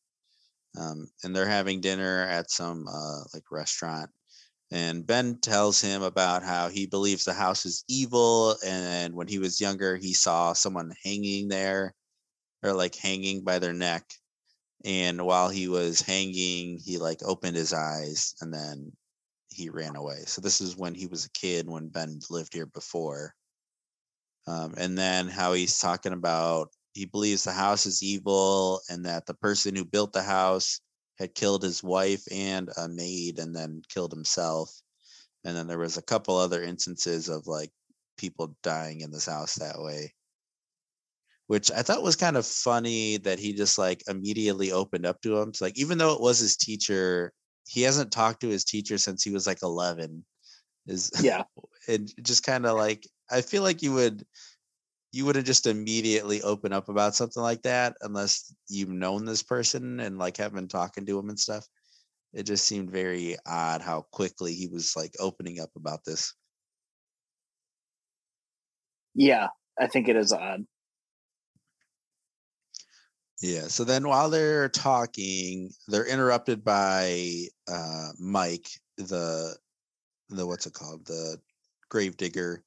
Um 0.78 1.08
and 1.24 1.34
they're 1.34 1.48
having 1.48 1.80
dinner 1.80 2.22
at 2.24 2.50
some 2.50 2.86
uh 2.88 3.20
like 3.32 3.44
restaurant. 3.50 4.10
And 4.70 5.06
Ben 5.06 5.38
tells 5.40 5.80
him 5.80 6.02
about 6.02 6.42
how 6.42 6.68
he 6.68 6.86
believes 6.86 7.24
the 7.24 7.32
house 7.32 7.64
is 7.64 7.84
evil 7.88 8.56
and 8.64 9.14
when 9.14 9.26
he 9.26 9.38
was 9.38 9.60
younger 9.60 9.96
he 9.96 10.12
saw 10.12 10.52
someone 10.52 10.92
hanging 11.02 11.48
there 11.48 11.94
or 12.62 12.72
like 12.74 12.94
hanging 12.94 13.44
by 13.44 13.58
their 13.58 13.72
neck. 13.72 14.04
And 14.84 15.24
while 15.24 15.48
he 15.48 15.68
was 15.68 16.02
hanging 16.02 16.78
he 16.84 16.98
like 16.98 17.22
opened 17.24 17.56
his 17.56 17.72
eyes 17.72 18.34
and 18.40 18.52
then 18.52 18.92
he 19.50 19.70
ran 19.70 19.96
away. 19.96 20.24
So 20.26 20.42
this 20.42 20.60
is 20.60 20.76
when 20.76 20.94
he 20.94 21.06
was 21.06 21.24
a 21.24 21.30
kid 21.30 21.68
when 21.68 21.88
ben 21.88 22.20
lived 22.28 22.52
here 22.52 22.66
before. 22.66 23.34
Um, 24.46 24.74
and 24.76 24.96
then 24.96 25.28
how 25.28 25.54
he's 25.54 25.78
talking 25.78 26.12
about 26.12 26.68
he 26.92 27.06
believes 27.06 27.44
the 27.44 27.52
house 27.52 27.86
is 27.86 28.02
evil 28.02 28.80
and 28.90 29.06
that 29.06 29.24
the 29.24 29.34
person 29.34 29.74
who 29.74 29.84
built 29.84 30.12
the 30.12 30.22
house 30.22 30.80
had 31.18 31.34
killed 31.34 31.62
his 31.62 31.82
wife 31.82 32.22
and 32.30 32.70
a 32.76 32.88
maid 32.88 33.38
and 33.38 33.54
then 33.54 33.82
killed 33.88 34.12
himself. 34.12 34.70
And 35.44 35.56
then 35.56 35.66
there 35.66 35.78
was 35.78 35.96
a 35.96 36.02
couple 36.02 36.36
other 36.36 36.62
instances 36.62 37.28
of 37.28 37.46
like 37.46 37.70
people 38.16 38.56
dying 38.62 39.00
in 39.00 39.10
this 39.10 39.26
house 39.26 39.56
that 39.56 39.80
way. 39.80 40.14
Which 41.46 41.70
I 41.70 41.82
thought 41.82 42.02
was 42.02 42.16
kind 42.16 42.36
of 42.36 42.46
funny 42.46 43.16
that 43.18 43.38
he 43.38 43.54
just 43.54 43.78
like 43.78 44.02
immediately 44.06 44.70
opened 44.70 45.06
up 45.06 45.20
to 45.22 45.38
him. 45.38 45.54
So 45.54 45.64
like 45.64 45.78
even 45.78 45.98
though 45.98 46.12
it 46.12 46.20
was 46.20 46.38
his 46.38 46.56
teacher, 46.56 47.32
he 47.66 47.82
hasn't 47.82 48.12
talked 48.12 48.40
to 48.42 48.48
his 48.48 48.64
teacher 48.64 48.98
since 48.98 49.22
he 49.22 49.30
was 49.30 49.46
like 49.46 49.62
11 49.62 50.24
is 50.88 51.10
Yeah. 51.20 51.44
and 51.88 52.10
just 52.22 52.42
kind 52.42 52.66
of 52.66 52.76
like 52.76 53.06
i 53.30 53.40
feel 53.40 53.62
like 53.62 53.82
you 53.82 53.92
would 53.92 54.24
you 55.18 55.24
wouldn't 55.24 55.46
just 55.46 55.66
immediately 55.66 56.40
open 56.42 56.72
up 56.72 56.88
about 56.88 57.12
something 57.12 57.42
like 57.42 57.60
that 57.62 57.96
unless 58.02 58.54
you've 58.68 58.88
known 58.88 59.24
this 59.24 59.42
person 59.42 59.98
and 59.98 60.16
like 60.16 60.36
have 60.36 60.54
been 60.54 60.68
talking 60.68 61.04
to 61.04 61.18
him 61.18 61.28
and 61.28 61.40
stuff 61.40 61.66
it 62.32 62.44
just 62.44 62.64
seemed 62.64 62.88
very 62.88 63.36
odd 63.44 63.82
how 63.82 64.02
quickly 64.12 64.54
he 64.54 64.68
was 64.68 64.94
like 64.94 65.12
opening 65.18 65.58
up 65.58 65.70
about 65.74 66.04
this 66.04 66.34
Yeah. 69.16 69.48
I 69.76 69.88
think 69.88 70.08
it 70.08 70.14
is 70.14 70.32
odd. 70.32 70.64
yeah 73.42 73.62
so 73.66 73.82
then 73.82 74.06
while 74.06 74.30
they're 74.30 74.68
talking 74.68 75.68
they're 75.88 76.06
interrupted 76.06 76.62
by 76.62 77.42
uh 77.68 78.10
mike 78.20 78.68
the 78.98 79.56
the 80.28 80.46
what's 80.46 80.66
it 80.66 80.74
called 80.74 81.04
the 81.06 81.40
grave 81.88 82.16
digger 82.16 82.62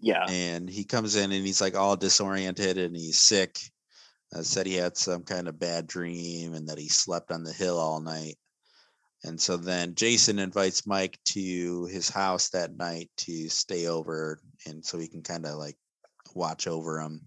Yeah. 0.00 0.26
and 0.28 0.68
he 0.68 0.84
comes 0.84 1.16
in 1.16 1.32
and 1.32 1.46
he's 1.46 1.60
like 1.60 1.74
all 1.76 1.96
disoriented 1.96 2.78
and 2.78 2.94
he's 2.96 3.20
sick. 3.20 3.58
Uh, 4.34 4.42
said 4.42 4.66
he 4.66 4.74
had 4.74 4.96
some 4.96 5.22
kind 5.22 5.48
of 5.48 5.58
bad 5.58 5.86
dream 5.86 6.54
and 6.54 6.68
that 6.68 6.78
he 6.78 6.88
slept 6.88 7.30
on 7.30 7.44
the 7.44 7.52
hill 7.52 7.78
all 7.78 8.00
night. 8.00 8.36
And 9.24 9.40
so 9.40 9.56
then 9.56 9.94
Jason 9.94 10.38
invites 10.38 10.86
Mike 10.86 11.18
to 11.26 11.86
his 11.86 12.08
house 12.08 12.50
that 12.50 12.76
night 12.76 13.10
to 13.18 13.48
stay 13.48 13.86
over, 13.86 14.38
and 14.66 14.84
so 14.84 14.98
he 14.98 15.08
can 15.08 15.22
kind 15.22 15.46
of 15.46 15.56
like 15.56 15.76
watch 16.34 16.66
over 16.66 17.00
him. 17.00 17.26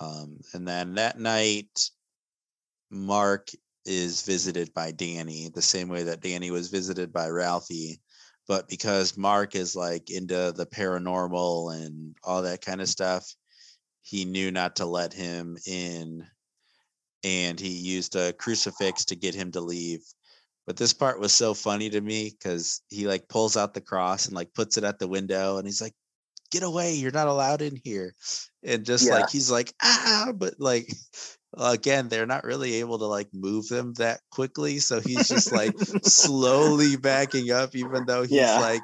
Um, 0.00 0.40
and 0.54 0.66
then 0.66 0.94
that 0.94 1.18
night, 1.18 1.90
Mark 2.90 3.50
is 3.84 4.22
visited 4.22 4.72
by 4.74 4.90
Danny 4.90 5.48
the 5.48 5.62
same 5.62 5.88
way 5.88 6.02
that 6.04 6.22
Danny 6.22 6.50
was 6.50 6.68
visited 6.68 7.12
by 7.12 7.28
Ralphie 7.28 8.00
but 8.50 8.68
because 8.68 9.16
Mark 9.16 9.54
is 9.54 9.76
like 9.76 10.10
into 10.10 10.50
the 10.50 10.66
paranormal 10.66 11.72
and 11.72 12.16
all 12.24 12.42
that 12.42 12.60
kind 12.60 12.80
of 12.80 12.88
stuff, 12.88 13.36
he 14.02 14.24
knew 14.24 14.50
not 14.50 14.74
to 14.74 14.86
let 14.86 15.12
him 15.12 15.56
in 15.68 16.26
and 17.22 17.60
he 17.60 17.68
used 17.68 18.16
a 18.16 18.32
crucifix 18.32 19.04
to 19.04 19.14
get 19.14 19.36
him 19.36 19.52
to 19.52 19.60
leave. 19.60 20.00
But 20.66 20.76
this 20.76 20.92
part 20.92 21.20
was 21.20 21.32
so 21.32 21.54
funny 21.54 21.90
to 21.90 22.00
me 22.00 22.28
because 22.28 22.82
he 22.88 23.06
like 23.06 23.28
pulls 23.28 23.56
out 23.56 23.72
the 23.72 23.80
cross 23.80 24.26
and 24.26 24.34
like 24.34 24.52
puts 24.52 24.76
it 24.76 24.82
at 24.82 24.98
the 24.98 25.06
window 25.06 25.58
and 25.58 25.64
he's 25.64 25.80
like, 25.80 25.94
get 26.50 26.64
away, 26.64 26.94
you're 26.94 27.12
not 27.12 27.28
allowed 27.28 27.62
in 27.62 27.78
here. 27.84 28.16
And 28.64 28.84
just 28.84 29.06
Yeah. 29.06 29.12
like 29.12 29.30
he's 29.30 29.52
like, 29.52 29.72
ah, 29.80 30.32
but 30.34 30.54
like 30.58 30.92
again, 31.56 32.08
they're 32.08 32.26
not 32.26 32.44
really 32.44 32.74
able 32.74 32.98
to 32.98 33.06
like 33.06 33.28
move 33.32 33.68
them 33.68 33.92
that 33.94 34.20
quickly. 34.30 34.78
So 34.78 35.00
he's 35.00 35.28
just 35.28 35.52
like 35.52 35.74
slowly 36.02 36.96
backing 36.96 37.50
up, 37.50 37.74
even 37.74 38.04
though 38.06 38.22
he's 38.22 38.32
Yeah. 38.32 38.60
like 38.60 38.82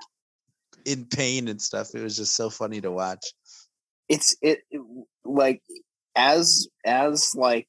in 0.85 1.07
pain 1.07 1.49
and 1.49 1.61
stuff. 1.61 1.95
It 1.95 2.03
was 2.03 2.17
just 2.17 2.35
so 2.35 2.51
funny 2.51 2.81
to 2.81 2.91
watch. 2.91 3.25
it's 4.09 4.37
it 4.41 4.61
like 5.25 5.63
as 6.15 6.69
as 6.85 7.33
like 7.35 7.67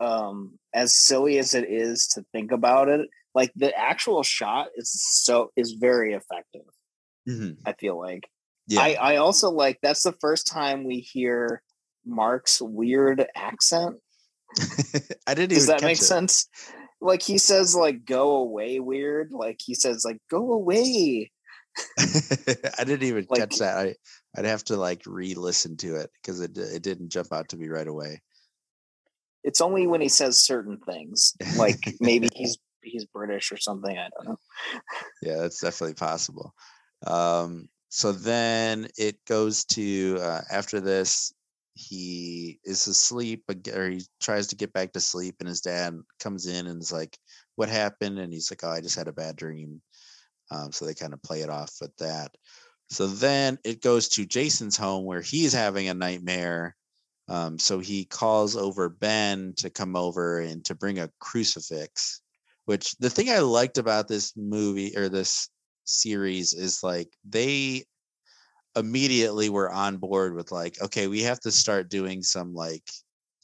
um 0.00 0.58
as 0.74 0.94
silly 0.94 1.38
as 1.38 1.54
it 1.54 1.64
is 1.70 2.06
to 2.08 2.24
think 2.32 2.52
about 2.52 2.88
it 2.88 3.08
like 3.34 3.50
the 3.56 3.74
actual 3.76 4.22
shot 4.22 4.68
is 4.76 4.90
so 4.92 5.50
is 5.56 5.72
very 5.80 6.12
effective 6.12 6.66
Mhm. 7.28 7.56
i 7.64 7.72
feel 7.72 7.98
like 7.98 8.28
Yeah. 8.66 8.80
i 8.82 8.94
i 8.94 9.16
also 9.16 9.50
like 9.50 9.78
that's 9.82 10.02
the 10.02 10.12
first 10.20 10.46
time 10.46 10.84
we 10.84 10.98
hear 11.00 11.62
mark's 12.04 12.60
weird 12.60 13.24
accent 13.34 13.96
I 15.26 15.34
didn't 15.34 15.50
does 15.50 15.64
even 15.64 15.76
that 15.78 15.82
make 15.82 15.98
it. 15.98 16.04
sense 16.04 16.46
like 17.00 17.22
he 17.22 17.38
says 17.38 17.74
like 17.74 18.04
go 18.04 18.36
away 18.36 18.78
weird 18.80 19.32
like 19.32 19.58
he 19.64 19.74
says 19.74 20.04
like 20.04 20.18
go 20.30 20.52
away 20.52 21.30
I 22.78 22.84
didn't 22.84 23.04
even 23.04 23.26
Like- 23.30 23.40
catch 23.40 23.58
that. 23.58 23.76
I 23.78 23.94
I'd 24.36 24.44
have 24.46 24.64
to 24.64 24.76
like 24.76 25.02
re-listen 25.06 25.76
to 25.78 25.96
it 25.96 26.10
because 26.22 26.40
it 26.40 26.56
it 26.56 26.82
didn't 26.82 27.10
jump 27.10 27.32
out 27.32 27.48
to 27.50 27.56
me 27.56 27.68
right 27.68 27.86
away. 27.88 28.20
it's 29.44 29.60
only 29.60 29.86
when 29.86 30.00
he 30.00 30.08
says 30.08 30.38
certain 30.38 30.78
things 30.78 31.34
like 31.56 31.94
maybe 32.00 32.28
he's 32.34 32.58
he's 32.82 33.04
british 33.06 33.52
or 33.52 33.56
something 33.56 33.96
i 33.98 34.08
don't 34.14 34.28
know 34.28 34.38
yeah, 35.22 35.36
that's 35.36 35.60
definitely 35.60 35.94
possible. 35.94 36.52
Um, 37.06 37.68
so 37.88 38.10
then 38.12 38.88
it 38.98 39.16
goes 39.28 39.64
to 39.66 40.18
uh, 40.20 40.40
after 40.50 40.80
this, 40.80 41.32
he 41.74 42.60
is 42.64 42.86
asleep, 42.86 43.44
or 43.48 43.88
he 43.88 44.02
tries 44.20 44.48
to 44.48 44.56
get 44.56 44.72
back 44.72 44.92
to 44.92 45.00
sleep, 45.00 45.36
and 45.40 45.48
his 45.48 45.60
dad 45.60 45.98
comes 46.20 46.46
in 46.46 46.66
and 46.66 46.80
is 46.82 46.92
like, 46.92 47.18
"What 47.56 47.68
happened?" 47.68 48.18
And 48.18 48.32
he's 48.32 48.50
like, 48.50 48.64
"Oh, 48.64 48.70
I 48.70 48.80
just 48.80 48.96
had 48.96 49.08
a 49.08 49.12
bad 49.12 49.36
dream." 49.36 49.82
Um, 50.50 50.72
so 50.72 50.84
they 50.84 50.94
kind 50.94 51.14
of 51.14 51.22
play 51.22 51.42
it 51.42 51.50
off 51.50 51.72
with 51.80 51.96
that. 51.98 52.36
So 52.90 53.06
then 53.06 53.58
it 53.64 53.82
goes 53.82 54.08
to 54.10 54.26
Jason's 54.26 54.76
home 54.76 55.04
where 55.06 55.22
he's 55.22 55.52
having 55.52 55.88
a 55.88 55.94
nightmare. 55.94 56.76
Um, 57.28 57.58
so 57.58 57.78
he 57.78 58.04
calls 58.04 58.56
over 58.56 58.88
Ben 58.90 59.54
to 59.58 59.70
come 59.70 59.96
over 59.96 60.40
and 60.40 60.64
to 60.66 60.74
bring 60.74 60.98
a 60.98 61.10
crucifix 61.20 62.22
which 62.64 62.96
the 62.98 63.10
thing 63.10 63.28
I 63.30 63.40
liked 63.40 63.78
about 63.78 64.08
this 64.08 64.32
movie 64.36 64.96
or 64.96 65.08
this 65.08 65.48
series 65.84 66.54
is 66.54 66.82
like 66.82 67.08
they 67.28 67.84
immediately 68.76 69.50
were 69.50 69.70
on 69.70 69.98
board 69.98 70.34
with 70.34 70.50
like 70.52 70.80
okay 70.82 71.06
we 71.06 71.22
have 71.22 71.40
to 71.40 71.50
start 71.50 71.90
doing 71.90 72.22
some 72.22 72.54
like 72.54 72.90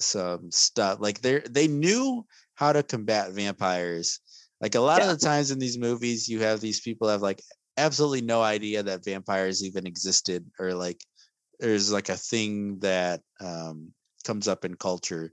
some 0.01 0.51
stuff. 0.51 0.99
Like 1.01 1.21
they 1.21 1.41
they 1.41 1.69
knew 1.69 2.25
how 2.55 2.73
to 2.73 2.83
combat 2.83 3.33
vampires. 3.33 4.21
Like 4.61 4.75
a 4.75 4.81
lot 4.81 4.99
Yeah. 4.99 5.05
of 5.05 5.09
the 5.09 5.17
times 5.25 5.51
in 5.51 5.59
these 5.59 5.79
movies 5.79 6.29
you 6.29 6.41
have 6.41 6.61
these 6.61 6.81
people 6.81 7.09
have 7.09 7.23
like 7.23 7.43
absolutely 7.77 8.23
no 8.23 8.43
idea 8.43 8.83
that 8.83 9.05
vampires 9.05 9.62
even 9.64 9.87
existed 9.87 10.51
or 10.59 10.75
like 10.75 11.05
there's 11.61 11.93
like 11.93 12.09
a 12.09 12.17
thing 12.17 12.79
that 12.81 13.23
um 13.41 13.93
comes 14.25 14.49
up 14.49 14.64
in 14.64 14.77
culture. 14.77 15.33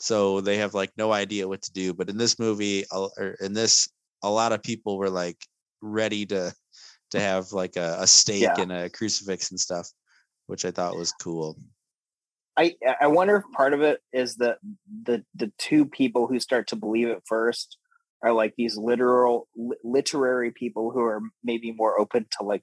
So 0.00 0.40
they 0.40 0.58
have 0.58 0.74
like 0.74 0.92
no 0.96 1.12
idea 1.12 1.48
what 1.48 1.62
to 1.62 1.72
do 1.72 1.94
but 1.94 2.10
in 2.10 2.16
this 2.18 2.38
movie 2.38 2.84
or 2.92 3.10
in 3.40 3.52
this 3.54 3.88
a 4.22 4.30
lot 4.30 4.52
of 4.52 4.62
people 4.62 4.98
were 4.98 5.10
like 5.10 5.38
ready 5.82 6.26
to 6.26 6.54
to 7.10 7.20
have 7.20 7.52
like 7.52 7.76
a, 7.76 7.96
a 8.00 8.06
stake 8.06 8.42
Yeah. 8.42 8.60
and 8.60 8.72
a 8.72 8.88
crucifix 8.90 9.50
and 9.50 9.58
stuff 9.60 9.88
which 10.46 10.64
i 10.64 10.70
thought 10.70 10.96
was 10.96 11.12
cool 11.12 11.56
I 12.56 12.74
I 13.00 13.06
wonder 13.06 13.36
if 13.36 13.44
part 13.56 13.72
of 13.72 13.82
it 13.82 14.00
is 14.12 14.34
that 14.36 14.58
the 15.04 15.24
the 15.36 15.52
two 15.58 15.86
people 15.86 16.26
who 16.26 16.40
start 16.40 16.66
to 16.68 16.76
believe 16.76 17.06
it 17.06 17.22
first 17.24 17.78
are 18.20 18.32
like 18.32 18.54
these 18.58 18.76
literal 18.76 19.46
literary 19.84 20.50
people 20.50 20.90
who 20.90 20.98
are 21.00 21.20
maybe 21.44 21.70
more 21.70 22.00
open 22.00 22.26
to 22.36 22.44
like 22.44 22.62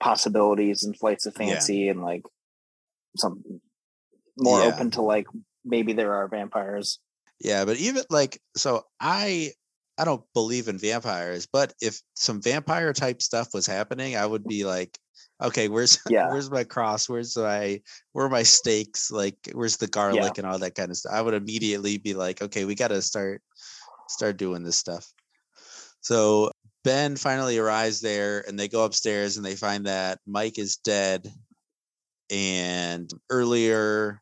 possibilities 0.00 0.82
and 0.82 0.96
flights 0.98 1.26
of 1.26 1.34
Yeah. 1.38 1.46
fancy 1.54 1.88
and 1.88 2.00
like 2.02 2.22
some 3.16 3.42
more 4.38 4.60
Yeah. 4.60 4.66
open 4.68 4.90
to 4.92 5.02
like 5.02 5.26
maybe 5.64 5.92
there 5.92 6.14
are 6.14 6.26
vampires. 6.28 6.98
yeah 7.38 7.64
but 7.66 7.76
even 7.76 8.02
like 8.08 8.40
so 8.56 8.82
i 8.98 9.52
i 9.98 10.04
don't 10.04 10.24
believe 10.34 10.68
in 10.68 10.78
vampires 10.78 11.46
but 11.52 11.72
if 11.80 12.00
some 12.14 12.40
vampire 12.40 12.92
type 12.92 13.20
stuff 13.22 13.48
was 13.52 13.66
happening 13.66 14.16
i 14.16 14.24
would 14.24 14.44
be 14.44 14.64
like 14.64 14.98
okay 15.42 15.68
where's 15.68 15.98
Yeah. 16.08 16.30
where's 16.30 16.50
my 16.50 16.64
cross? 16.64 17.08
Where's 17.08 17.36
my 17.36 17.80
where 18.12 18.26
are 18.26 18.30
my 18.30 18.42
steaks 18.42 19.10
like 19.10 19.36
where's 19.52 19.76
the 19.76 19.86
garlic 19.86 20.38
and 20.38 20.46
all 20.46 20.58
that 20.58 20.74
kind 20.74 20.90
of 20.90 20.96
stuff 20.96 21.12
i 21.12 21.20
would 21.20 21.34
immediately 21.34 21.98
be 21.98 22.14
like 22.14 22.42
okay 22.42 22.64
we 22.64 22.74
got 22.74 22.88
to 22.88 23.02
start 23.02 23.42
start 24.08 24.36
doing 24.36 24.62
this 24.62 24.76
stuff. 24.76 25.06
So 26.00 26.50
ben 26.84 27.16
finally 27.16 27.58
arrives 27.58 28.00
there 28.00 28.44
and 28.46 28.58
they 28.58 28.68
go 28.68 28.84
upstairs 28.84 29.36
and 29.36 29.46
they 29.46 29.54
find 29.54 29.86
that 29.86 30.18
mike 30.26 30.58
is 30.58 30.76
dead 30.76 31.32
and 32.30 33.08
earlier 33.30 34.20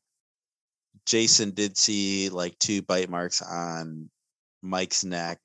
jason 1.06 1.52
did 1.52 1.78
see 1.78 2.28
like 2.28 2.58
two 2.58 2.82
bite 2.82 3.08
marks 3.08 3.40
on 3.40 4.10
mike's 4.60 5.04
neck 5.04 5.38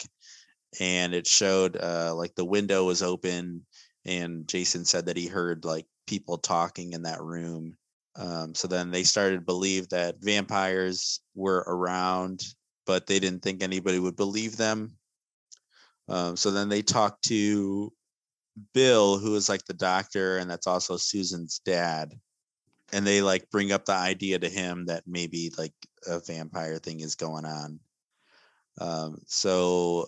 and 0.80 1.14
it 1.14 1.28
showed 1.28 1.78
uh 1.78 2.14
like 2.16 2.36
the 2.36 2.46
window 2.46 2.86
was 2.86 3.02
open 3.04 3.66
and 4.06 4.48
Jason 4.48 4.86
said 4.86 5.06
that 5.08 5.18
he 5.18 5.28
heard 5.28 5.66
like 5.66 5.88
people 6.08 6.38
talking 6.38 6.94
in 6.94 7.04
that 7.04 7.22
room. 7.22 7.76
Um, 8.16 8.54
so 8.56 8.68
then 8.68 8.92
they 8.92 9.04
started 9.04 9.38
to 9.38 9.42
believe 9.42 9.90
that 9.90 10.18
vampires 10.22 11.20
were 11.36 11.64
around, 11.68 12.44
but 12.86 13.08
they 13.08 13.20
didn't 13.20 13.42
think 13.42 13.64
anybody 13.64 14.00
would 14.00 14.16
believe 14.16 14.58
them. 14.58 14.98
Um, 16.08 16.38
so 16.38 16.52
then 16.52 16.70
they 16.70 16.82
talked 16.84 17.24
to 17.26 17.92
Bill, 18.74 19.18
who 19.18 19.36
is 19.36 19.50
like 19.50 19.66
the 19.66 19.74
doctor, 19.74 20.38
and 20.38 20.50
that's 20.50 20.68
also 20.68 20.98
Susan's 20.98 21.60
dad. 21.66 22.14
and 22.94 23.06
they 23.06 23.22
like 23.22 23.50
bring 23.50 23.72
up 23.72 23.86
the 23.86 23.94
idea 23.94 24.40
to 24.40 24.50
him 24.50 24.86
that 24.86 25.04
maybe 25.08 25.52
like 25.58 25.74
a 26.08 26.20
vampire 26.20 26.78
thing 26.78 27.00
is 27.02 27.16
going 27.16 27.46
on. 27.46 27.80
Um, 28.80 29.22
so 29.28 30.08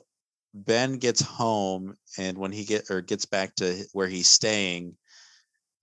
Ben 0.53 0.97
gets 0.97 1.21
home, 1.21 1.95
and 2.17 2.37
when 2.37 2.51
he 2.51 2.63
get 2.65 2.89
or 2.89 3.01
gets 3.01 3.25
back 3.25 3.55
to 3.55 3.83
where 3.93 4.07
he's 4.07 4.27
staying, 4.29 4.95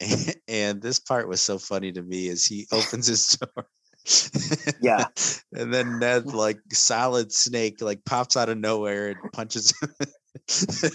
and, 0.00 0.34
and 0.48 0.82
this 0.82 0.98
part 1.00 1.28
was 1.28 1.40
so 1.40 1.58
funny 1.58 1.92
to 1.92 2.02
me 2.02 2.28
is 2.28 2.44
he 2.46 2.66
opens 2.72 3.06
his 3.06 3.26
door. 3.54 3.66
Yeah. 4.82 5.06
and 5.52 5.72
then 5.72 5.98
Ned, 5.98 6.26
like 6.26 6.58
solid 6.72 7.32
snake, 7.32 7.80
like 7.80 8.04
pops 8.04 8.36
out 8.36 8.48
of 8.50 8.58
nowhere 8.58 9.08
and 9.08 9.32
punches. 9.32 9.72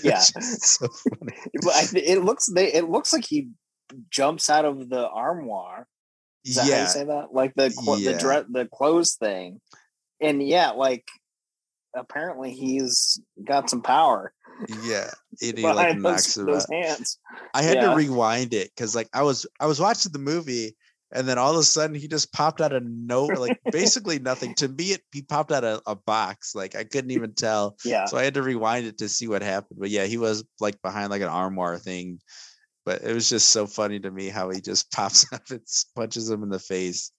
Yeah. 0.04 0.20
so 0.20 0.88
funny. 0.90 1.34
But 1.64 1.74
I 1.74 1.84
thi- 1.86 2.06
it 2.06 2.24
looks 2.24 2.48
they 2.54 2.74
it 2.74 2.90
looks 2.90 3.14
like 3.14 3.26
he 3.26 3.48
jumps 4.10 4.50
out 4.50 4.66
of 4.66 4.90
the 4.90 5.08
armoire. 5.08 5.88
Is 6.46 6.56
that 6.56 6.64
how 6.64 6.70
Yeah, 6.70 6.82
you 6.82 6.88
say 6.90 7.06
that? 7.06 7.28
Like 7.34 7.54
the 7.56 7.74
Yeah. 7.82 8.12
the 8.12 8.18
dress 8.20 8.46
the 8.52 8.66
clothes 8.68 9.16
thing. 9.16 9.62
And 10.22 10.46
yeah, 10.46 10.72
like 10.72 11.06
apparently 11.96 12.52
he's 12.52 13.20
got 13.44 13.70
some 13.70 13.82
power 13.82 14.34
yeah. 14.84 15.10
And 15.42 15.58
he 15.58 15.64
like 15.64 15.98
knocks 15.98 16.34
those, 16.34 16.38
him 16.38 16.46
those 16.48 16.68
hands. 16.70 17.20
I 17.54 17.62
had 17.62 17.76
Yeah. 17.76 17.90
to 17.92 17.96
rewind 17.96 18.54
it 18.54 18.70
because 18.76 18.96
like 18.96 19.08
I 19.14 19.24
was 19.24 19.46
I 19.60 19.66
was 19.68 19.80
watching 19.80 20.12
the 20.12 20.20
movie 20.20 20.76
and 21.12 21.28
then 21.28 21.38
all 21.38 21.52
of 21.54 21.60
a 21.60 21.64
sudden 21.64 21.96
he 21.96 22.08
just 22.08 22.34
popped 22.34 22.62
out 22.62 22.74
of 22.74 22.84
note 22.86 23.38
like 23.38 23.58
basically 23.72 24.20
nothing. 24.20 24.54
To 24.56 24.68
me, 24.68 24.92
it 24.92 25.02
he 25.14 25.22
popped 25.22 25.52
out 25.52 25.64
of 25.64 25.82
a 25.86 25.96
box. 25.96 26.56
Like 26.56 26.76
I 26.76 26.84
couldn't 26.84 27.12
even 27.12 27.34
tell. 27.34 27.78
Yeah. 27.86 28.06
So 28.06 28.18
I 28.18 28.24
had 28.24 28.34
to 28.34 28.44
rewind 28.44 28.86
it 28.86 28.98
to 28.98 29.08
see 29.10 29.28
what 29.28 29.42
happened. 29.42 29.80
But 29.80 29.92
yeah, 29.92 30.06
he 30.06 30.18
was 30.18 30.44
like 30.60 30.82
behind 30.82 31.10
like 31.10 31.22
an 31.22 31.30
armoire 31.30 31.78
thing. 31.78 32.20
But 32.86 33.04
it 33.04 33.14
was 33.14 33.30
just 33.30 33.50
so 33.50 33.66
funny 33.66 34.00
to 34.00 34.12
me 34.12 34.30
how 34.30 34.50
he 34.50 34.62
just 34.62 34.92
pops 34.96 35.32
up 35.32 35.44
and 35.52 35.62
punches 35.96 36.30
him 36.30 36.44
in 36.44 36.50
the 36.50 36.60
face. 36.60 37.12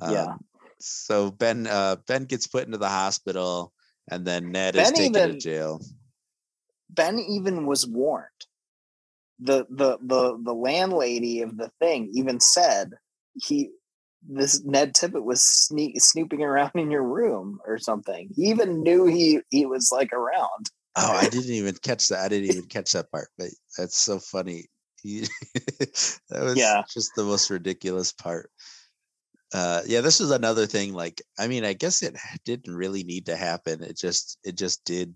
Yeah. 0.00 0.24
Um, 0.24 0.40
So 0.78 1.30
Ben 1.30 1.66
uh 1.66 1.96
Ben 2.06 2.24
gets 2.24 2.46
put 2.46 2.64
into 2.64 2.78
the 2.78 2.88
hospital 2.88 3.72
and 4.10 4.26
then 4.26 4.52
Ned 4.52 4.76
is 4.76 4.90
Ben 4.90 4.94
taken 4.94 5.32
to 5.32 5.38
jail. 5.38 5.80
Ben 6.88 7.18
even 7.18 7.66
was 7.66 7.86
warned. 7.86 8.26
The 9.38 9.66
the 9.70 9.98
the 10.02 10.38
the 10.42 10.52
landlady 10.54 11.40
of 11.40 11.56
the 11.56 11.70
thing 11.80 12.10
even 12.12 12.40
said 12.40 12.92
he 13.34 13.70
this 14.28 14.62
Ned 14.64 14.94
Tippett 14.94 15.24
was 15.24 15.42
sneak, 15.42 16.00
snooping 16.00 16.42
around 16.42 16.72
in 16.74 16.90
your 16.90 17.02
room 17.04 17.58
or 17.66 17.78
something. 17.78 18.28
He 18.36 18.50
even 18.50 18.82
knew 18.82 19.06
he 19.06 19.40
he 19.48 19.64
was 19.64 19.90
like 19.92 20.12
around. 20.12 20.70
Oh, 20.96 21.12
I 21.12 21.28
didn't 21.28 21.52
even 21.52 21.74
catch 21.82 22.08
that. 22.08 22.24
I 22.24 22.28
didn't 22.28 22.50
even 22.50 22.66
catch 22.66 22.92
that 22.92 23.10
part, 23.10 23.28
but 23.38 23.48
that's 23.78 23.96
so 23.98 24.18
funny. 24.18 24.66
That 26.28 26.42
was 26.42 26.56
Yeah. 26.58 26.82
just 26.92 27.12
the 27.16 27.24
most 27.24 27.48
ridiculous 27.48 28.12
part. 28.12 28.50
Uh, 29.52 29.82
yeah, 29.86 30.00
this 30.00 30.20
is 30.20 30.30
another 30.30 30.66
thing. 30.66 30.92
Like, 30.92 31.22
I 31.38 31.48
mean, 31.48 31.64
I 31.64 31.72
guess 31.72 32.02
it 32.02 32.16
didn't 32.44 32.74
really 32.74 33.04
need 33.04 33.26
to 33.26 33.36
happen. 33.36 33.82
It 33.82 33.96
just, 33.96 34.38
it 34.44 34.56
just 34.56 34.84
did 34.84 35.14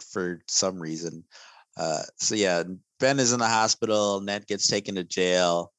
for 0.00 0.42
some 0.48 0.80
reason. 0.80 1.24
Uh, 1.76 2.02
so 2.18 2.34
yeah, 2.34 2.62
Ben 3.00 3.18
is 3.18 3.32
in 3.32 3.40
the 3.40 3.48
hospital. 3.48 4.20
Ned 4.20 4.46
gets 4.46 4.68
taken 4.68 4.94
to 4.94 5.04
jail, 5.04 5.72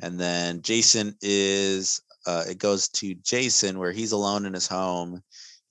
and 0.00 0.18
then 0.18 0.62
Jason 0.62 1.16
is. 1.20 2.00
Uh, 2.24 2.44
it 2.48 2.58
goes 2.58 2.86
to 2.86 3.16
Jason 3.16 3.80
where 3.80 3.90
he's 3.90 4.12
alone 4.12 4.46
in 4.46 4.54
his 4.54 4.68
home 4.68 5.20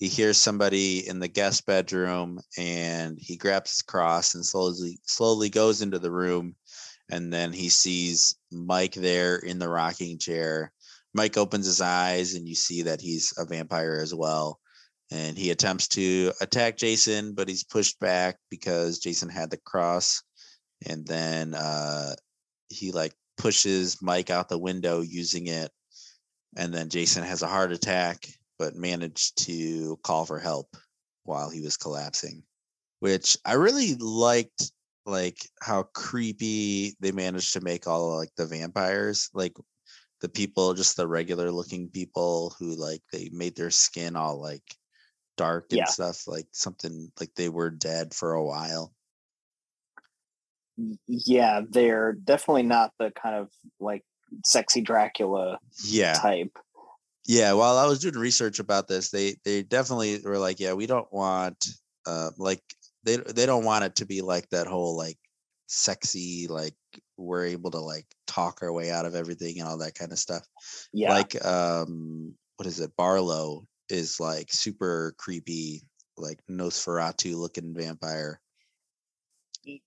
he 0.02 0.08
hears 0.08 0.40
somebody 0.40 1.08
in 1.08 1.20
the 1.20 1.28
guest 1.28 1.68
bedroom 1.68 2.40
and 2.58 3.20
he 3.20 3.38
grabs 3.38 3.70
his 3.70 3.82
cross 3.84 4.34
and 4.34 4.44
slowly 4.44 4.98
slowly 5.06 5.48
goes 5.48 5.84
into 5.84 6.00
the 6.00 6.10
room 6.10 6.56
and 7.12 7.32
then 7.32 7.54
he 7.54 7.70
sees 7.70 8.36
Mike 8.52 8.96
there 8.96 9.36
in 9.36 9.60
the 9.60 9.70
rocking 9.70 10.18
chair. 10.18 10.72
Mike 11.14 11.38
opens 11.38 11.66
his 11.66 11.82
eyes 11.82 12.36
and 12.36 12.48
you 12.48 12.56
see 12.56 12.84
that 12.84 13.02
he's 13.02 13.34
a 13.38 13.46
vampire 13.46 14.00
as 14.02 14.14
well. 14.14 14.60
And 15.12 15.38
he 15.38 15.52
attempts 15.52 15.90
to 15.90 16.32
attack 16.40 16.78
Jason, 16.78 17.34
but 17.34 17.50
he's 17.50 17.66
pushed 17.66 18.00
back 18.00 18.38
because 18.50 19.00
Jason 19.00 19.28
had 19.30 19.50
the 19.50 19.60
cross. 19.66 20.24
And 20.86 21.06
then 21.06 21.54
uh, 21.54 22.16
he 22.70 22.92
like 22.92 23.14
pushes 23.38 24.02
Mike 24.02 24.30
out 24.30 24.48
the 24.48 24.58
window 24.58 25.02
using 25.02 25.48
it. 25.48 25.70
And 26.56 26.74
then 26.74 26.90
Jason 26.90 27.24
has 27.24 27.42
a 27.42 27.48
heart 27.48 27.72
attack 27.72 28.26
but 28.58 28.76
managed 28.76 29.46
to 29.46 29.98
call 30.04 30.26
for 30.26 30.40
help 30.40 30.78
while 31.24 31.50
he 31.50 31.62
was 31.62 31.78
collapsing 31.78 32.44
which 33.02 33.36
i 33.46 33.54
really 33.54 33.96
liked 33.96 34.72
like 35.06 35.38
how 35.62 35.84
creepy 35.94 36.96
they 37.02 37.12
managed 37.12 37.54
to 37.54 37.62
make 37.62 37.88
all 37.88 38.16
like 38.16 38.30
the 38.38 38.46
vampires 38.46 39.30
like 39.34 39.54
the 40.22 40.30
people 40.30 40.74
just 40.74 40.98
the 40.98 41.08
regular 41.08 41.52
looking 41.52 41.90
people 41.90 42.56
who 42.60 42.76
like 42.76 43.02
they 43.12 43.30
made 43.34 43.56
their 43.56 43.72
skin 43.72 44.16
all 44.16 44.40
like 44.40 44.64
dark 45.38 45.66
and 45.72 45.80
Yeah. 45.80 45.86
stuff 45.86 46.28
like 46.28 46.48
something 46.52 47.12
like 47.20 47.32
they 47.36 47.50
were 47.50 47.70
dead 47.70 48.14
for 48.14 48.34
a 48.34 48.44
while 48.44 48.94
Yeah, 51.08 51.62
they're 51.70 52.14
definitely 52.14 52.64
not 52.64 52.92
the 53.00 53.12
kind 53.12 53.36
of 53.36 53.50
like 53.80 54.04
sexy 54.46 54.82
Dracula 54.82 55.60
yeah 55.86 56.14
type. 56.14 56.58
yeah 57.28 57.54
while 57.54 57.78
i 57.78 57.86
was 57.86 58.00
doing 58.00 58.16
research 58.16 58.60
about 58.60 58.88
this 58.88 59.12
they 59.12 59.36
they 59.44 59.62
definitely 59.62 60.20
were 60.24 60.38
like 60.38 60.60
yeah 60.60 60.74
we 60.74 60.88
don't 60.88 61.12
want 61.12 61.68
uh 62.06 62.32
like 62.38 62.64
they 63.04 63.18
they 63.18 63.46
don't 63.46 63.66
want 63.66 63.84
it 63.84 63.96
to 63.96 64.06
be 64.06 64.22
like 64.22 64.48
that 64.50 64.68
whole 64.68 64.96
like 64.98 65.18
sexy 65.68 66.48
like 66.50 66.74
we're 67.22 67.46
able 67.46 67.72
to 67.72 67.80
like 67.80 68.06
talk 68.28 68.60
our 68.62 68.72
way 68.72 68.92
out 68.92 69.06
of 69.06 69.16
everything 69.16 69.60
and 69.60 69.68
all 69.68 69.78
that 69.78 69.96
kind 69.96 70.12
of 70.12 70.20
stuff 70.20 70.46
Yeah. 70.94 71.14
like 71.14 71.44
um 71.46 72.34
what 72.58 72.68
is 72.68 72.80
it 72.80 72.96
barlow 72.98 73.66
is 73.90 74.20
like 74.20 74.48
super 74.52 75.14
creepy 75.18 75.84
like 76.18 76.40
nosferatu 76.50 77.36
looking 77.36 77.74
vampire 77.74 78.40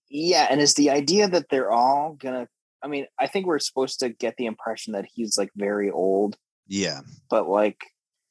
yeah, 0.08 0.46
and 0.50 0.60
it's 0.60 0.74
the 0.74 0.90
idea 0.90 1.28
that 1.28 1.46
they're 1.50 1.70
all 1.72 2.14
gonna 2.14 2.46
I 2.82 2.86
mean, 2.86 3.06
I 3.18 3.26
think 3.26 3.46
we're 3.46 3.58
supposed 3.58 4.00
to 4.00 4.10
get 4.10 4.36
the 4.36 4.44
impression 4.46 4.92
that 4.92 5.06
he's 5.12 5.38
like 5.38 5.50
very 5.56 5.90
old, 5.90 6.36
yeah 6.66 7.00
but 7.30 7.48
like 7.48 7.78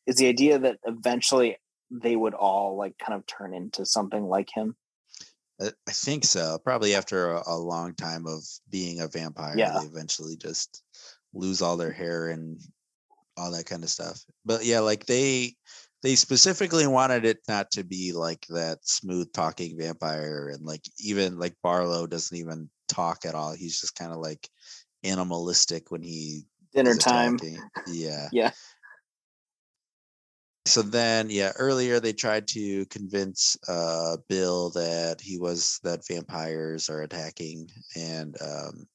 is 0.08 0.16
the 0.18 0.28
idea 0.28 0.60
that 0.60 0.78
eventually 0.86 1.58
they 1.92 2.16
would 2.16 2.34
all 2.34 2.78
like 2.78 2.98
kind 2.98 3.18
of 3.18 3.26
turn 3.26 3.54
into 3.54 3.86
something 3.86 4.24
like 4.24 4.50
him. 4.54 4.76
I 5.62 5.72
I 5.88 5.92
think 5.92 6.26
so. 6.26 6.60
Probably 6.64 6.96
after 6.96 7.32
a, 7.32 7.44
a 7.48 7.58
long 7.58 7.96
time 7.96 8.28
of 8.28 8.44
being 8.70 9.02
a 9.02 9.08
vampire, 9.08 9.58
Yeah. 9.58 9.80
they 9.80 9.86
eventually 9.86 10.36
just 10.36 10.84
lose 11.34 11.62
all 11.62 11.78
their 11.78 11.90
mm-hmm. 11.92 12.02
hair 12.04 12.30
and 12.30 12.60
all 13.38 13.52
that 13.52 13.66
kind 13.66 13.84
of 13.84 13.90
stuff. 13.90 14.20
But 14.46 14.66
yeah, 14.66 14.80
like 14.80 15.06
they 15.06 15.56
they 16.02 16.16
specifically 16.16 16.86
wanted 16.86 17.26
it 17.26 17.40
not 17.48 17.72
to 17.72 17.84
be 17.84 18.12
like 18.12 18.46
that 18.50 18.80
smooth 18.84 19.32
talking 19.34 19.78
vampire 19.78 20.50
and 20.54 20.66
like 20.66 20.82
even 21.00 21.40
like 21.40 21.56
Barlow 21.64 22.08
doesn't 22.08 22.38
even 22.38 22.70
talk 22.90 23.26
at 23.26 23.36
all. 23.36 23.54
He's 23.54 23.80
just 23.80 23.96
kind 23.96 24.12
of 24.12 24.18
like 24.18 24.48
animalistic 25.04 25.92
when 25.92 26.04
he 26.04 26.44
Dinner 26.74 26.96
time. 26.96 27.36
attacking. 27.36 27.62
Yeah. 27.88 28.30
Yeah. 28.32 28.52
So 30.66 30.82
then, 30.82 31.30
yeah, 31.30 31.52
earlier 31.58 32.00
they 32.00 32.14
tried 32.14 32.48
to 32.50 32.86
convince 32.86 33.58
uh, 33.68 34.18
Bill 34.30 34.70
that 34.72 35.20
he 35.20 35.38
was 35.38 35.80
that 35.84 36.08
vampires 36.08 36.90
are 36.90 37.02
attacking, 37.02 37.70
and 37.98 38.36
um, 38.42 38.88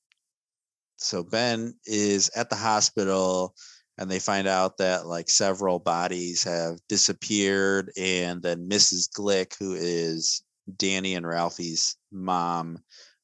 so 0.97 1.23
Ben 1.23 1.75
is 1.85 2.31
at 2.35 2.49
the 2.49 2.57
hospital, 2.57 3.55
and 3.99 4.11
they 4.11 4.19
find 4.19 4.49
out 4.49 4.79
that 4.79 5.07
like 5.07 5.29
several 5.29 5.79
bodies 5.79 6.43
have 6.45 6.79
disappeared, 6.89 7.93
and 7.99 8.43
then 8.43 8.69
Mrs. 8.69 9.11
Glick, 9.11 9.55
who 9.59 9.75
is 9.75 10.43
Danny 10.77 11.17
and 11.17 11.27
Ralphie's 11.27 11.97
mom, 12.11 12.79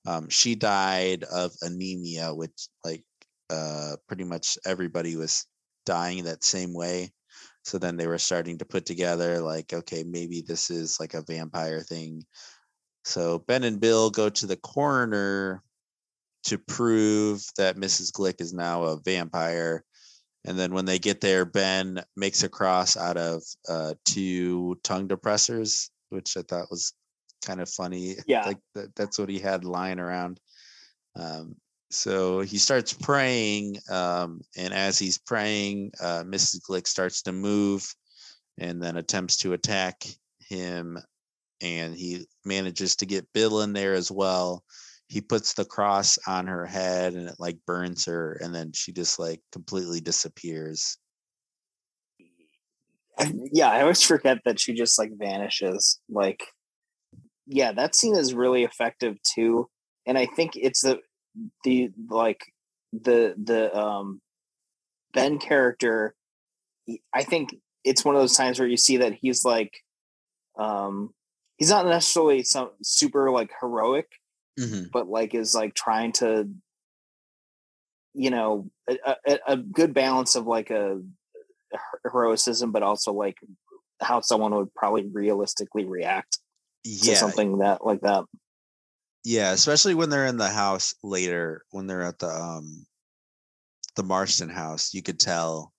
um, 0.07 0.29
she 0.29 0.55
died 0.55 1.25
of 1.25 1.53
anemia, 1.63 2.35
which 2.35 2.69
like 2.85 3.05
uh, 3.49 3.97
pretty 4.07 4.25
much 4.25 4.59
everybody 4.67 5.17
was 5.17 5.47
dying 5.87 6.25
that 6.25 6.45
same 6.45 6.75
way. 6.75 7.11
So 7.65 7.79
then 7.79 7.97
they 7.97 8.07
were 8.07 8.19
starting 8.19 8.59
to 8.59 8.65
put 8.67 8.85
together 8.85 9.41
like, 9.41 9.73
okay, 9.73 10.05
maybe 10.05 10.43
this 10.43 10.71
is 10.71 11.01
like 11.01 11.15
a 11.15 11.23
vampire 11.23 11.81
thing. 11.81 12.23
So 13.05 13.39
Ben 13.39 13.65
and 13.65 13.81
Bill 13.81 14.11
go 14.11 14.29
to 14.29 14.47
the 14.47 14.57
coroner 14.57 15.63
to 16.45 16.59
prove 16.59 17.43
that 17.57 17.77
Mrs. 17.77 18.13
Glick 18.13 18.41
is 18.41 18.53
now 18.53 18.83
a 18.85 19.01
vampire. 19.01 19.83
And 20.45 20.59
then 20.59 20.75
when 20.75 20.85
they 20.85 20.99
get 20.99 21.23
there, 21.23 21.47
Ben 21.47 22.03
makes 22.17 22.43
a 22.43 22.51
cross 22.51 22.99
out 22.99 23.17
of 23.17 23.43
uh, 23.67 23.95
two 24.05 24.79
tongue 24.85 25.09
depressors, 25.09 25.89
which 26.11 26.37
I 26.37 26.43
thought 26.43 26.71
was 26.71 26.93
kind 27.45 27.63
of 27.63 27.71
funny. 27.71 28.17
Yeah. 28.27 28.45
like 28.45 28.59
that, 28.75 28.95
that's 28.95 29.19
what 29.19 29.31
he 29.31 29.39
had 29.39 29.65
lying 29.65 29.99
around. 29.99 30.39
Um, 31.17 31.57
so 31.95 32.41
he 32.41 32.59
starts 32.59 32.93
praying, 32.93 33.79
um, 33.91 34.41
and 34.57 34.75
as 34.75 34.99
he's 34.99 35.19
praying, 35.19 35.93
uh, 36.01 36.25
Mrs. 36.25 36.61
Glick 36.69 36.87
starts 36.87 37.23
to 37.23 37.33
move, 37.33 37.87
and 38.59 38.83
then 38.83 38.97
attempts 38.97 39.39
to 39.39 39.53
attack 39.55 40.05
him, 40.41 40.99
and 41.63 41.95
he 41.95 42.27
manages 42.45 42.97
to 42.97 43.07
get 43.07 43.33
Bill 43.33 43.63
in 43.63 43.73
there 43.73 43.95
as 43.95 44.11
well. 44.11 44.65
he 45.09 45.21
puts 45.21 45.55
the 45.55 45.65
cross 45.65 46.19
on 46.27 46.47
her 46.47 46.67
head 46.67 47.15
and 47.15 47.29
it 47.29 47.37
like 47.39 47.59
burns 47.67 48.07
her 48.07 48.39
and 48.43 48.55
then 48.55 48.73
she 48.73 48.93
just 48.93 49.19
like 49.19 49.41
completely 49.53 50.01
disappears 50.01 50.97
yeah 53.53 53.71
i 53.71 53.81
always 53.83 54.03
forget 54.03 54.39
that 54.45 54.59
she 54.59 54.73
just 54.75 54.99
like 54.99 55.11
vanishes 55.17 56.01
like 56.09 56.45
yeah 57.47 57.73
that 57.73 57.95
scene 57.95 58.17
is 58.17 58.35
really 58.35 58.65
effective 58.65 59.17
too 59.23 59.69
and 60.07 60.19
i 60.19 60.27
think 60.27 60.53
it's 60.57 60.83
the 60.83 60.99
the 61.65 61.91
like 62.09 62.45
the 62.93 63.35
the 63.43 63.77
um 63.77 64.21
ben 65.13 65.39
character 65.39 66.15
i 67.13 67.23
think 67.23 67.57
it's 67.83 68.05
one 68.05 68.15
of 68.15 68.21
those 68.21 68.37
times 68.37 68.59
where 68.59 68.69
you 68.69 68.77
see 68.77 68.99
that 68.99 69.15
he's 69.15 69.45
like 69.45 69.73
um 70.59 71.11
he's 71.57 71.71
not 71.71 71.87
necessarily 71.87 72.43
some 72.43 72.71
super 72.83 73.31
like 73.31 73.51
heroic 73.61 74.09
mm-hmm. 74.59 74.85
but 74.93 75.09
like 75.09 75.35
is 75.35 75.55
like 75.55 75.75
trying 75.75 76.13
to 76.13 76.49
you 78.15 78.31
know 78.31 78.71
a, 78.89 79.17
a, 79.27 79.39
a 79.49 79.57
good 79.57 79.93
balance 79.93 80.37
of 80.37 80.47
like 80.47 80.71
a 80.71 81.01
heroicism 82.05 82.71
but 82.71 82.83
also 82.83 83.13
like 83.13 83.37
how 84.01 84.21
someone 84.21 84.55
would 84.55 84.73
probably 84.75 85.09
realistically 85.13 85.85
react 85.85 86.39
to 86.85 87.17
something 87.17 87.59
that 87.59 87.85
like 87.85 88.01
that 88.03 88.25
yeah 89.25 89.53
especially 89.53 89.95
when 89.95 90.11
they're 90.11 90.27
in 90.27 90.37
the 90.37 90.49
house 90.49 90.95
later 91.03 91.65
when 91.71 91.87
they're 91.87 92.03
at 92.03 92.19
the 92.19 92.29
um 92.29 92.87
the 93.97 94.03
marston 94.03 94.49
house 94.51 94.93
you 94.93 95.03
could 95.03 95.19
tell 95.19 95.73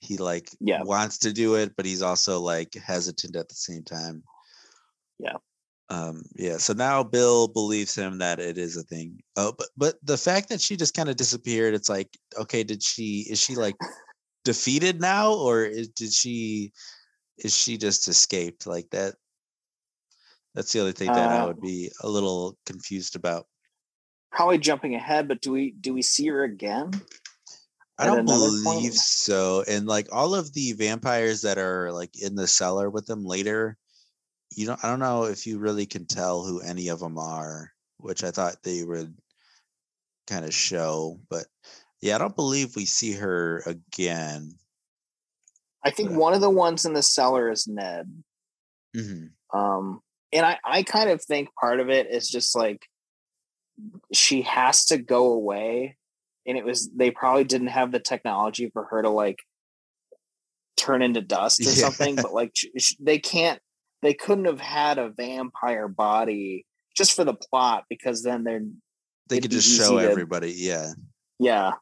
he 0.00 0.16
like 0.16 0.50
Yeah. 0.60 0.82
wants 0.82 1.18
to 1.18 1.32
do 1.32 1.56
it 1.56 1.74
but 1.76 1.86
he's 1.86 2.02
also 2.02 2.40
like 2.40 2.74
hesitant 2.74 3.36
at 3.36 3.48
the 3.48 3.54
same 3.54 3.82
time 3.84 4.22
Yeah. 5.18 5.36
um 5.88 6.22
yeah 6.36 6.58
so 6.58 6.72
now 6.72 7.02
bill 7.02 7.48
believes 7.48 7.94
him 7.94 8.18
that 8.18 8.38
it 8.38 8.58
is 8.58 8.76
a 8.76 8.82
thing 8.82 9.20
oh 9.36 9.52
but 9.56 9.68
but 9.76 9.94
the 10.02 10.18
fact 10.18 10.48
that 10.50 10.60
she 10.60 10.76
just 10.76 10.94
kind 10.94 11.08
of 11.08 11.16
disappeared 11.16 11.74
it's 11.74 11.88
like 11.88 12.08
okay 12.38 12.62
did 12.64 12.82
she 12.82 13.26
is 13.30 13.40
she 13.40 13.54
like 13.54 13.76
defeated 14.44 15.00
now 15.00 15.34
or 15.34 15.64
is, 15.64 15.88
did 15.88 16.12
she 16.12 16.72
is 17.38 17.56
she 17.56 17.76
just 17.78 18.08
escaped 18.08 18.66
like 18.66 18.88
that 18.90 19.14
that's 20.54 20.72
the 20.72 20.80
only 20.80 20.92
thing 20.92 21.10
that 21.12 21.30
i 21.30 21.42
Uh, 21.42 21.46
would 21.46 21.60
be 21.60 21.90
a 22.02 22.08
little 22.08 22.56
confused 22.66 23.16
about 23.16 23.46
probably 24.32 24.58
jumping 24.58 24.94
ahead 24.94 25.26
but 25.28 25.40
do 25.40 25.50
we 25.52 25.72
do 25.72 25.92
we 25.92 26.02
see 26.02 26.26
her 26.28 26.44
again 26.44 26.90
I 27.98 28.06
don't 28.06 28.24
believe 28.24 28.64
point? 28.64 28.94
so. 28.94 29.62
And 29.68 29.86
like 29.86 30.08
all 30.10 30.34
of 30.34 30.54
the 30.54 30.72
vampires 30.72 31.42
that 31.42 31.58
are 31.58 31.92
like 31.92 32.18
in 32.22 32.34
the 32.34 32.46
cellar 32.46 32.88
with 32.88 33.04
them 33.04 33.26
later, 33.26 33.76
you 34.56 34.66
don't 34.66 34.82
I 34.82 34.88
don't 34.88 35.00
know 35.00 35.24
if 35.24 35.46
you 35.46 35.58
really 35.58 35.84
can 35.84 36.06
tell 36.06 36.42
who 36.42 36.62
any 36.62 36.88
of 36.88 36.98
them 36.98 37.18
are, 37.18 37.70
which 37.98 38.24
I 38.24 38.30
thought 38.30 38.62
they 38.62 38.84
would 38.84 39.14
kind 40.26 40.46
of 40.46 40.54
show, 40.54 41.20
but 41.28 41.44
yeah, 42.00 42.14
I 42.14 42.18
don't 42.18 42.34
believe 42.34 42.74
we 42.74 42.86
see 42.86 43.12
her 43.12 43.62
again. 43.66 44.54
i 45.84 45.90
think 45.90 46.10
Yeah. 46.10 46.16
one 46.16 46.32
of 46.32 46.40
the 46.40 46.48
ones 46.50 46.86
in 46.86 46.94
the 46.94 47.02
cellar 47.02 47.50
is 47.50 47.66
ned 47.68 48.22
hmm 48.94 49.26
um 49.52 50.00
and 50.32 50.44
i 50.46 50.58
i 50.64 50.82
kind 50.82 51.10
of 51.10 51.22
think 51.22 51.48
part 51.60 51.80
of 51.80 51.88
it 51.90 52.06
is 52.10 52.28
just 52.28 52.56
like 52.56 52.86
she 54.12 54.42
has 54.42 54.84
to 54.86 54.98
go 54.98 55.32
away 55.32 55.96
and 56.46 56.56
it 56.58 56.64
was 56.64 56.90
they 56.94 57.10
probably 57.10 57.44
didn't 57.44 57.68
have 57.68 57.92
the 57.92 58.00
technology 58.00 58.70
for 58.72 58.84
her 58.90 59.02
to 59.02 59.10
like 59.10 59.38
turn 60.76 61.02
into 61.02 61.20
dust 61.20 61.60
or 61.60 61.64
Yeah. 61.64 61.70
something 61.88 62.16
but 62.16 62.32
like 62.32 62.52
they 63.00 63.18
can't 63.18 63.60
they 64.02 64.14
couldn't 64.14 64.46
have 64.46 64.60
had 64.60 64.98
a 64.98 65.10
vampire 65.10 65.88
body 65.88 66.64
just 66.96 67.12
for 67.14 67.24
the 67.24 67.34
plot 67.34 67.84
because 67.90 68.22
then 68.22 68.44
they're 68.44 68.62
They 69.28 69.40
could 69.40 69.50
just 69.50 69.76
show 69.76 69.98
to- 69.98 70.10
everybody. 70.10 70.52
Yeah. 70.56 70.92
yeah 71.38 71.72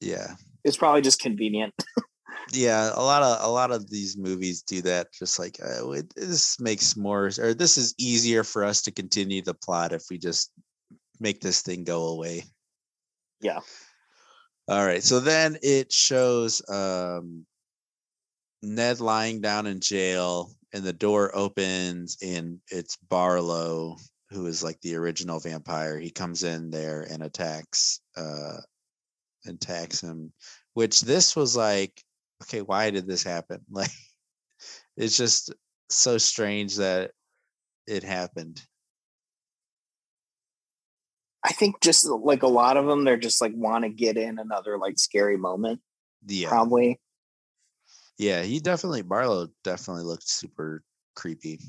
Yeah. 0.00 0.34
it's 0.64 0.76
probably 0.76 1.02
just 1.02 1.20
convenient 1.20 1.74
yeah 2.52 2.90
a 2.94 3.02
lot 3.02 3.22
of 3.22 3.44
a 3.44 3.50
lot 3.50 3.70
of 3.70 3.90
these 3.90 4.16
movies 4.16 4.62
do 4.62 4.80
that 4.82 5.12
just 5.12 5.38
like 5.38 5.58
uh, 5.62 5.90
it, 5.90 6.12
this 6.14 6.60
makes 6.60 6.96
more 6.96 7.30
or 7.38 7.54
this 7.54 7.76
is 7.76 7.94
easier 7.98 8.44
for 8.44 8.64
us 8.64 8.82
to 8.82 8.92
continue 8.92 9.42
the 9.42 9.54
plot 9.54 9.92
if 9.92 10.04
we 10.10 10.18
just 10.18 10.52
make 11.18 11.40
this 11.40 11.62
thing 11.62 11.82
go 11.84 12.08
away 12.08 12.44
Yeah. 13.40 13.60
all 14.68 14.86
right 14.86 15.02
so 15.02 15.20
then 15.20 15.56
it 15.62 15.92
shows 15.92 16.62
um 16.68 17.44
ned 18.62 19.00
lying 19.00 19.40
down 19.40 19.66
in 19.66 19.80
jail 19.80 20.50
and 20.72 20.84
the 20.84 20.92
door 20.92 21.34
opens 21.34 22.16
and 22.22 22.58
it's 22.70 22.96
barlow 23.08 23.96
who 24.30 24.46
is 24.46 24.62
like 24.62 24.80
the 24.80 24.94
original 24.96 25.38
vampire 25.38 25.98
he 25.98 26.10
comes 26.10 26.42
in 26.42 26.70
there 26.70 27.02
and 27.02 27.22
attacks 27.22 28.00
uh 28.16 28.56
attacks 29.46 30.00
him 30.00 30.32
which 30.74 31.00
this 31.02 31.36
was 31.36 31.56
like 31.56 32.02
okay, 32.42 32.62
why 32.62 32.90
did 32.90 33.06
this 33.06 33.22
happen? 33.22 33.60
Like, 33.70 33.90
it's 34.96 35.16
just 35.16 35.52
so 35.90 36.18
strange 36.18 36.76
that 36.76 37.12
it 37.86 38.02
happened. 38.02 38.62
i 41.44 41.52
think 41.52 41.80
just 41.80 42.06
uh, 42.06 42.16
like 42.16 42.42
a 42.42 42.46
lot 42.48 42.76
of 42.76 42.86
them 42.86 43.04
they're 43.04 43.16
just 43.16 43.40
like 43.40 43.52
want 43.54 43.84
to 43.84 43.90
get 43.90 44.16
in 44.16 44.38
another 44.38 44.78
like 44.78 44.98
scary 44.98 45.36
moment 45.36 45.80
Yeah, 46.26 46.48
probably 46.48 47.00
yeah, 48.18 48.42
he 48.42 48.60
definitely 48.60 49.02
Barlow 49.02 49.48
definitely 49.62 50.04
looked 50.04 50.28
super 50.28 50.82
creepy. 51.14 51.60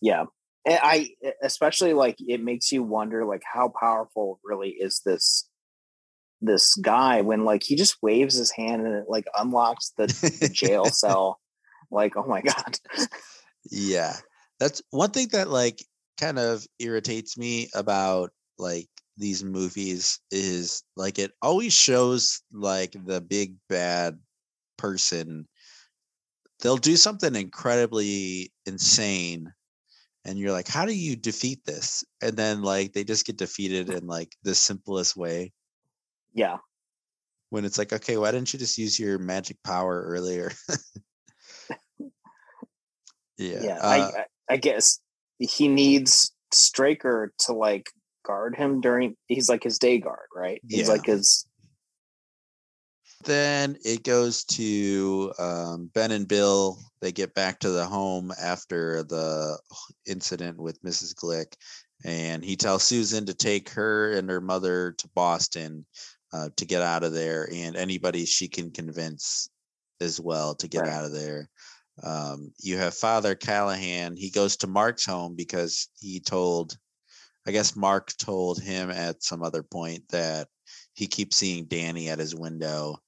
yeah 0.00 0.24
and 0.66 0.78
i 0.82 1.08
especially 1.42 1.92
like 1.92 2.16
it 2.20 2.42
makes 2.42 2.72
you 2.72 2.82
wonder 2.82 3.24
like 3.24 3.42
how 3.44 3.72
powerful 3.80 4.40
really 4.44 4.70
is 4.70 5.00
this 5.04 5.45
this 6.40 6.74
guy 6.76 7.22
when 7.22 7.44
like 7.44 7.62
he 7.62 7.76
just 7.76 7.96
waves 8.02 8.36
his 8.36 8.50
hand 8.50 8.86
and 8.86 8.94
it 8.94 9.04
like 9.08 9.26
unlocks 9.38 9.92
the, 9.96 10.06
the 10.40 10.48
jail 10.48 10.84
cell. 10.92 11.40
Like 11.90 12.16
oh 12.16 12.26
my 12.26 12.42
god. 12.42 12.78
Yeah, 13.70 14.14
that's 14.60 14.82
one 14.90 15.10
thing 15.10 15.28
that 15.32 15.48
like 15.48 15.84
kind 16.18 16.38
of 16.38 16.66
irritates 16.78 17.36
me 17.36 17.68
about 17.74 18.30
like 18.58 18.88
these 19.16 19.42
movies 19.44 20.20
is 20.30 20.82
like 20.96 21.18
it 21.18 21.32
always 21.42 21.72
shows 21.72 22.42
like 22.52 22.94
the 23.04 23.20
big 23.20 23.54
bad 23.68 24.18
person. 24.76 25.46
They'll 26.62 26.76
do 26.76 26.96
something 26.96 27.34
incredibly 27.34 28.52
insane 28.66 29.52
and 30.24 30.38
you're 30.38 30.52
like 30.52 30.68
how 30.68 30.84
do 30.86 30.92
you 30.92 31.16
defeat 31.16 31.64
this? 31.64 32.04
And 32.20 32.36
then 32.36 32.62
like 32.62 32.92
they 32.92 33.04
just 33.04 33.26
get 33.26 33.36
defeated 33.36 33.90
in 33.90 34.06
like 34.06 34.34
the 34.42 34.54
simplest 34.54 35.16
way 35.16 35.52
yeah 36.36 36.58
when 37.50 37.64
it's 37.64 37.78
like 37.78 37.92
okay 37.92 38.16
why 38.16 38.30
didn't 38.30 38.52
you 38.52 38.58
just 38.58 38.78
use 38.78 39.00
your 39.00 39.18
magic 39.18 39.56
power 39.64 40.04
earlier 40.06 40.52
yeah 43.38 43.62
yeah, 43.62 43.78
uh, 43.80 44.12
I, 44.48 44.54
I 44.54 44.56
guess 44.58 45.00
he 45.38 45.66
needs 45.66 46.32
straker 46.52 47.32
to 47.40 47.52
like 47.52 47.90
guard 48.24 48.54
him 48.56 48.80
during 48.80 49.16
he's 49.26 49.48
like 49.48 49.64
his 49.64 49.78
day 49.78 49.98
guard 49.98 50.28
right 50.34 50.60
he's 50.68 50.86
Yeah. 50.86 50.92
like 50.94 51.06
his 51.06 51.46
then 53.24 53.76
it 53.84 54.04
goes 54.04 54.44
to 54.44 55.32
um, 55.38 55.90
Ben 55.94 56.12
and 56.12 56.28
Bill. 56.28 56.78
They 57.00 57.12
get 57.12 57.34
back 57.34 57.58
to 57.60 57.70
the 57.70 57.84
home 57.84 58.32
after 58.40 59.02
the 59.02 59.58
incident 60.06 60.58
with 60.58 60.80
Mrs. 60.82 61.14
Glick, 61.14 61.54
and 62.04 62.44
he 62.44 62.56
tells 62.56 62.84
Susan 62.84 63.26
to 63.26 63.34
take 63.34 63.68
her 63.70 64.12
and 64.12 64.30
her 64.30 64.40
mother 64.40 64.92
to 64.98 65.08
Boston 65.14 65.86
uh, 66.32 66.50
to 66.56 66.64
get 66.64 66.82
out 66.82 67.04
of 67.04 67.12
there, 67.12 67.48
and 67.52 67.76
anybody 67.76 68.24
she 68.24 68.48
can 68.48 68.70
convince 68.70 69.48
as 70.00 70.20
well 70.20 70.54
to 70.54 70.68
get 70.68 70.82
Right. 70.82 70.90
out 70.92 71.04
of 71.04 71.12
there. 71.12 71.48
Um, 72.02 72.52
you 72.58 72.76
have 72.76 72.94
Father 72.94 73.34
Callahan. 73.34 74.16
He 74.16 74.30
goes 74.30 74.56
to 74.58 74.66
Mark's 74.66 75.06
home 75.06 75.34
because 75.34 75.88
he 75.98 76.20
told, 76.20 76.76
I 77.46 77.52
guess 77.52 77.76
Mark 77.76 78.14
told 78.18 78.60
him 78.60 78.90
at 78.90 79.22
some 79.22 79.42
other 79.42 79.62
point 79.62 80.06
that 80.10 80.48
he 80.92 81.06
keeps 81.06 81.36
seeing 81.36 81.66
Danny 81.66 82.08
at 82.10 82.18
his 82.18 82.34
window. 82.34 82.98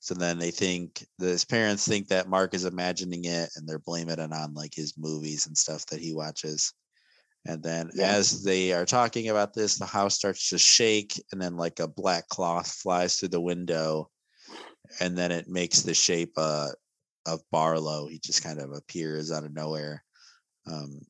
So 0.00 0.14
then 0.14 0.38
they 0.38 0.50
think 0.50 1.06
his 1.18 1.46
parents 1.46 1.88
think 1.88 2.08
that 2.08 2.28
Mark 2.28 2.52
is 2.52 2.66
imagining 2.66 3.24
it 3.24 3.48
and 3.56 3.66
they're 3.66 3.78
blaming 3.78 4.18
it 4.18 4.32
on 4.32 4.52
like 4.52 4.74
his 4.74 4.98
movies 4.98 5.46
and 5.46 5.56
stuff 5.56 5.86
that 5.86 6.00
he 6.00 6.12
watches. 6.12 6.74
And 7.46 7.62
then 7.62 7.90
Yeah. 7.94 8.06
as 8.14 8.42
they 8.42 8.72
are 8.72 8.86
talking 8.86 9.28
about 9.28 9.52
this, 9.54 9.78
the 9.78 9.86
house 9.86 10.14
starts 10.14 10.48
to 10.50 10.58
shake 10.58 11.22
and 11.32 11.40
then 11.40 11.56
like 11.56 11.78
a 11.80 11.88
black 11.88 12.28
cloth 12.28 12.70
flies 12.72 13.16
through 13.18 13.28
the 13.28 13.40
window 13.40 14.10
and 15.00 15.16
then 15.16 15.30
it 15.32 15.48
makes 15.48 15.82
the 15.82 15.94
shape 15.94 16.32
uh, 16.36 16.70
of 17.26 17.40
Barlow. 17.50 18.06
He 18.08 18.18
just 18.18 18.42
kind 18.42 18.60
of 18.60 18.72
appears 18.72 19.30
out 19.32 19.44
of 19.44 19.52
nowhere. 19.52 20.04
Um, 20.66 21.00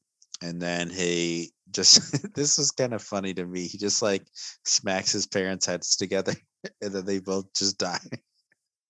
and 0.42 0.60
then 0.60 0.90
he 0.90 1.52
just 1.70 2.00
this 2.34 2.58
was 2.58 2.70
kind 2.70 2.94
of 2.94 3.02
funny 3.02 3.34
to 3.34 3.46
me. 3.46 3.66
He 3.66 3.78
just 3.78 4.02
like 4.02 4.26
smacks 4.64 5.12
his 5.12 5.26
parents' 5.26 5.66
heads 5.66 5.96
together 5.96 6.34
and 6.82 6.92
then 6.92 7.04
they 7.04 7.20
both 7.20 7.52
just 7.54 7.78
die. 7.78 8.00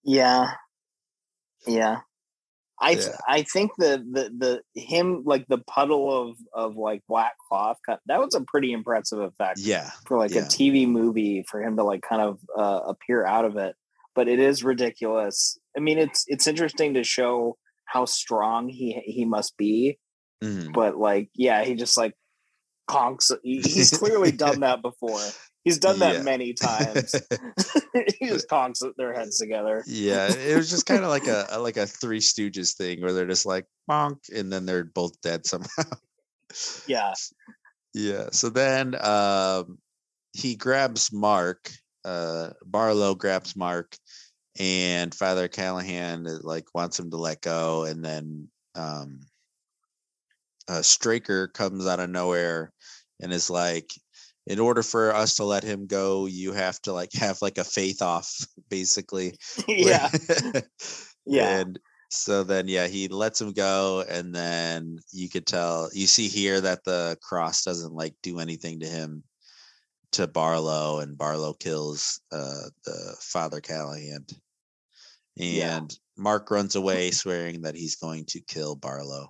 yeah 0.02 0.52
yeah 1.66 2.00
I 2.80 2.90
Yeah. 2.92 3.16
I 3.28 3.42
think 3.42 3.70
the 3.78 4.04
the 4.10 4.60
the 4.74 4.80
him 4.80 5.22
like 5.24 5.46
the 5.48 5.58
puddle 5.58 6.10
of 6.10 6.36
of 6.52 6.76
like 6.76 7.02
black 7.08 7.34
cloth 7.48 7.78
cut 7.86 8.00
that 8.06 8.18
was 8.20 8.34
a 8.34 8.40
pretty 8.40 8.72
impressive 8.72 9.20
effect 9.20 9.60
Yeah. 9.60 9.90
for 10.06 10.18
like 10.18 10.32
yeah. 10.32 10.42
a 10.42 10.44
TV 10.46 10.88
movie 10.88 11.44
for 11.50 11.62
him 11.62 11.76
to 11.76 11.84
like 11.84 12.02
kind 12.02 12.20
of 12.22 12.38
uh, 12.58 12.80
appear 12.88 13.24
out 13.24 13.44
of 13.44 13.56
it. 13.56 13.76
But 14.14 14.28
it 14.28 14.38
is 14.38 14.62
ridiculous. 14.64 15.58
I 15.76 15.80
mean, 15.80 15.98
it's 15.98 16.24
it's 16.26 16.46
interesting 16.46 16.94
to 16.94 17.04
show 17.04 17.56
how 17.86 18.04
strong 18.06 18.68
he 18.68 19.00
he 19.04 19.24
must 19.24 19.56
be. 19.56 19.98
Mhm. 20.42 20.72
But 20.72 20.96
like, 20.96 21.30
yeah, 21.34 21.64
he 21.64 21.74
just 21.74 21.96
like 21.96 22.14
conks. 22.90 23.30
He's 23.42 23.90
clearly 23.90 24.30
done 24.44 24.60
that 24.60 24.82
before. 24.82 25.20
He's 25.64 25.78
done 25.78 25.98
that 26.00 26.16
Yeah. 26.16 26.22
many 26.22 26.52
times. 26.52 27.14
he 28.18 28.26
just 28.26 28.48
conks 28.48 28.82
their 28.96 29.14
heads 29.14 29.38
together. 29.38 29.82
yeah, 29.86 30.28
it 30.28 30.56
was 30.56 30.68
just 30.70 30.86
kind 30.86 31.02
of 31.02 31.08
like 31.08 31.26
a, 31.26 31.46
like 31.58 31.76
a 31.78 31.86
Three 31.86 32.20
Stooges 32.20 32.76
thing 32.76 33.00
where 33.00 33.12
they're 33.12 33.26
just 33.26 33.46
like 33.46 33.66
bonk, 33.90 34.18
and 34.34 34.52
then 34.52 34.66
they're 34.66 34.84
both 34.84 35.20
dead 35.22 35.46
somehow. 35.46 35.68
Yeah, 36.86 37.14
Yeah. 37.94 38.28
So 38.30 38.48
then 38.48 38.94
um, 39.04 39.78
he 40.32 40.54
grabs 40.54 41.12
Mark. 41.12 41.70
Uh, 42.04 42.50
Barlow 42.64 43.14
grabs 43.14 43.56
Mark, 43.56 43.96
and 44.60 45.12
Father 45.14 45.48
Callahan 45.48 46.26
uh, 46.26 46.38
like 46.42 46.66
wants 46.74 46.98
him 46.98 47.10
to 47.10 47.16
let 47.16 47.40
go, 47.40 47.84
and 47.84 48.04
then 48.04 48.48
um, 48.74 49.20
uh, 50.68 50.82
Straker 50.82 51.48
comes 51.48 51.86
out 51.86 51.98
of 52.00 52.10
nowhere 52.10 52.72
and 53.20 53.32
is 53.32 53.48
like, 53.50 53.90
"In 54.46 54.58
order 54.58 54.82
for 54.82 55.14
us 55.14 55.36
to 55.36 55.44
let 55.44 55.62
him 55.62 55.86
go, 55.86 56.26
you 56.26 56.52
have 56.52 56.80
to 56.82 56.92
like 56.92 57.12
have 57.14 57.40
like 57.42 57.58
a 57.58 57.64
faith 57.64 58.02
off, 58.02 58.46
basically." 58.68 59.38
yeah, 59.68 60.10
yeah. 61.26 61.60
And 61.60 61.78
so 62.10 62.44
then, 62.44 62.68
yeah, 62.68 62.86
he 62.86 63.08
lets 63.08 63.40
him 63.40 63.52
go, 63.52 64.04
and 64.08 64.34
then 64.34 64.98
you 65.12 65.28
could 65.28 65.46
tell. 65.46 65.90
You 65.92 66.06
see 66.06 66.28
here 66.28 66.60
that 66.60 66.84
the 66.84 67.18
cross 67.22 67.64
doesn't 67.64 67.92
like 67.92 68.14
do 68.22 68.38
anything 68.38 68.80
to 68.80 68.86
him, 68.86 69.24
to 70.12 70.26
Barlow, 70.26 71.00
and 71.00 71.18
Barlow 71.18 71.54
kills 71.54 72.20
uh, 72.30 72.68
the 72.84 73.16
Father 73.20 73.60
Callahan. 73.60 74.26
Yeah. 75.36 75.78
And 75.78 75.98
Mark 76.16 76.50
runs 76.50 76.76
away, 76.76 77.10
swearing 77.12 77.62
that 77.62 77.74
he's 77.74 77.96
going 77.96 78.26
to 78.26 78.40
kill 78.40 78.76
Barlow. 78.76 79.28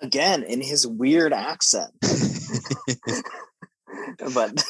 Again, 0.00 0.42
in 0.42 0.60
his 0.60 0.86
weird 0.86 1.32
accent, 1.32 1.92
but 4.34 4.64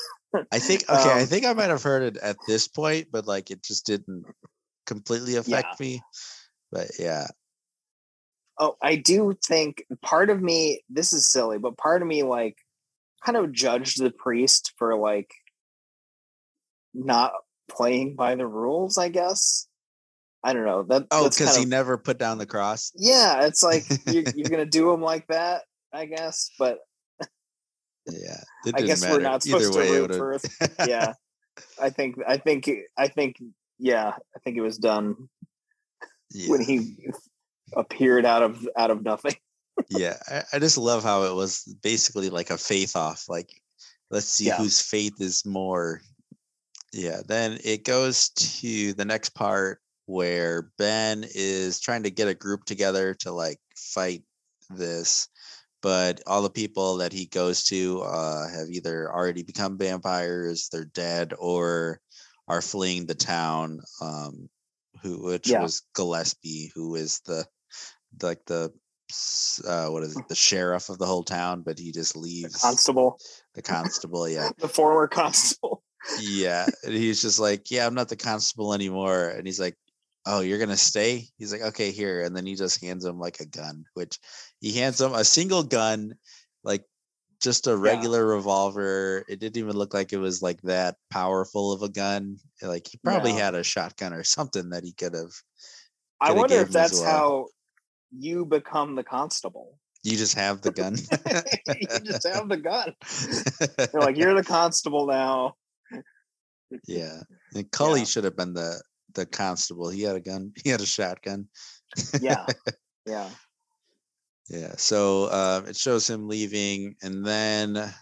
I 0.52 0.58
think 0.58 0.84
okay, 0.90 1.10
I 1.12 1.20
Um, 1.22 1.26
think 1.26 1.44
I 1.44 1.52
might 1.52 1.70
have 1.70 1.82
heard 1.82 2.02
it 2.02 2.16
at 2.22 2.36
this 2.46 2.68
point, 2.68 3.08
but 3.12 3.26
like 3.26 3.50
it 3.50 3.62
just 3.62 3.86
didn't 3.86 4.24
completely 4.86 5.36
affect 5.36 5.80
Yeah. 5.80 5.86
me. 5.86 6.02
But 6.72 6.88
yeah, 6.98 7.26
oh, 8.58 8.76
I 8.82 8.96
do 8.96 9.34
think 9.46 9.84
part 10.02 10.30
of 10.30 10.42
me. 10.42 10.82
This 10.88 11.12
is 11.12 11.30
silly, 11.30 11.58
but 11.58 11.76
part 11.76 12.02
of 12.02 12.08
me 12.08 12.22
like 12.22 12.56
kind 13.24 13.36
of 13.36 13.52
judged 13.52 14.02
the 14.02 14.10
priest 14.10 14.72
for 14.76 14.96
like 14.96 15.30
not 16.92 17.32
playing 17.70 18.14
by 18.16 18.34
the 18.34 18.46
rules. 18.46 18.98
I 18.98 19.08
guess 19.08 19.66
I 20.42 20.52
don't 20.52 20.66
know 20.66 20.82
that. 20.84 21.06
oh, 21.10 21.28
because 21.28 21.56
he 21.56 21.62
of- 21.62 21.68
never 21.68 21.96
put 21.96 22.18
down 22.18 22.38
the 22.38 22.46
cross. 22.46 22.92
yeah, 22.96 23.46
it's 23.46 23.62
like 23.62 23.84
you're, 24.06 24.24
you're 24.34 24.48
gonna 24.50 24.66
do 24.66 24.92
him 24.92 25.00
like 25.00 25.26
that. 25.28 25.62
I 25.92 26.06
guess, 26.06 26.50
but 26.58 26.78
Yeah, 28.10 28.40
I 28.74 28.82
guess 28.82 29.02
matter. 29.02 29.14
we're 29.14 29.20
not 29.20 29.42
supposed 29.42 29.72
to 29.72 29.78
way, 29.78 29.88
it 29.88 30.10
root 30.10 30.14
for. 30.14 30.38
Yeah, 30.86 31.14
I 31.80 31.90
think 31.90 32.16
I 32.26 32.36
think 32.36 32.70
I 32.98 33.08
think 33.08 33.36
yeah, 33.78 34.12
I 34.36 34.38
think 34.44 34.56
it 34.56 34.60
was 34.62 34.78
done 34.78 35.28
yeah. 36.30 36.50
when 36.50 36.60
he 36.60 36.96
appeared 37.74 38.26
out 38.26 38.42
of 38.42 38.68
out 38.76 38.90
of 38.90 39.02
nothing. 39.02 39.34
yeah 39.90 40.16
I, 40.28 40.42
I 40.52 40.58
just 40.58 40.78
love 40.78 41.02
how 41.02 41.24
it 41.24 41.34
was 41.34 41.64
basically 41.82 42.30
like 42.30 42.50
a 42.50 42.56
faith 42.58 42.94
off 42.94 43.24
like 43.28 43.50
let's 44.10 44.28
see 44.28 44.46
Yeah. 44.46 44.56
whose 44.56 44.80
faith 44.80 45.20
is 45.20 45.44
more 45.44 46.00
yeah 46.92 47.22
then 47.26 47.58
it 47.64 47.84
goes 47.84 48.28
to 48.28 48.92
the 48.92 49.04
next 49.04 49.30
part 49.30 49.80
where 50.06 50.70
ben 50.78 51.24
is 51.34 51.80
trying 51.80 52.04
to 52.04 52.10
get 52.10 52.28
a 52.28 52.34
group 52.34 52.64
together 52.66 53.14
to 53.14 53.32
like 53.32 53.58
fight 53.76 54.22
this 54.70 55.28
but 55.84 56.22
all 56.26 56.40
the 56.40 56.48
people 56.48 56.96
that 56.96 57.12
he 57.12 57.26
goes 57.26 57.62
to 57.62 58.00
uh, 58.00 58.48
have 58.48 58.68
either 58.70 59.12
already 59.12 59.42
become 59.42 59.76
vampires 59.76 60.68
they're 60.72 60.86
dead 60.86 61.34
or 61.38 62.00
are 62.48 62.62
fleeing 62.62 63.04
the 63.04 63.14
town 63.14 63.78
um, 64.00 64.48
who 65.02 65.22
which 65.22 65.50
Yeah. 65.50 65.60
was 65.62 65.82
gillespie 65.94 66.72
who 66.74 66.94
is 66.94 67.20
the 67.26 67.44
like 68.22 68.42
the 68.46 68.72
uh, 69.68 69.88
what 69.88 70.02
is 70.02 70.16
it 70.16 70.26
the 70.28 70.34
sheriff 70.34 70.88
of 70.88 70.96
the 70.98 71.06
whole 71.06 71.22
town 71.22 71.60
but 71.60 71.78
he 71.78 71.92
just 71.92 72.16
leaves. 72.16 72.54
The 72.54 72.58
constable, 72.58 73.18
the 73.54 73.62
constable 73.62 74.26
yeah 74.26 74.48
the 74.58 74.68
former 74.68 75.06
constable. 75.06 75.82
yeah 76.22 76.66
and 76.84 76.94
he's 76.94 77.20
just 77.20 77.38
like 77.38 77.70
yeah 77.70 77.86
i'm 77.86 77.94
not 77.94 78.08
the 78.08 78.16
constable 78.16 78.72
anymore 78.72 79.28
and 79.28 79.46
he's 79.46 79.60
like 79.60 79.74
oh 80.26 80.40
you're 80.40 80.58
gonna 80.58 80.76
stay 80.76 81.26
he's 81.36 81.52
like 81.52 81.60
okay 81.60 81.90
here 81.90 82.22
and 82.22 82.34
then 82.34 82.46
he 82.46 82.54
just 82.54 82.82
hands 82.82 83.04
him 83.04 83.18
like 83.18 83.40
a 83.40 83.46
gun 83.46 83.84
which 83.92 84.18
he 84.64 84.72
hands 84.72 84.98
him 84.98 85.12
a 85.12 85.24
single 85.24 85.62
gun 85.62 86.14
like 86.62 86.84
just 87.38 87.66
a 87.66 87.76
regular 87.76 88.24
revolver 88.24 89.22
it 89.28 89.38
didn't 89.38 89.58
even 89.58 89.76
look 89.76 89.92
like 89.92 90.14
it 90.14 90.18
was 90.18 90.40
like 90.40 90.62
that 90.62 90.96
powerful 91.10 91.70
of 91.72 91.82
a 91.82 91.88
gun 91.90 92.38
like 92.62 92.86
he 92.86 92.98
probably 93.04 93.32
No. 93.32 93.38
had 93.38 93.54
a 93.54 93.62
shotgun 93.62 94.14
or 94.14 94.24
something 94.24 94.70
that 94.70 94.82
he 94.82 94.92
could 94.92 95.12
have 95.12 95.32
I 96.18 96.32
wonder 96.32 96.56
if 96.56 96.70
that's 96.70 96.94
well. 96.94 97.04
how 97.04 97.46
you 98.10 98.46
become 98.46 98.94
the 98.94 99.04
constable. 99.04 99.78
you 100.02 100.16
just 100.16 100.34
have 100.34 100.62
the 100.62 100.70
gun 100.70 100.96
you 101.66 102.04
just 102.06 102.26
have 102.26 102.48
the 102.48 102.56
gun. 102.56 102.94
They're 103.92 104.00
like, 104.00 104.16
you're 104.16 104.34
the 104.34 104.42
constable 104.44 105.06
now. 105.06 105.56
yeah 106.88 107.20
and 107.54 107.70
cully 107.70 108.00
Yeah. 108.00 108.04
should 108.06 108.24
have 108.24 108.36
been 108.36 108.54
the 108.54 108.82
the 109.14 109.26
constable 109.26 109.90
he 109.90 110.02
had 110.02 110.16
a 110.16 110.20
gun 110.20 110.52
he 110.64 110.70
had 110.70 110.80
a 110.80 110.86
shotgun 110.86 111.48
Yeah, 112.20 112.46
yeah, 113.06 113.28
Yeah. 114.48 114.74
So 114.76 115.30
um, 115.32 115.66
it 115.66 115.76
shows 115.76 116.08
him 116.08 116.28
leaving, 116.28 116.96
and 117.02 117.24
then 117.24 117.92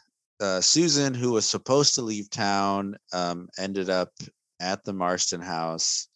uh, 0.41 0.61
Susan, 0.61 1.15
who 1.15 1.33
was 1.33 1.49
supposed 1.49 1.95
to 1.95 2.03
leave 2.03 2.29
town, 2.31 2.97
um, 3.13 3.49
ended 3.59 3.91
up 3.91 4.11
at 4.61 4.85
the 4.85 4.93
Marston 4.93 5.41
house. 5.41 6.09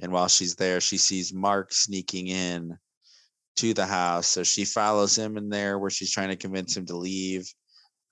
And 0.00 0.10
while 0.10 0.28
she's 0.28 0.56
there, 0.56 0.80
she 0.80 0.96
sees 0.96 1.34
Mark 1.34 1.72
sneaking 1.72 2.28
in 2.28 2.76
to 3.56 3.74
the 3.74 3.86
house. 3.86 4.26
So 4.26 4.42
she 4.42 4.64
follows 4.64 5.16
him 5.16 5.36
in 5.36 5.48
there, 5.48 5.78
where 5.78 5.90
she's 5.90 6.10
trying 6.10 6.30
to 6.30 6.36
convince 6.36 6.76
him 6.76 6.86
to 6.86 6.96
leave. 6.96 7.46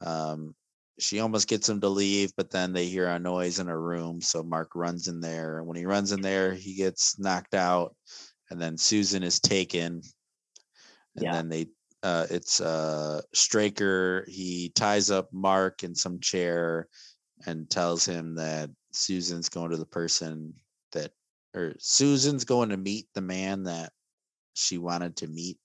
Um, 0.04 0.54
she 1.00 1.20
almost 1.20 1.48
gets 1.48 1.68
him 1.68 1.80
to 1.80 1.88
leave, 1.88 2.32
but 2.36 2.50
then 2.50 2.72
they 2.72 2.86
hear 2.86 3.08
a 3.08 3.18
noise 3.18 3.58
in 3.58 3.68
a 3.68 3.78
room. 3.78 4.20
So 4.20 4.42
Mark 4.42 4.74
runs 4.74 5.08
in 5.08 5.20
there. 5.20 5.58
And 5.58 5.66
when 5.66 5.76
he 5.76 5.86
runs 5.86 6.12
in 6.12 6.20
there, 6.20 6.52
he 6.52 6.76
gets 6.76 7.18
knocked 7.18 7.54
out. 7.54 7.96
And 8.50 8.60
then 8.60 8.76
Susan 8.76 9.22
is 9.22 9.40
taken 9.40 10.02
and 11.16 11.24
Yeah. 11.24 11.32
then 11.32 11.48
they 11.48 11.66
uh 12.02 12.26
it's 12.30 12.60
uh 12.60 13.20
Straker 13.32 14.24
he 14.28 14.70
ties 14.74 15.10
up 15.10 15.32
Mark 15.32 15.84
in 15.84 15.94
some 15.94 16.20
chair 16.20 16.88
and 17.46 17.68
tells 17.70 18.04
him 18.04 18.34
that 18.36 18.70
Susan's 18.92 19.48
going 19.48 19.70
to 19.70 19.76
the 19.76 19.86
person 19.86 20.54
that 20.92 21.12
or 21.54 21.74
Susan's 21.78 22.44
going 22.44 22.70
to 22.70 22.76
meet 22.76 23.08
the 23.14 23.20
man 23.20 23.64
that 23.64 23.92
she 24.54 24.78
wanted 24.78 25.16
to 25.16 25.26
meet 25.28 25.58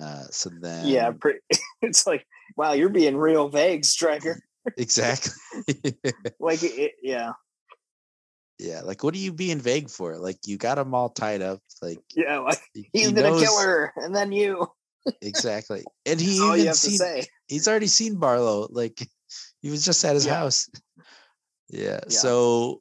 uh 0.00 0.24
so 0.30 0.50
then 0.60 0.86
yeah. 0.86 1.10
Pretty, 1.10 1.40
it's 1.82 2.06
like, 2.06 2.26
wow, 2.56 2.72
you're 2.72 2.88
being 2.88 3.16
real 3.16 3.48
vague, 3.48 3.84
Straker. 3.84 4.40
exactly 4.76 5.32
Like, 6.40 6.62
it, 6.62 6.92
yeah, 7.02 7.32
yeah 8.58 8.80
like 8.82 9.02
what 9.04 9.14
are 9.14 9.18
you 9.18 9.32
being 9.32 9.58
vague 9.60 9.88
for 9.88 10.16
like 10.18 10.38
you 10.46 10.56
got 10.56 10.74
them 10.76 10.94
all 10.94 11.08
tied 11.08 11.42
up 11.42 11.60
like 11.80 11.98
yeah. 12.14 12.38
Like 12.38 12.58
he 12.74 12.88
he's 12.92 13.12
gonna 13.12 13.30
knows- 13.30 13.42
kill 13.42 13.60
her, 13.60 13.92
and 13.96 14.14
then 14.14 14.32
you. 14.32 14.66
exactly 15.22 15.84
and 16.06 16.20
he 16.20 16.40
all 16.40 16.56
you 16.56 16.62
even 16.62 16.66
have 16.66 16.74
to 16.76 16.90
seen 16.90 17.22
he's 17.46 17.68
already 17.68 17.86
seen 17.86 18.16
Barlow. 18.16 18.66
Like 18.70 18.98
he 19.62 19.70
was 19.70 19.84
just 19.84 20.04
at 20.04 20.14
his 20.14 20.26
Yeah. 20.26 20.34
house. 20.34 20.68
Yeah. 21.70 22.00
Yeah. 22.08 22.08
So 22.08 22.80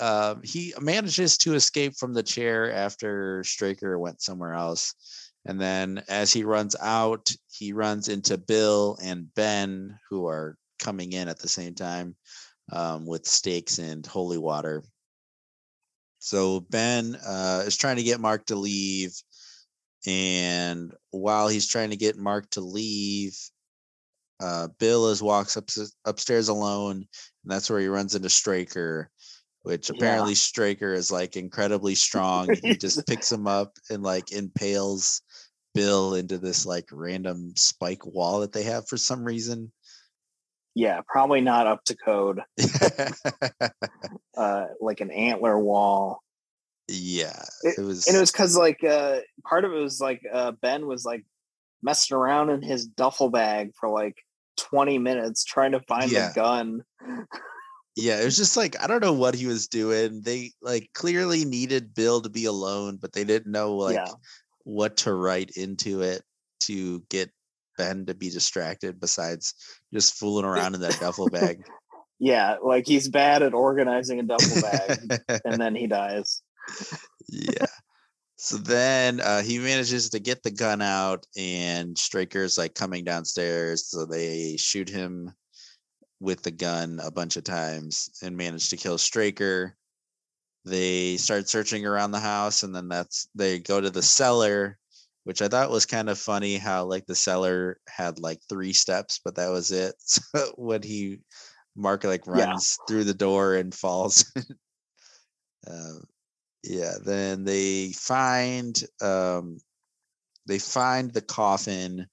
um, 0.00 0.42
he 0.44 0.72
manages 0.80 1.36
to 1.38 1.54
escape 1.54 1.94
from 1.96 2.14
the 2.14 2.22
chair 2.22 2.72
after 2.72 3.42
Straker 3.44 3.98
went 3.98 4.22
somewhere 4.22 4.54
else. 4.54 4.94
And 5.44 5.60
then 5.60 6.02
as 6.08 6.32
he 6.32 6.44
runs 6.44 6.76
out, 6.80 7.30
he 7.50 7.72
runs 7.72 8.08
into 8.08 8.38
Bill 8.38 8.96
and 9.02 9.32
Ben, 9.34 9.98
who 10.08 10.26
are 10.26 10.56
coming 10.78 11.12
in 11.12 11.26
at 11.28 11.38
the 11.40 11.48
same 11.48 11.74
time 11.74 12.14
um, 12.70 13.06
with 13.06 13.26
stakes 13.26 13.78
and 13.78 14.06
holy 14.06 14.38
water. 14.38 14.84
So 16.18 16.60
Ben 16.60 17.16
uh, 17.16 17.64
is 17.66 17.76
trying 17.76 17.96
to 17.96 18.02
get 18.02 18.20
Mark 18.20 18.46
to 18.46 18.56
leave. 18.56 19.12
And 20.06 20.92
while 21.10 21.48
he's 21.48 21.68
trying 21.68 21.90
to 21.90 21.96
get 21.96 22.16
Mark 22.16 22.48
to 22.50 22.60
leave, 22.60 23.36
uh, 24.40 24.68
Bill 24.78 25.08
is 25.08 25.22
walks 25.22 25.56
up 25.56 25.68
upstairs 26.04 26.48
alone, 26.48 26.96
and 26.96 27.06
that's 27.44 27.68
where 27.68 27.80
he 27.80 27.88
runs 27.88 28.14
into 28.14 28.30
Straker. 28.30 29.10
which 29.62 29.90
Yeah. 29.90 29.96
apparently 29.96 30.34
Straker 30.34 30.92
is 30.92 31.10
like 31.10 31.36
incredibly 31.36 31.94
strong. 31.94 32.54
he 32.54 32.76
just 32.76 33.06
picks 33.06 33.30
him 33.30 33.46
up 33.46 33.76
and 33.90 34.02
like 34.02 34.32
impales 34.32 35.20
Bill 35.74 36.14
into 36.14 36.38
this 36.38 36.64
like 36.64 36.88
random 36.92 37.52
spike 37.56 38.06
wall 38.06 38.40
that 38.40 38.52
they 38.52 38.62
have 38.62 38.88
for 38.88 38.96
some 38.96 39.24
reason. 39.24 39.72
Yeah, 40.78 41.00
probably 41.08 41.40
not 41.40 41.66
up 41.66 41.82
to 41.86 41.96
code. 41.96 42.40
Uh, 44.36 44.66
like 44.80 45.00
an 45.00 45.10
antler 45.10 45.58
wall. 45.58 46.22
yeah, 46.86 47.42
It- 47.64 47.78
it 47.78 47.82
was. 47.82 48.06
and 48.06 48.16
it 48.16 48.20
was 48.20 48.30
because 48.30 48.56
like 48.56 48.84
uh 48.84 49.18
part 49.44 49.64
of 49.64 49.72
it 49.72 49.80
was 49.82 50.00
like 50.00 50.22
uh 50.32 50.52
ben 50.52 50.86
was 50.86 51.04
like 51.04 51.24
messing 51.82 52.16
around 52.16 52.50
in 52.50 52.62
his 52.62 52.86
duffel 52.86 53.30
bag 53.30 53.72
for 53.78 53.88
like 53.88 54.14
20 54.58 54.98
minutes 54.98 55.42
trying 55.44 55.72
to 55.72 55.80
find 55.80 56.12
Yeah. 56.12 56.28
the 56.28 56.34
gun 56.34 56.84
yeah, 57.96 58.20
it 58.20 58.24
was 58.24 58.36
just 58.36 58.56
like 58.56 58.80
I 58.80 58.86
don't 58.86 59.02
know 59.02 59.12
what 59.12 59.34
he 59.34 59.46
was 59.46 59.66
doing. 59.66 60.22
They 60.22 60.52
like 60.62 60.88
clearly 60.94 61.44
needed 61.44 61.94
Bill 61.94 62.20
to 62.20 62.28
be 62.28 62.44
alone, 62.44 62.96
but 63.02 63.12
they 63.12 63.24
didn't 63.24 63.50
know 63.50 63.74
like 63.74 63.96
Yeah. 63.96 64.12
what 64.62 64.98
to 64.98 65.12
write 65.12 65.50
into 65.56 66.02
it 66.02 66.22
to 66.60 67.00
get 67.10 67.32
Ben 67.78 68.04
to 68.06 68.14
be 68.14 68.28
distracted 68.28 69.00
besides 69.00 69.54
just 69.94 70.18
fooling 70.18 70.44
around 70.50 70.74
in 70.74 70.82
that 70.82 71.00
duffel 71.00 71.30
bag. 71.30 71.62
yeah 72.18 72.56
like 72.62 72.86
he's 72.86 73.08
bad 73.08 73.42
at 73.42 73.54
organizing 73.54 74.20
a 74.20 74.24
duffel 74.24 74.60
bag 74.60 75.20
and 75.44 75.54
then 75.60 75.74
he 75.74 75.86
dies 75.86 76.42
yeah. 77.28 77.66
So 78.36 78.56
then 78.56 79.20
uh, 79.20 79.42
he 79.42 79.58
manages 79.58 80.10
to 80.10 80.20
get 80.20 80.42
the 80.42 80.50
gun 80.50 80.80
out, 80.80 81.26
and 81.36 81.98
Straker's 81.98 82.56
like 82.56 82.74
coming 82.74 83.04
downstairs. 83.04 83.86
So 83.88 84.06
they 84.06 84.56
shoot 84.56 84.88
him 84.88 85.32
with 86.20 86.42
the 86.42 86.50
gun 86.50 87.00
a 87.02 87.10
bunch 87.10 87.36
of 87.36 87.44
times 87.44 88.10
and 88.22 88.36
manage 88.36 88.70
to 88.70 88.76
kill 88.76 88.98
Straker. 88.98 89.76
They 90.64 91.16
start 91.16 91.48
searching 91.48 91.84
around 91.84 92.12
the 92.12 92.20
house, 92.20 92.62
and 92.62 92.74
then 92.74 92.88
that's 92.88 93.28
they 93.34 93.58
go 93.58 93.80
to 93.80 93.90
the 93.90 94.02
cellar, 94.02 94.78
which 95.28 95.42
I 95.42 95.48
thought 95.48 95.70
was 95.70 95.84
kind 95.84 96.08
of 96.08 96.18
funny. 96.18 96.56
How 96.56 96.86
like 96.86 97.04
the 97.04 97.14
seller 97.14 97.80
had 97.86 98.18
like 98.18 98.40
three 98.48 98.72
steps, 98.72 99.20
but 99.22 99.34
that 99.34 99.50
was 99.50 99.70
it. 99.70 99.94
So 100.00 100.54
when 100.56 100.82
he 100.82 101.20
Mark 101.76 102.04
like 102.04 102.26
Yeah. 102.32 102.56
runs 102.56 102.78
through 102.88 103.04
the 103.04 103.12
door 103.12 103.54
and 103.54 103.74
falls. 103.74 104.24
um, 105.66 106.02
yeah 106.64 106.94
then 107.04 107.44
they 107.44 107.92
find 107.92 108.82
um 109.02 109.58
they 110.46 110.58
find 110.58 111.12
the 111.12 111.22
coffin 111.22 112.06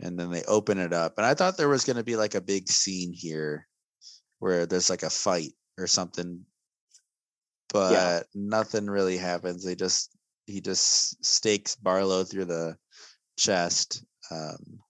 and 0.00 0.18
then 0.18 0.30
they 0.30 0.44
open 0.44 0.78
it 0.78 0.92
up 0.92 1.14
and 1.18 1.26
i 1.26 1.34
thought 1.34 1.56
there 1.56 1.68
was 1.68 1.84
going 1.84 1.96
to 1.96 2.04
be 2.04 2.16
like 2.16 2.34
a 2.36 2.40
big 2.40 2.68
scene 2.68 3.12
here 3.12 3.66
where 4.38 4.66
there's 4.66 4.90
like 4.90 5.02
a 5.02 5.10
fight 5.10 5.52
or 5.78 5.86
something 5.88 6.44
but 7.72 8.26
nothing 8.34 8.86
really 8.86 9.16
happens 9.16 9.64
they 9.64 9.74
just 9.74 10.16
he 10.50 10.60
just 10.60 11.24
stakes 11.24 11.76
barlow 11.76 12.24
through 12.24 12.44
the 12.44 12.76
chest 13.38 14.04
um 14.30 14.80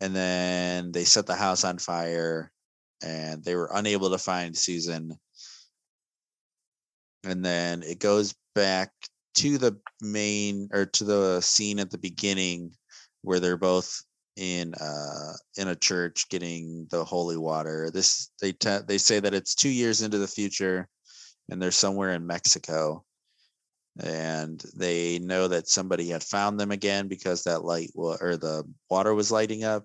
and 0.00 0.14
then 0.14 0.92
they 0.92 1.04
set 1.04 1.26
the 1.26 1.34
house 1.34 1.64
on 1.64 1.78
fire 1.78 2.52
and 3.02 3.44
they 3.44 3.54
were 3.54 3.70
unable 3.72 4.10
to 4.10 4.18
find 4.18 4.56
susan. 4.56 5.18
And 7.24 7.44
then 7.44 7.82
it 7.82 7.98
goes 7.98 8.34
back 8.54 8.90
to 9.36 9.58
the 9.58 9.78
main 10.00 10.68
or 10.72 10.86
to 10.86 11.04
the 11.04 11.40
scene 11.40 11.78
at 11.78 11.90
the 11.90 11.98
beginning 11.98 12.72
where 13.22 13.40
they're 13.40 13.56
both 13.56 14.02
in 14.36 14.72
uh 14.74 15.32
in 15.56 15.66
a 15.66 15.74
church 15.74 16.28
getting 16.28 16.86
the 16.90 17.04
holy 17.04 17.36
water. 17.36 17.90
This 17.92 18.30
they 18.40 18.52
they 18.86 18.98
say 18.98 19.20
that 19.20 19.34
it's 19.34 19.54
2 19.54 19.68
years 19.68 20.02
into 20.02 20.18
the 20.18 20.28
future 20.28 20.88
and 21.50 21.60
they're 21.60 21.72
somewhere 21.72 22.12
in 22.12 22.26
Mexico 22.26 23.04
and 23.98 24.62
they 24.76 25.18
know 25.18 25.48
that 25.48 25.68
somebody 25.68 26.08
had 26.08 26.22
found 26.22 26.58
them 26.58 26.70
again 26.70 27.08
because 27.08 27.42
that 27.42 27.64
light 27.64 27.90
wa- 27.94 28.16
or 28.20 28.36
the 28.36 28.62
water 28.90 29.14
was 29.14 29.30
lighting 29.32 29.64
up 29.64 29.84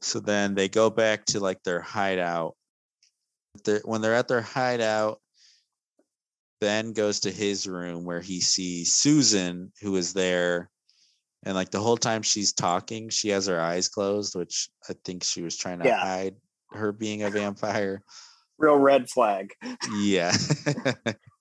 so 0.00 0.20
then 0.20 0.54
they 0.54 0.68
go 0.68 0.88
back 0.90 1.24
to 1.24 1.40
like 1.40 1.62
their 1.64 1.80
hideout 1.80 2.54
They're- 3.64 3.82
when 3.84 4.00
they're 4.00 4.14
at 4.14 4.28
their 4.28 4.42
hideout 4.42 5.20
Ben 6.60 6.92
goes 6.92 7.20
to 7.20 7.30
his 7.30 7.68
room 7.68 8.04
where 8.04 8.20
he 8.20 8.40
sees 8.40 8.92
Susan, 8.96 9.72
who 9.80 9.94
is 9.94 10.12
there. 10.12 10.68
And 11.44 11.54
like 11.54 11.70
the 11.70 11.78
whole 11.78 11.96
time 11.96 12.22
she's 12.22 12.52
talking, 12.52 13.10
she 13.10 13.28
has 13.28 13.46
her 13.46 13.60
eyes 13.60 13.86
closed, 13.86 14.34
which 14.34 14.68
I 14.90 14.94
think 15.04 15.22
she 15.22 15.40
was 15.42 15.56
trying 15.56 15.78
to 15.78 15.84
Yeah. 15.86 16.00
hide 16.00 16.34
her 16.72 16.90
being 16.90 17.22
a 17.22 17.30
vampire. 17.30 18.02
real 18.58 18.74
red 18.74 19.08
flag 19.08 19.52
Yeah. 20.00 20.32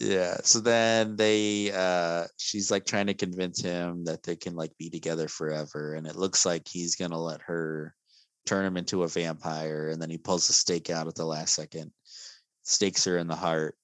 yeah. 0.00 0.36
So 0.42 0.60
then 0.60 1.16
they 1.16 1.70
uh 1.72 2.26
she's 2.36 2.70
like 2.70 2.84
trying 2.84 3.06
to 3.06 3.14
convince 3.14 3.60
him 3.60 4.04
that 4.04 4.22
they 4.22 4.36
can 4.36 4.54
like 4.54 4.76
be 4.78 4.90
together 4.90 5.28
forever. 5.28 5.94
And 5.94 6.06
it 6.06 6.16
looks 6.16 6.44
like 6.44 6.66
he's 6.68 6.96
gonna 6.96 7.20
let 7.20 7.40
her 7.42 7.94
turn 8.46 8.64
him 8.66 8.76
into 8.76 9.02
a 9.04 9.08
vampire. 9.08 9.88
And 9.90 10.00
then 10.02 10.10
he 10.10 10.18
pulls 10.18 10.46
the 10.46 10.52
stake 10.52 10.90
out 10.90 11.06
at 11.08 11.14
the 11.14 11.24
last 11.24 11.54
second, 11.54 11.92
stakes 12.62 13.04
her 13.04 13.18
in 13.18 13.26
the 13.28 13.36
heart. 13.36 13.76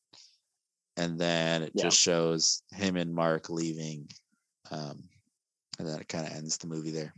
And 0.96 1.18
then 1.18 1.62
it 1.62 1.72
Yeah. 1.74 1.84
just 1.84 1.98
shows 1.98 2.62
him 2.72 2.96
and 2.96 3.14
Mark 3.14 3.48
leaving. 3.48 4.08
Um, 4.70 5.08
and 5.78 5.88
then 5.88 5.98
it 6.00 6.08
kind 6.08 6.26
of 6.26 6.32
ends 6.34 6.58
the 6.58 6.66
movie 6.66 6.90
there. 6.90 7.14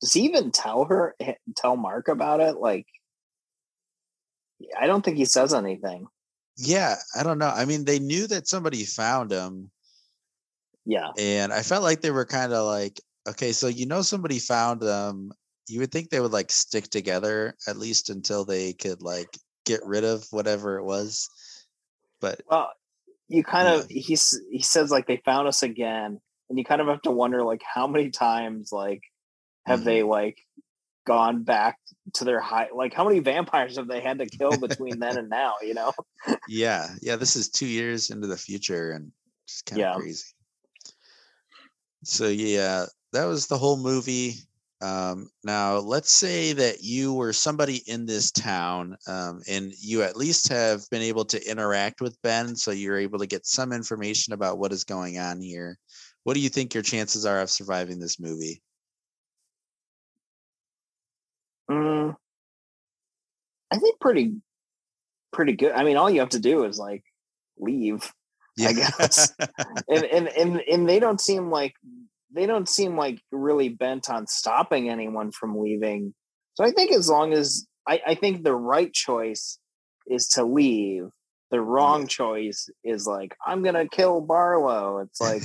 does 0.00 0.12
he 0.12 0.22
even 0.22 0.52
tell 0.52 0.84
her 0.84 1.14
tell 1.56 1.76
mark 1.76 2.06
about 2.08 2.40
it 2.40 2.56
like 2.56 2.86
i 4.78 4.86
don't 4.86 5.04
think 5.04 5.16
he 5.16 5.24
says 5.24 5.52
anything 5.52 6.06
Yeah, 6.58 6.96
I 7.16 7.22
don't 7.22 7.38
know. 7.38 7.48
I 7.48 7.64
mean, 7.64 7.84
they 7.84 7.98
knew 8.00 8.26
that 8.26 8.48
somebody 8.48 8.84
found 8.84 9.30
him, 9.30 9.70
yeah 10.84 11.08
and 11.18 11.52
I 11.52 11.62
felt 11.62 11.82
like 11.82 12.00
they 12.00 12.10
were 12.10 12.24
kind 12.24 12.52
of 12.52 12.66
like, 12.66 13.00
okay, 13.28 13.52
so 13.52 13.66
you 13.68 13.86
know 13.86 14.02
somebody 14.02 14.38
found 14.38 14.80
them. 14.80 15.30
You 15.68 15.80
would 15.80 15.92
think 15.92 16.08
they 16.10 16.20
would 16.20 16.32
like 16.32 16.50
stick 16.50 16.88
together 16.88 17.54
at 17.66 17.76
least 17.76 18.10
until 18.10 18.44
they 18.44 18.72
could 18.72 19.02
like 19.02 19.28
get 19.66 19.80
rid 19.84 20.04
of 20.04 20.26
whatever 20.30 20.78
it 20.78 20.84
was. 20.84 21.28
But 22.20 22.40
well 22.50 22.72
you 23.28 23.44
kind 23.44 23.68
of 23.68 23.86
he's 23.88 24.40
he 24.50 24.62
says 24.62 24.90
like 24.90 25.06
they 25.06 25.20
found 25.24 25.46
us 25.46 25.62
again 25.62 26.18
and 26.48 26.58
you 26.58 26.64
kind 26.64 26.80
of 26.80 26.86
have 26.86 27.02
to 27.02 27.10
wonder 27.10 27.44
like 27.44 27.60
how 27.62 27.86
many 27.86 28.10
times 28.10 28.72
like 28.72 29.02
have 29.66 29.80
Mhm. 29.80 29.84
they 29.84 30.02
like 30.02 30.38
gone 31.08 31.42
back 31.42 31.78
to 32.14 32.24
their 32.24 32.40
high 32.40 32.68
like 32.74 32.94
how 32.94 33.04
many 33.04 33.18
vampires 33.18 33.76
have 33.76 33.88
they 33.88 34.00
had 34.00 34.18
to 34.18 34.26
kill 34.26 34.56
between 34.58 34.98
then 35.00 35.16
and 35.16 35.28
now 35.28 35.54
you 35.62 35.74
know 35.74 35.92
yeah, 36.48 36.88
yeah, 37.00 37.16
this 37.16 37.36
is 37.36 37.48
two 37.48 37.66
years 37.66 38.10
into 38.10 38.26
the 38.26 38.36
future 38.36 38.92
and 38.92 39.12
just 39.46 39.66
kind 39.66 39.82
of 39.82 39.88
Yeah. 39.88 39.94
crazy. 39.94 40.24
So 42.04 42.28
yeah, 42.28 42.86
that 43.12 43.24
was 43.24 43.46
the 43.46 43.58
whole 43.58 43.76
movie. 43.76 44.34
Um, 44.80 45.28
now 45.42 45.78
let's 45.78 46.12
say 46.12 46.52
that 46.52 46.82
you 46.82 47.12
were 47.12 47.32
somebody 47.32 47.82
in 47.86 48.06
this 48.06 48.30
town, 48.30 48.96
um, 49.08 49.42
and 49.48 49.72
you 49.80 50.02
at 50.02 50.16
least 50.16 50.48
have 50.48 50.88
been 50.90 51.02
able 51.02 51.24
to 51.26 51.50
interact 51.50 52.00
with 52.00 52.20
Ben, 52.22 52.54
so 52.54 52.70
you're 52.70 52.98
able 52.98 53.18
to 53.18 53.26
get 53.26 53.44
some 53.44 53.72
information 53.72 54.32
about 54.32 54.58
what 54.58 54.72
is 54.72 54.84
going 54.84 55.18
on 55.18 55.40
here. 55.40 55.76
What 56.22 56.34
do 56.34 56.40
you 56.40 56.48
think 56.48 56.74
your 56.74 56.84
chances 56.84 57.26
are 57.26 57.40
of 57.40 57.50
surviving 57.50 57.98
this 57.98 58.20
movie? 58.20 58.62
Mm, 61.70 62.16
i 63.70 63.78
think 63.78 64.00
pretty 64.00 64.34
pretty 65.32 65.52
good 65.52 65.72
i 65.72 65.84
mean 65.84 65.96
all 65.96 66.08
you 66.08 66.20
have 66.20 66.30
to 66.30 66.38
do 66.38 66.64
is 66.64 66.78
like 66.78 67.04
leave 67.58 68.12
yeah. 68.58 68.68
I 68.68 68.72
guess. 68.72 69.34
and 69.88 70.04
and 70.04 70.28
and 70.28 70.60
and 70.60 70.88
they 70.88 70.98
don't 70.98 71.20
seem 71.20 71.50
like 71.50 71.74
they 72.34 72.44
don't 72.44 72.68
seem 72.68 72.96
like 72.96 73.20
really 73.30 73.68
bent 73.68 74.10
on 74.10 74.26
stopping 74.26 74.90
anyone 74.90 75.30
from 75.30 75.58
leaving. 75.58 76.12
So 76.54 76.64
I 76.64 76.72
think 76.72 76.92
as 76.92 77.08
long 77.08 77.32
as 77.32 77.66
I, 77.86 78.00
I 78.06 78.14
think 78.16 78.42
the 78.42 78.54
right 78.54 78.92
choice 78.92 79.58
is 80.06 80.28
to 80.30 80.44
leave. 80.44 81.04
The 81.50 81.60
wrong 81.60 82.06
choice 82.08 82.68
is 82.84 83.06
like 83.06 83.34
I'm 83.46 83.62
gonna 83.62 83.88
kill 83.88 84.20
Barlow. 84.20 84.98
It's 84.98 85.20
like 85.20 85.42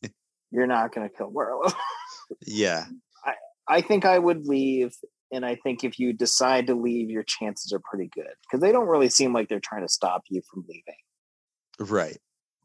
you're 0.50 0.66
not 0.66 0.92
gonna 0.92 1.10
kill 1.10 1.30
Barlow. 1.30 1.70
yeah, 2.46 2.86
I, 3.24 3.34
I 3.68 3.80
think 3.82 4.04
I 4.04 4.18
would 4.18 4.46
leave, 4.46 4.94
and 5.34 5.44
I 5.44 5.56
think 5.56 5.84
if 5.84 5.98
you 5.98 6.12
decide 6.12 6.66
to 6.68 6.74
leave, 6.74 7.10
your 7.10 7.24
chances 7.24 7.72
are 7.72 7.80
pretty 7.80 8.08
good 8.14 8.32
because 8.42 8.60
they 8.60 8.72
don't 8.72 8.88
really 8.88 9.08
seem 9.08 9.32
like 9.32 9.48
they're 9.48 9.60
trying 9.60 9.82
to 9.82 9.88
stop 9.88 10.22
you 10.28 10.40
from 10.50 10.64
leaving. 10.68 11.92
Right. 11.92 12.16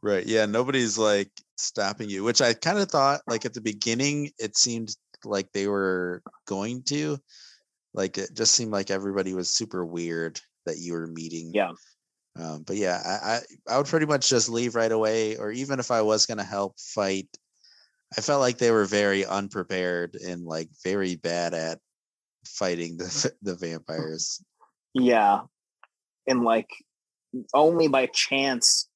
Right. 0.01 0.26
Yeah. 0.26 0.45
Nobody's 0.45 0.97
like 0.97 1.32
stopping 1.57 2.09
you, 2.09 2.24
which 2.24 2.41
I 2.41 2.53
kind 2.53 2.78
of 2.78 2.89
thought 2.89 3.22
like 3.28 3.45
at 3.45 3.53
the 3.53 3.61
beginning, 3.61 4.32
it 4.38 4.55
seemed 4.55 4.95
like 5.26 5.51
they 5.51 5.67
were 5.67 6.22
going 6.45 6.84
to. 6.84 7.17
Like 7.93 8.17
it 8.17 8.30
just 8.34 8.53
seemed 8.53 8.72
like 8.72 8.91
everybody 8.91 9.34
was 9.34 9.51
super 9.51 9.84
weird 9.86 10.39
that 10.65 10.78
you 10.78 10.93
were 10.93 11.07
meeting. 11.07 11.51
Yeah. 11.53 11.72
Um, 12.39 12.63
but 12.65 12.78
yeah, 12.78 13.01
I, 13.03 13.30
I 13.32 13.74
I 13.74 13.78
would 13.78 13.88
pretty 13.88 14.05
much 14.05 14.30
just 14.30 14.47
leave 14.47 14.76
right 14.76 14.91
away, 14.91 15.36
or 15.36 15.51
even 15.51 15.80
if 15.80 15.89
I 15.89 16.03
was 16.03 16.28
gonna 16.28 16.43
help 16.43 16.80
fight, 16.80 17.28
I 18.17 18.22
felt 18.22 18.39
like 18.39 18.59
they 18.59 18.72
were 18.72 18.86
very 18.86 19.26
unprepared 19.26 20.15
and 20.15 20.45
like 20.45 20.70
very 20.84 21.15
bad 21.15 21.53
at 21.55 21.80
fighting 22.56 22.97
the 22.97 23.32
the 23.41 23.56
vampires. 23.56 24.43
Yeah. 24.93 25.41
and 26.28 26.43
like 26.43 26.70
only 27.54 27.88
by 27.88 28.08
chance 28.08 28.88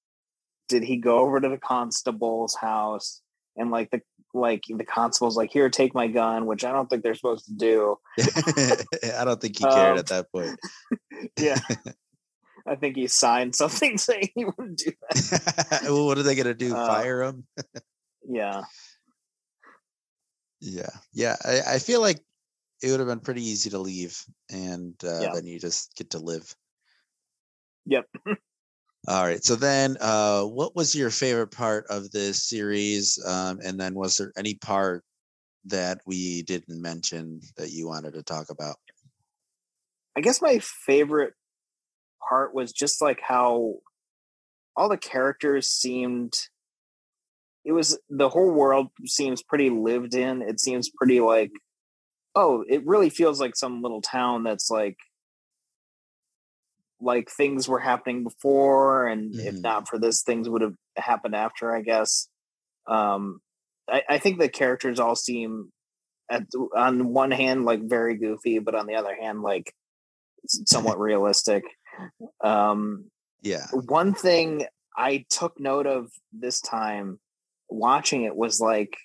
did 0.70 0.84
he 0.84 0.98
go 0.98 1.20
over 1.20 1.40
to 1.40 1.50
the 1.50 1.58
constable's 1.58 2.56
house 2.56 3.22
and 3.56 3.70
like 3.70 3.92
the 3.92 4.02
like 4.34 4.64
the 4.68 4.84
constable's 4.86 5.38
like 5.38 5.52
here 5.52 5.70
take 5.70 5.94
my 5.94 6.08
gun 6.08 6.48
which 6.48 6.66
i 6.66 6.72
don't 6.72 6.90
think 6.90 7.04
they're 7.04 7.14
supposed 7.14 7.46
to 7.46 7.54
do 7.54 7.96
I 8.20 9.24
don't 9.24 9.40
think 9.40 9.60
he 9.60 9.64
cared 9.66 9.94
Um, 9.94 10.00
at 10.00 10.08
that 10.08 10.32
point. 10.32 10.60
yeah 11.40 11.60
i 12.66 12.74
think 12.76 12.96
he 12.96 13.06
signed 13.08 13.54
something 13.54 14.00
saying 14.00 14.30
he 14.34 14.46
wouldn't 14.46 14.80
do 14.80 14.92
that 15.12 15.82
well, 15.84 16.08
what 16.08 16.18
are 16.18 16.24
they 16.24 16.34
gonna 16.36 16.56
do? 16.56 16.76
Uh, 16.76 16.88
Fire 16.88 17.22
him? 17.22 17.46
yeah 18.28 18.64
Yeah, 20.60 20.90
yeah. 21.12 21.36
I, 21.44 21.76
I 21.76 21.80
feel 21.80 22.02
like 22.02 22.20
it 22.84 22.92
would 22.92 23.00
have 23.00 23.08
been 23.08 23.22
pretty 23.22 23.44
easy 23.44 23.70
to 23.72 23.80
leave, 23.80 24.24
and 24.52 25.02
uh, 25.04 25.24
Yeah. 25.24 25.34
then 25.34 25.46
you 25.48 25.60
just 25.60 25.96
get 25.96 26.12
to 26.12 26.20
live. 26.20 26.56
Yep. 27.86 28.08
All 29.08 29.24
right. 29.26 29.44
So 29.44 29.56
then, 29.56 29.98
uh, 30.00 30.44
what 30.44 30.76
was 30.76 30.96
your 30.96 31.10
favorite 31.10 31.52
part 31.52 31.86
of 31.90 32.12
this 32.12 32.48
series? 32.48 33.20
Um, 33.26 33.60
and 33.64 33.80
then, 33.80 33.96
was 33.96 34.18
there 34.18 34.32
any 34.38 34.56
part 34.56 35.04
that 35.66 36.02
we 36.06 36.44
didn't 36.44 36.82
mention 36.82 37.42
that 37.58 37.72
you 37.72 37.88
wanted 37.88 38.14
to 38.14 38.24
talk 38.24 38.50
about? 38.50 38.78
I 40.16 40.22
guess 40.22 40.42
my 40.42 40.60
favorite 40.60 41.34
part 42.28 42.54
was 42.54 42.72
just 42.74 43.02
like 43.02 43.22
how 43.22 43.80
all 44.76 44.90
the 44.90 44.98
characters 44.98 45.70
seemed 45.70 46.34
it 47.66 47.72
was 47.72 47.98
the 48.10 48.30
whole 48.30 48.52
world 48.52 48.88
seems 49.06 49.42
pretty 49.42 49.70
lived 49.70 50.14
in. 50.16 50.42
It 50.42 50.60
seems 50.60 50.90
pretty 50.90 51.20
like 51.22 51.52
oh, 52.36 52.64
it 52.68 52.86
really 52.86 53.10
feels 53.10 53.40
like 53.40 53.56
some 53.56 53.82
little 53.82 54.02
town 54.02 54.44
that's 54.44 54.70
like 54.70 54.98
like 57.00 57.30
things 57.30 57.68
were 57.68 57.80
happening 57.80 58.24
before 58.24 59.08
and 59.08 59.40
if 59.40 59.56
Mhm. 59.56 59.64
not 59.64 59.88
for 59.88 60.00
this 60.00 60.22
things 60.24 60.48
would 60.50 60.62
have 60.62 60.76
happened 60.98 61.36
after, 61.36 61.76
I 61.76 61.82
guess. 61.82 62.30
Um 62.88 63.42
I, 63.90 64.04
I 64.10 64.18
think 64.20 64.40
the 64.40 64.50
characters 64.50 65.00
all 65.00 65.16
seem 65.16 65.72
at 66.30 66.44
on 66.76 67.14
one 67.14 67.32
hand 67.32 67.66
like 67.66 67.82
very 67.84 68.18
goofy, 68.18 68.60
but 68.60 68.76
on 68.76 68.88
the 68.88 68.96
other 68.96 69.16
hand 69.16 69.42
like 69.44 69.74
somewhat 70.48 71.00
realistic. 71.00 71.64
Um, 72.44 73.10
Yeah. 73.42 73.68
one 73.72 74.14
thing 74.14 74.68
I 74.98 75.26
took 75.30 75.60
note 75.60 75.88
of 75.88 76.12
this 76.32 76.62
time 76.62 77.20
watching 77.70 78.24
it 78.24 78.36
was 78.36 78.60
like 78.62 78.96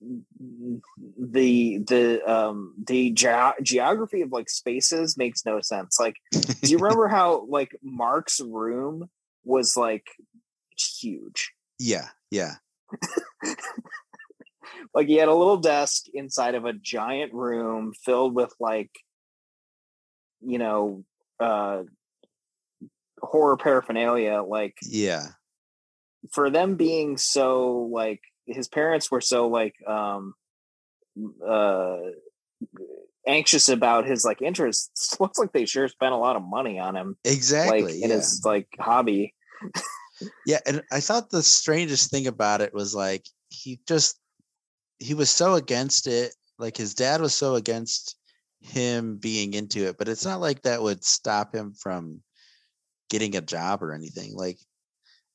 the 0.00 1.78
the 1.78 2.22
um 2.26 2.74
the 2.86 3.10
ge- 3.10 3.62
geography 3.62 4.22
of 4.22 4.30
like 4.30 4.48
spaces 4.48 5.16
makes 5.16 5.44
no 5.44 5.60
sense 5.60 5.98
like 5.98 6.14
do 6.62 6.70
you 6.70 6.78
remember 6.80 7.08
how 7.08 7.44
like 7.48 7.76
mark's 7.82 8.40
room 8.40 9.10
was 9.44 9.76
like 9.76 10.06
huge 11.00 11.52
yeah. 11.80 12.08
Yeah. 12.30 12.54
like 14.94 15.06
he 15.06 15.14
had 15.16 15.28
a 15.28 15.34
little 15.34 15.58
desk 15.58 16.04
inside 16.12 16.54
of 16.54 16.64
a 16.64 16.72
giant 16.72 17.32
room 17.32 17.92
filled 18.04 18.34
with 18.34 18.52
like 18.58 18.90
you 20.40 20.58
know 20.58 21.04
uh 21.40 21.82
horror 23.20 23.56
paraphernalia 23.56 24.42
like 24.42 24.76
Yeah. 24.82 25.28
for 26.32 26.50
them 26.50 26.76
being 26.76 27.16
so 27.16 27.88
like 27.92 28.20
his 28.48 28.68
parents 28.68 29.10
were 29.10 29.20
so 29.20 29.48
like 29.48 29.74
um 29.86 30.34
uh 31.46 31.98
anxious 33.26 33.68
about 33.68 34.06
his 34.06 34.24
like 34.24 34.40
interests 34.42 35.16
looks 35.20 35.38
like 35.38 35.52
they 35.52 35.66
sure 35.66 35.88
spent 35.88 36.14
a 36.14 36.16
lot 36.16 36.36
of 36.36 36.42
money 36.42 36.78
on 36.78 36.96
him 36.96 37.16
Exactly. 37.24 37.82
like 37.82 37.94
yeah. 37.94 38.04
in 38.04 38.10
his 38.10 38.42
like 38.44 38.68
hobby 38.80 39.34
Yeah, 40.46 40.58
and 40.66 40.82
I 40.90 41.00
thought 41.00 41.30
the 41.30 41.42
strangest 41.42 42.10
thing 42.10 42.26
about 42.26 42.60
it 42.60 42.74
was 42.74 42.94
like 42.94 43.24
he 43.50 43.80
just 43.86 44.18
he 44.98 45.14
was 45.14 45.30
so 45.30 45.54
against 45.54 46.06
it. 46.06 46.34
Like 46.58 46.76
his 46.76 46.94
dad 46.94 47.20
was 47.20 47.34
so 47.34 47.54
against 47.54 48.16
him 48.60 49.16
being 49.16 49.54
into 49.54 49.86
it, 49.86 49.96
but 49.98 50.08
it's 50.08 50.24
not 50.24 50.40
like 50.40 50.62
that 50.62 50.82
would 50.82 51.04
stop 51.04 51.54
him 51.54 51.72
from 51.72 52.20
getting 53.10 53.36
a 53.36 53.40
job 53.40 53.82
or 53.82 53.92
anything. 53.92 54.34
Like 54.34 54.58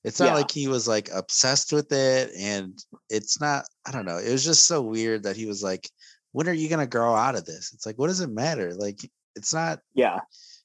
it's 0.04 0.20
not 0.20 0.28
Yeah. 0.28 0.34
like 0.36 0.51
he 0.51 0.68
was 0.68 0.88
like 0.88 1.10
obsessed 1.14 1.72
with 1.74 1.91
it 1.91 2.32
and 2.38 2.78
it's 3.10 3.39
not 3.39 3.66
I 3.88 3.91
don't 3.91 4.06
know. 4.06 4.18
It 4.18 4.32
was 4.32 4.43
just 4.43 4.66
so 4.68 4.82
weird 4.82 5.24
that 5.24 5.36
he 5.38 5.45
was 5.45 5.64
like 5.64 5.89
when 6.32 6.47
are 6.49 6.54
you 6.54 6.68
going 6.70 6.80
to 6.80 6.88
grow 6.88 7.14
out 7.14 7.36
of 7.36 7.45
this? 7.45 7.72
It's 7.74 7.86
like 7.86 7.97
what 7.97 8.08
does 8.08 8.20
it 8.22 8.30
matter? 8.30 8.74
Like 8.76 8.99
it's 9.36 9.54
not 9.54 9.80
yeah 9.93 10.20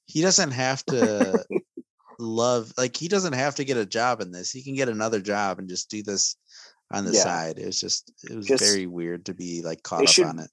he 0.07 0.21
doesn't 0.23 0.51
have 0.53 0.85
to 0.87 1.45
love 2.19 2.73
like 2.77 2.97
he 2.97 3.07
doesn't 3.09 3.35
have 3.35 3.55
to 3.57 3.65
get 3.65 3.77
a 3.77 3.87
job 3.87 4.21
in 4.21 4.33
this 4.33 4.51
he 4.51 4.63
can 4.65 4.75
get 4.75 4.89
another 4.89 5.21
job 5.21 5.59
and 5.59 5.69
just 5.69 5.89
do 5.89 6.03
this 6.03 6.37
on 6.91 7.05
the 7.05 7.13
Yeah. 7.13 7.23
side 7.23 7.59
it 7.59 7.67
was 7.67 7.79
just 7.79 8.11
it 8.29 8.35
was 8.35 8.47
Just- 8.47 8.65
very 8.65 8.87
weird 8.87 9.27
to 9.27 9.35
be 9.35 9.63
like 9.63 9.83
caught 9.83 10.03
up 10.03 10.09
should- 10.09 10.27
on 10.27 10.39
it 10.41 10.51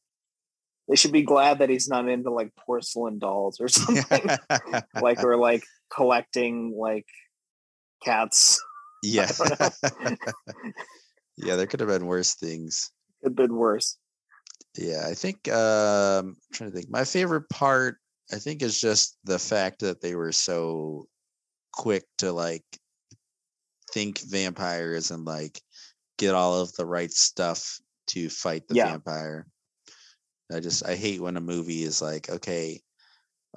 they 0.88 0.96
should 0.96 1.12
be 1.12 1.24
glad 1.24 1.60
that 1.60 1.70
he's 1.70 1.88
not 1.88 2.08
into 2.08 2.30
like 2.30 2.52
porcelain 2.56 3.18
dolls 3.18 3.60
or 3.60 3.68
something 3.70 4.30
like 5.02 5.24
or 5.24 5.38
like 5.38 5.64
collecting 5.92 6.76
like 6.78 7.08
cats 8.04 8.62
yeah. 9.06 9.32
yeah 11.38 11.56
there 11.56 11.68
could 11.68 11.80
have 11.80 11.90
been 11.90 12.06
worse 12.08 12.36
things. 12.36 12.92
Could 13.22 13.32
have 13.32 13.36
been 13.36 13.56
worse. 13.56 13.98
Yeah 14.78 15.08
i 15.08 15.14
think 15.14 15.48
um 15.50 16.36
i'm 16.36 16.36
trying 16.54 16.72
to 16.72 16.76
think 16.76 16.90
my 16.90 17.06
favorite 17.06 17.48
part 17.50 17.98
i 18.34 18.36
think 18.36 18.62
is 18.62 18.80
just 18.80 19.18
the 19.24 19.40
fact 19.40 19.80
that 19.80 20.02
they 20.02 20.16
were 20.16 20.34
so 20.34 21.08
quick 21.72 22.04
to 22.18 22.32
like 22.32 22.66
think 23.94 24.20
vampires 24.20 25.12
and 25.12 25.24
like 25.26 25.62
get 26.18 26.36
all 26.36 26.60
of 26.60 26.74
the 26.74 26.86
right 26.86 27.12
stuff 27.12 27.80
to 28.08 28.30
fight 28.30 28.68
the 28.68 28.76
Yeah. 28.76 28.92
vampire. 28.92 29.48
I 30.52 30.60
just 30.60 30.86
i 30.86 30.96
hate 30.96 31.22
when 31.22 31.38
a 31.38 31.42
movie 31.42 31.84
is 31.84 32.02
like 32.02 32.30
okay 32.30 32.82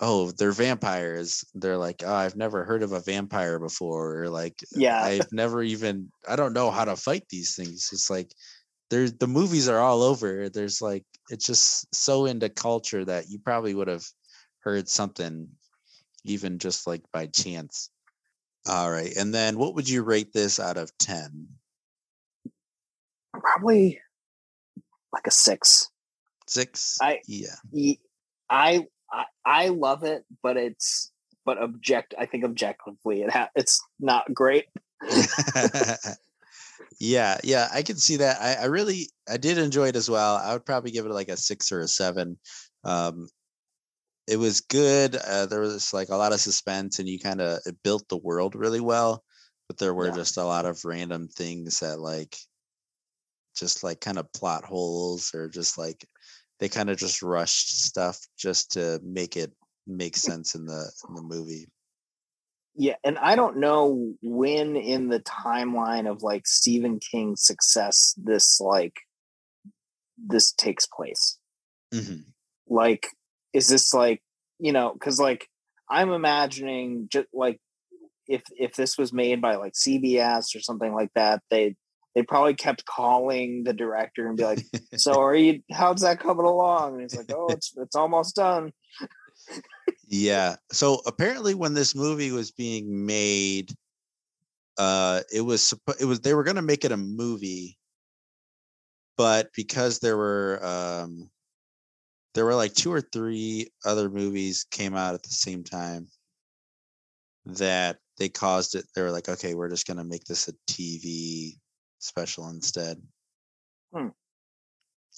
oh 0.01 0.31
they're 0.33 0.53
vampires. 0.53 1.45
They're 1.55 1.77
like 1.77 2.03
oh 2.07 2.13
i've 2.15 2.37
never 2.37 2.65
heard 2.65 2.83
of 2.83 2.93
a 2.93 3.01
vampire 3.01 3.59
before 3.59 4.23
or 4.23 4.29
like 4.31 4.55
Yeah. 4.75 5.03
i've 5.03 5.33
never 5.33 5.63
even 5.63 6.11
i 6.29 6.37
don't 6.37 6.53
know 6.53 6.71
how 6.71 6.85
to 6.85 6.97
fight 6.97 7.25
these 7.31 7.55
things. 7.57 7.91
It's 7.93 8.11
like 8.11 8.33
there's 8.91 9.13
the 9.15 9.27
movies 9.27 9.69
are 9.69 9.81
all 9.81 10.03
over. 10.03 10.49
There's 10.49 10.81
like 10.81 11.05
it's 11.31 11.47
just 11.47 11.93
so 11.95 12.27
into 12.27 12.49
culture 12.49 13.05
that 13.05 13.29
you 13.29 13.39
probably 13.39 13.75
would 13.75 13.89
have 13.89 14.07
heard 14.61 14.89
something 14.89 15.49
even 16.25 16.59
just 16.59 16.87
like 16.87 17.03
by 17.13 17.27
chance. 17.27 17.91
All 18.69 18.91
right 18.91 19.15
and 19.17 19.33
then 19.35 19.59
what 19.59 19.75
would 19.75 19.89
you 19.89 20.03
rate 20.03 20.33
this 20.33 20.59
out 20.61 20.77
of 20.77 20.97
10 20.99 21.49
probably 23.33 24.01
like 25.13 25.27
a 25.27 25.31
six. 25.31 25.89
Six? 26.47 26.99
I- 27.01 27.21
yeah. 27.27 27.55
Ye- 27.73 28.01
I, 28.51 28.87
I 29.49 29.69
love 29.69 30.05
it, 30.05 30.25
but 30.43 30.59
it's 30.59 31.11
but 31.47 31.61
object. 31.63 32.15
I 32.19 32.27
think 32.27 32.45
objectively, 32.45 33.23
it 33.23 33.31
ha- 33.31 33.49
it's 33.57 33.81
not 33.99 34.33
great. 34.35 34.67
yeah 37.01 37.39
yeah 37.45 37.69
i 37.73 37.83
can 37.83 37.97
see 37.97 38.17
that 38.17 38.37
I, 38.41 38.63
I 38.63 38.65
really 38.65 39.09
i 39.31 39.37
did 39.37 39.57
enjoy 39.57 39.89
it 39.89 39.97
as 39.97 40.11
well 40.11 40.37
i 40.37 40.53
would 40.53 40.67
probably 40.67 40.91
give 40.91 41.07
it 41.07 41.13
like 41.13 41.29
a 41.29 41.37
six 41.37 41.71
or 41.71 41.81
a 41.81 41.87
seven 41.89 42.37
um 42.83 43.29
it 44.27 44.37
was 44.37 44.61
good 44.61 45.15
uh, 45.15 45.47
there 45.47 45.61
was 45.61 45.93
like 45.93 46.09
a 46.09 46.17
lot 46.17 46.33
of 46.33 46.41
suspense 46.41 46.99
and 46.99 47.09
you 47.09 47.21
kind 47.21 47.41
of 47.41 47.61
it 47.65 47.77
built 47.85 48.09
the 48.09 48.17
world 48.17 48.57
really 48.57 48.81
well 48.81 49.23
but 49.69 49.79
there 49.79 49.95
were 49.95 50.09
Yeah. 50.09 50.17
just 50.17 50.37
a 50.37 50.45
lot 50.45 50.67
of 50.67 50.85
random 50.85 51.29
things 51.29 51.79
that 51.79 52.01
like 52.01 52.37
just 53.57 53.83
like 53.83 54.01
kind 54.01 54.19
of 54.19 54.33
plot 54.33 54.65
holes 54.65 55.33
or 55.35 55.49
just 55.49 55.79
like 55.79 56.07
they 56.59 56.69
kind 56.69 56.91
of 56.91 56.97
just 56.97 57.23
rushed 57.23 57.85
stuff 57.85 58.19
just 58.37 58.73
to 58.73 59.01
make 59.05 59.37
it 59.37 59.53
make 59.87 60.17
sense 60.17 60.55
in 60.55 60.67
the 60.67 60.91
in 61.09 61.15
the 61.15 61.23
movie 61.23 61.67
Yeah, 62.75 62.97
and 63.03 63.19
I 63.19 63.37
don't 63.37 63.57
know 63.59 64.13
when 64.23 64.77
in 64.77 65.09
the 65.09 65.21
timeline 65.21 66.11
of 66.11 66.23
like 66.23 66.47
Stephen 66.47 67.01
King's 67.01 67.43
success 67.45 68.15
this 68.17 68.61
like 68.61 68.95
this 70.17 70.53
takes 70.53 70.87
place. 70.87 71.39
Mhm. 71.93 72.25
Like, 72.69 73.09
is 73.53 73.69
this 73.69 73.95
like 73.95 74.23
you 74.59 74.73
know? 74.73 74.93
Because 74.93 75.19
like 75.19 75.49
I'm 75.89 76.11
imagining 76.11 77.09
just 77.11 77.29
like 77.33 77.61
if 78.27 78.43
if 78.59 78.75
this 78.75 78.99
was 78.99 79.13
made 79.13 79.41
by 79.41 79.57
like 79.57 79.73
CBS 79.73 80.55
or 80.55 80.61
something 80.61 80.93
like 80.93 81.11
that, 81.15 81.43
they 81.51 81.77
they 82.15 82.23
probably 82.23 82.55
kept 82.55 82.85
calling 82.85 83.65
the 83.65 83.73
director 83.73 84.27
and 84.27 84.37
be 84.37 84.45
like, 84.45 84.65
"So 84.97 85.13
are 85.23 85.35
you? 85.35 85.63
How's 85.71 86.01
that 86.01 86.21
coming 86.21 86.47
along?" 86.47 86.95
And 86.95 87.03
he's 87.03 87.17
like, 87.17 87.31
"Oh, 87.33 87.49
it's 87.49 87.73
it's 87.77 87.97
almost 87.97 88.37
done." 88.37 88.73
Yeah. 90.09 90.57
So 90.73 91.01
apparently, 91.07 91.55
when 91.55 91.75
this 91.75 91.95
movie 91.95 92.33
was 92.33 92.51
being 92.51 93.07
made, 93.07 93.73
uh, 94.79 95.21
it 95.33 95.43
was 95.43 95.75
it 96.01 96.07
was 96.07 96.21
they 96.21 96.35
were 96.35 96.45
going 96.45 96.57
to 96.57 96.63
make 96.63 96.85
it 96.85 96.93
a 96.93 96.97
movie, 96.97 97.79
but 99.17 99.51
because 99.55 99.99
there 99.99 100.17
were 100.17 100.65
um, 100.65 101.31
there 102.35 102.45
were 102.45 102.55
like 102.55 102.75
two 102.75 102.93
or 102.93 103.01
three 103.01 103.69
other 103.85 104.09
movies 104.09 104.65
came 104.71 104.95
out 104.95 105.15
at 105.15 105.23
the 105.23 105.29
same 105.29 105.63
time 105.63 106.09
that 107.45 107.99
they 108.19 108.29
caused 108.29 108.75
it. 108.75 108.87
They 108.95 109.03
were 109.03 109.11
like, 109.11 109.29
okay, 109.29 109.55
we're 109.55 109.71
just 109.71 109.87
gonna 109.87 110.05
make 110.05 110.25
this 110.25 110.49
a 110.49 110.53
TV 110.67 111.59
special 111.99 112.49
instead. 112.49 113.01
Hmm. 113.93 114.09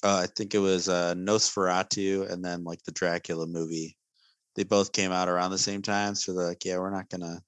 Uh, 0.02 0.22
I 0.24 0.26
think 0.26 0.54
it 0.54 0.58
was 0.58 0.88
uh, 0.88 1.14
Nosferatu 1.14 2.30
and 2.30 2.44
then 2.44 2.64
like 2.64 2.82
the 2.84 2.92
Dracula 2.92 3.46
movie. 3.46 3.96
They 4.56 4.64
both 4.64 4.92
came 4.92 5.12
out 5.12 5.28
around 5.28 5.50
the 5.50 5.58
same 5.58 5.82
time, 5.82 6.14
so 6.14 6.32
they're 6.32 6.48
like, 6.48 6.64
yeah, 6.64 6.78
we're 6.78 6.90
not 6.90 7.08
gonna. 7.08 7.42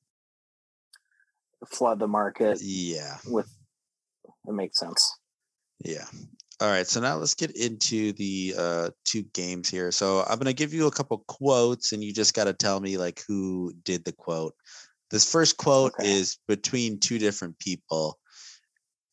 Flood 1.67 1.99
the 1.99 2.09
market 2.09 2.59
Yeah, 2.61 3.17
with. 3.27 3.49
It 4.47 4.53
makes 4.53 4.79
sense. 4.79 5.19
yeah. 5.85 6.05
All 6.61 6.69
right, 6.69 6.87
so 6.87 7.01
now 7.01 7.17
let's 7.17 7.35
get 7.35 7.57
into 7.57 8.13
the 8.13 8.55
uh, 8.57 8.91
two 9.05 9.23
games 9.35 9.69
here. 9.69 9.91
So 9.91 10.25
I'm 10.29 10.39
gonna 10.39 10.53
give 10.53 10.73
you 10.73 10.87
a 10.87 10.93
couple 10.93 11.25
quotes, 11.27 11.93
and 11.93 12.05
you 12.05 12.13
just 12.13 12.35
got 12.35 12.45
to 12.45 12.53
tell 12.53 12.79
me 12.81 12.99
like 12.99 13.23
who 13.27 13.73
did 13.85 14.05
the 14.05 14.13
quote. 14.13 14.55
This 15.11 15.31
first 15.31 15.57
quote 15.57 15.93
Okay. 15.99 16.11
is 16.13 16.39
between 16.47 17.01
two 17.01 17.19
different 17.19 17.59
people. 17.59 18.19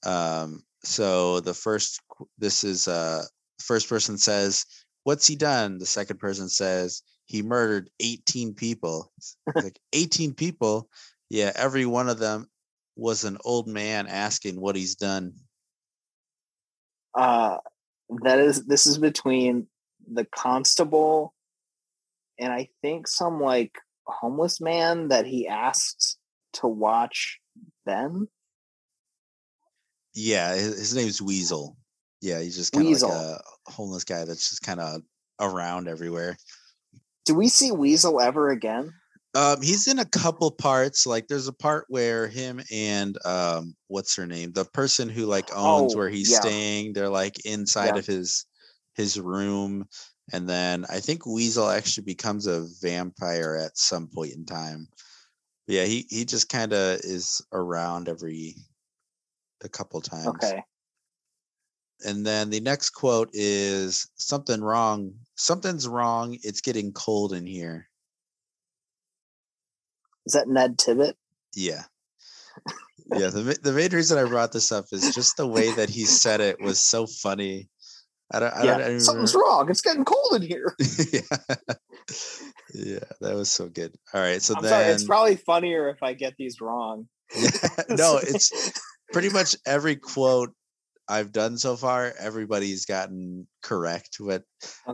Um, 0.05 0.63
so 0.83 1.39
the 1.39 1.53
first, 1.53 2.01
this 2.37 2.63
is 2.63 2.87
uh, 2.87 3.23
first 3.59 3.89
person 3.89 4.17
says, 4.17 4.65
"What's 5.03 5.27
he 5.27 5.35
done?" 5.35 5.77
The 5.77 5.85
second 5.85 6.19
person 6.19 6.49
says, 6.49 7.01
"He 7.25 7.41
murdered 7.41 7.89
18 7.99 8.53
people." 8.53 9.11
It's 9.17 9.37
like 9.55 9.79
18 9.93 10.33
people, 10.33 10.89
yeah. 11.29 11.51
Every 11.55 11.85
one 11.85 12.09
of 12.09 12.19
them 12.19 12.47
was 12.95 13.23
an 13.23 13.37
old 13.43 13.67
man 13.67 14.07
asking 14.07 14.59
what 14.59 14.75
he's 14.75 14.95
done. 14.95 15.33
Uh, 17.13 17.57
that 18.23 18.39
is 18.39 18.65
this 18.65 18.85
is 18.85 18.97
between 18.97 19.67
the 20.11 20.25
constable 20.25 21.33
and 22.39 22.53
I 22.53 22.69
think 22.81 23.07
some 23.07 23.41
like 23.41 23.73
homeless 24.05 24.61
man 24.61 25.09
that 25.09 25.25
he 25.25 25.47
asked 25.47 26.17
to 26.53 26.67
watch 26.67 27.39
Ben. 27.85 28.27
Yeah, 30.13 30.55
his, 30.55 30.77
his 30.77 30.95
name's 30.95 31.21
Weasel. 31.21 31.77
Yeah, 32.21 32.41
he's 32.41 32.57
just 32.57 32.73
kind 32.73 32.85
of 32.85 33.01
like 33.01 33.11
a 33.11 33.41
homeless 33.67 34.03
guy 34.03 34.25
that's 34.25 34.49
just 34.49 34.61
kind 34.61 34.79
of 34.79 35.01
around 35.39 35.87
everywhere. 35.87 36.37
Do 37.25 37.35
we 37.35 37.47
see 37.47 37.71
Weasel 37.71 38.19
ever 38.19 38.49
again? 38.49 38.91
Um, 39.35 39.61
he's 39.61 39.87
in 39.87 39.99
a 39.99 40.05
couple 40.05 40.51
parts. 40.51 41.05
Like 41.05 41.27
there's 41.27 41.47
a 41.47 41.53
part 41.53 41.85
where 41.87 42.27
him 42.27 42.61
and 42.71 43.17
um, 43.25 43.75
what's 43.87 44.15
her 44.15 44.25
name, 44.25 44.51
the 44.51 44.65
person 44.65 45.07
who 45.07 45.27
like 45.27 45.55
owns 45.55 45.93
Oh, 45.95 45.99
where 45.99 46.09
he's 46.09 46.31
yeah. 46.31 46.39
staying, 46.39 46.93
they're 46.93 47.09
like 47.09 47.45
inside 47.45 47.93
Yeah. 47.93 47.99
of 47.99 48.05
his 48.05 48.45
his 48.95 49.19
room, 49.19 49.87
and 50.33 50.49
then 50.49 50.83
I 50.89 50.99
think 50.99 51.25
Weasel 51.25 51.69
actually 51.69 52.03
becomes 52.05 52.47
a 52.47 52.65
vampire 52.81 53.55
at 53.55 53.77
some 53.77 54.07
point 54.07 54.33
in 54.33 54.45
time. 54.45 54.87
Yeah, 55.67 55.85
he 55.85 56.05
he 56.09 56.25
just 56.25 56.49
kind 56.49 56.73
of 56.73 56.99
is 57.03 57.39
around 57.53 58.09
every 58.09 58.55
a 59.63 59.69
couple 59.69 60.01
times. 60.01 60.27
Okay. 60.27 60.63
And 62.05 62.25
then 62.25 62.49
the 62.49 62.61
next 62.61 62.91
quote 62.91 63.29
is 63.33 64.09
something 64.15 64.61
wrong. 64.61 65.13
Something's 65.35 65.87
wrong. 65.87 66.37
It's 66.43 66.61
getting 66.61 66.93
cold 66.93 67.33
in 67.33 67.45
here. 67.45 67.89
Is 70.25 70.33
that 70.33 70.47
Ned 70.47 70.77
Tibbet? 70.77 71.17
Yeah. 71.55 71.83
Yeah. 73.11 73.29
The, 73.29 73.57
the 73.61 73.73
main 73.73 73.91
reason 73.91 74.17
I 74.17 74.29
brought 74.29 74.51
this 74.51 74.71
up 74.71 74.85
is 74.91 75.13
just 75.13 75.37
the 75.37 75.47
way 75.47 75.71
that 75.73 75.89
he 75.89 76.05
said 76.05 76.39
it 76.39 76.61
was 76.61 76.79
so 76.79 77.05
funny. 77.07 77.69
I 78.31 78.39
don't, 78.39 78.53
I 78.53 78.63
yeah. 78.63 78.77
don't 78.77 78.99
Something's 78.99 79.35
wrong. 79.35 79.69
It's 79.69 79.81
getting 79.81 80.05
cold 80.05 80.35
in 80.35 80.43
here. 80.43 80.75
yeah. 81.11 81.55
yeah. 82.73 82.99
That 83.21 83.35
was 83.35 83.49
so 83.49 83.67
good. 83.67 83.95
All 84.13 84.21
right. 84.21 84.41
So 84.41 84.53
I'm 84.55 84.61
then, 84.61 84.69
sorry. 84.69 84.85
It's 84.85 85.03
probably 85.03 85.35
funnier 85.35 85.89
if 85.89 86.03
I 86.03 86.13
get 86.13 86.35
these 86.37 86.61
wrong. 86.61 87.07
no, 87.89 88.19
it's 88.21 88.71
pretty 89.11 89.29
much 89.29 89.55
every 89.65 89.95
quote 89.95 90.53
I've 91.09 91.31
done 91.31 91.57
so 91.57 91.75
far, 91.75 92.13
everybody's 92.19 92.85
gotten 92.85 93.47
correct. 93.63 94.17
But 94.19 94.43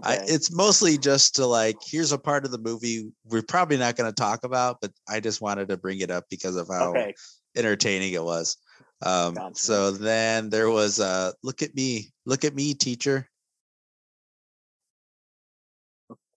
I, 0.02 0.20
it's 0.22 0.50
mostly 0.50 0.98
just 0.98 1.36
to 1.36 1.46
like, 1.46 1.76
here's 1.86 2.14
a 2.14 2.18
part 2.18 2.46
of 2.46 2.52
the 2.52 2.58
movie 2.58 3.12
we're 3.26 3.42
probably 3.42 3.76
not 3.78 3.98
going 3.98 4.10
to 4.10 4.16
talk 4.16 4.46
about, 4.46 4.78
but 4.82 4.92
I 5.10 5.20
just 5.20 5.42
wanted 5.42 5.68
to 5.68 5.78
bring 5.78 6.00
it 6.00 6.10
up 6.10 6.24
because 6.30 6.56
of 6.56 6.70
how 6.70 6.92
okay. 6.92 7.14
entertaining 7.58 8.14
it 8.14 8.24
was. 8.24 8.56
Um, 9.02 9.34
Gotcha. 9.34 9.56
So 9.56 9.92
then 9.92 10.50
there 10.50 10.70
was 10.70 11.02
uh, 11.02 11.34
look 11.44 11.62
at 11.62 11.76
me, 11.76 12.14
look 12.26 12.46
at 12.46 12.56
me, 12.56 12.74
teacher. 12.74 13.28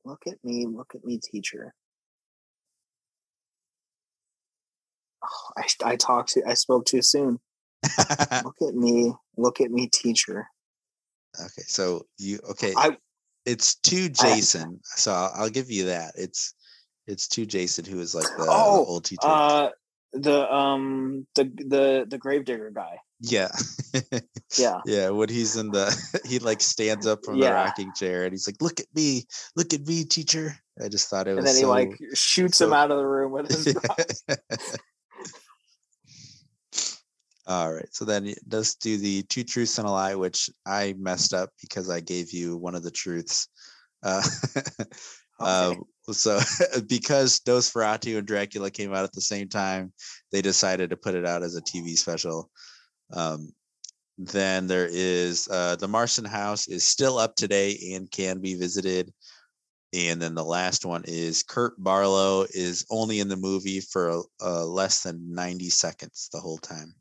Look 0.04 0.22
at 0.26 0.42
me. 0.42 0.66
Look 0.66 0.92
at 0.96 1.04
me, 1.04 1.20
teacher. 1.22 1.72
Oh, 5.22 5.52
I, 5.56 5.92
I 5.92 5.96
talked 5.96 6.30
to. 6.30 6.42
I 6.48 6.54
spoke 6.54 6.84
too 6.84 7.02
soon. 7.02 7.38
Look 8.44 8.56
at 8.68 8.74
me. 8.74 9.12
Look 9.36 9.60
at 9.60 9.70
me, 9.70 9.88
teacher. 9.88 10.46
okay, 11.40 11.62
so 11.66 12.06
you 12.18 12.38
okay? 12.50 12.72
I- 12.76 12.96
it's 13.46 13.76
to 13.76 14.04
I- 14.04 14.08
Jason, 14.08 14.80
so 14.82 15.12
I'll, 15.12 15.32
I'll 15.34 15.50
give 15.50 15.70
you 15.70 15.86
that. 15.86 16.12
It's 16.16 16.54
it's 17.06 17.28
to 17.28 17.46
Jason, 17.46 17.84
who 17.84 18.00
is 18.00 18.14
like 18.14 18.26
the, 18.36 18.44
the 18.44 18.50
Oh, 18.50 18.84
old 18.86 19.04
teacher. 19.04 19.20
Uh, 19.26 19.70
the 20.12 20.52
um 20.52 21.26
the 21.34 21.44
the 21.44 22.06
the 22.08 22.18
gravedigger 22.18 22.70
guy. 22.70 22.98
yeah, 23.20 23.48
Yeah. 24.58 24.80
yeah. 24.86 25.10
When 25.10 25.28
he's 25.28 25.56
in 25.56 25.70
the, 25.70 25.94
he 26.26 26.38
like 26.40 26.60
stands 26.60 27.06
up 27.06 27.20
from 27.24 27.38
the 27.40 27.50
rocking 27.52 27.92
chair 27.94 28.24
and 28.24 28.32
he's 28.32 28.46
like, 28.48 28.60
"Look 28.60 28.80
at 28.80 28.86
me, 28.94 29.24
look 29.56 29.72
at 29.74 29.86
me, 29.86 30.04
teacher." 30.04 30.56
I 30.82 30.88
just 30.88 31.08
thought 31.08 31.28
it 31.28 31.34
was 31.34 31.38
and 31.38 31.46
then 31.46 31.54
he 31.56 31.62
so- 31.62 31.68
like 31.68 31.98
shoots 32.14 32.60
him 32.60 32.72
out 32.72 32.90
of 32.90 32.98
the 32.98 33.06
room 33.06 33.32
with 33.32 33.48
his. 33.50 33.74
All 37.48 37.72
right. 37.72 37.88
So 37.92 38.04
then 38.04 38.34
let's 38.50 38.74
do 38.74 38.98
the 38.98 39.22
two 39.22 39.42
truths 39.42 39.78
and 39.78 39.88
a 39.88 39.90
lie, 39.90 40.14
which 40.14 40.50
I 40.66 40.94
messed 40.98 41.32
up 41.32 41.48
because 41.62 41.88
I 41.88 42.00
gave 42.00 42.30
you 42.30 42.58
one 42.58 42.74
of 42.74 42.82
the 42.82 42.90
truths. 42.90 43.48
Uh, 44.02 44.22
um, 45.40 45.84
so 46.12 46.40
because 46.86 47.40
Nosferatu 47.40 48.18
and 48.18 48.26
Dracula 48.26 48.70
came 48.70 48.92
out 48.92 49.04
at 49.04 49.12
the 49.12 49.22
same 49.22 49.48
time, 49.48 49.94
they 50.30 50.42
decided 50.42 50.90
to 50.90 50.96
put 50.98 51.14
it 51.14 51.24
out 51.24 51.42
as 51.42 51.56
a 51.56 51.62
TV 51.62 51.96
special. 51.96 52.50
Um, 53.14 53.54
then 54.18 54.66
there 54.66 54.88
is 54.90 55.48
uh, 55.50 55.76
the 55.76 55.88
Marston 55.88 56.26
House 56.26 56.68
is 56.68 56.84
still 56.84 57.16
up 57.16 57.34
today 57.34 57.94
and 57.94 58.10
can 58.10 58.40
be 58.40 58.56
visited. 58.56 59.10
And 59.94 60.20
then 60.20 60.34
the 60.34 60.44
last 60.44 60.84
one 60.84 61.04
is 61.06 61.42
Kurt 61.42 61.82
Barlow 61.82 62.44
is 62.50 62.84
only 62.90 63.20
in 63.20 63.28
the 63.28 63.36
movie 63.38 63.80
for 63.80 64.22
uh, 64.42 64.66
less 64.66 65.02
than 65.02 65.32
90 65.32 65.70
seconds 65.70 66.28
the 66.30 66.40
whole 66.40 66.58
time. 66.58 66.94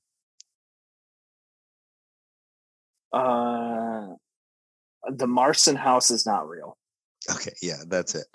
Uh, 3.13 4.07
the 5.09 5.27
Marston 5.27 5.75
house 5.75 6.11
is 6.11 6.25
not 6.25 6.47
real. 6.47 6.77
Okay, 7.29 7.53
yeah, 7.61 7.83
that's 7.87 8.15
it. 8.15 8.25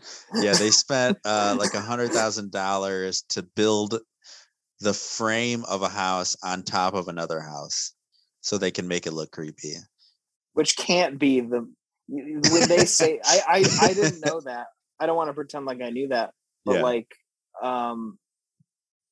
Yeah, 0.41 0.55
they 0.55 0.71
spent 0.71 1.19
uh, 1.25 1.55
like 1.59 1.75
a 1.75 1.81
hundred 1.81 2.13
thousand 2.13 2.51
dollars 2.53 3.23
to 3.31 3.43
build 3.43 3.99
the 4.81 4.93
frame 4.95 5.65
of 5.65 5.83
a 5.83 5.89
house 5.89 6.37
on 6.43 6.63
top 6.63 6.95
of 6.95 7.09
another 7.09 7.41
house, 7.41 7.95
so 8.41 8.59
they 8.59 8.71
can 8.71 8.89
make 8.89 9.07
it 9.07 9.13
look 9.13 9.31
creepy. 9.31 9.75
which 10.55 10.77
can't 10.77 11.19
be 11.19 11.41
the 11.41 11.67
when 12.09 12.69
they 12.69 12.85
say 12.85 13.21
I, 13.25 13.43
I 13.79 13.89
I 13.91 13.95
didn't 13.95 14.21
know 14.21 14.41
that. 14.45 14.67
I 15.01 15.07
don't 15.07 15.17
want 15.17 15.29
to 15.29 15.35
pretend 15.35 15.65
like 15.67 15.81
I 15.81 15.91
knew 15.91 16.09
that, 16.09 16.33
but 16.65 16.75
Yeah. 16.75 16.83
like 16.83 17.09
um 17.63 18.19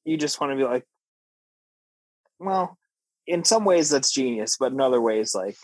you 0.04 0.16
just 0.16 0.40
want 0.40 0.52
to 0.52 0.56
be 0.56 0.64
like 0.64 0.84
well, 2.38 2.78
in 3.30 3.44
some 3.44 3.64
ways 3.64 3.88
that's 3.90 4.12
genius, 4.12 4.56
but 4.58 4.72
in 4.72 4.80
other 4.80 5.00
ways 5.00 5.34
like 5.34 5.56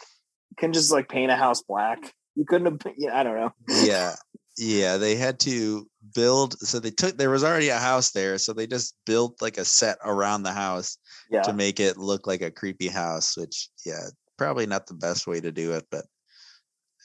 you 0.50 0.56
can 0.56 0.72
just 0.72 0.92
like 0.92 1.08
paint 1.08 1.30
a 1.30 1.36
house 1.36 1.62
black. 1.62 2.14
You 2.34 2.44
couldn't 2.44 2.82
have 2.84 2.94
yeah, 2.96 3.18
I 3.18 3.22
don't 3.22 3.36
know. 3.36 3.52
Yeah, 3.68 4.14
yeah, 4.58 4.96
they 4.96 5.16
had 5.16 5.40
to 5.40 5.88
build. 6.14 6.58
So 6.60 6.78
they 6.78 6.90
took 6.90 7.16
there 7.16 7.30
was 7.30 7.44
already 7.44 7.68
a 7.70 7.78
house 7.78 8.12
there, 8.12 8.38
so 8.38 8.52
they 8.52 8.66
just 8.66 8.94
built 9.04 9.40
like 9.42 9.58
a 9.58 9.64
set 9.64 9.98
around 10.04 10.42
the 10.42 10.52
house 10.52 10.98
Yeah. 11.30 11.42
to 11.42 11.52
make 11.52 11.80
it 11.80 11.96
look 11.96 12.26
like 12.26 12.42
a 12.42 12.50
creepy 12.50 12.88
house. 12.88 13.36
Which, 13.36 13.68
yeah, 13.84 14.08
probably 14.36 14.66
not 14.66 14.86
the 14.86 14.94
best 14.94 15.26
way 15.26 15.40
to 15.40 15.50
do 15.50 15.72
it, 15.72 15.86
but 15.90 16.04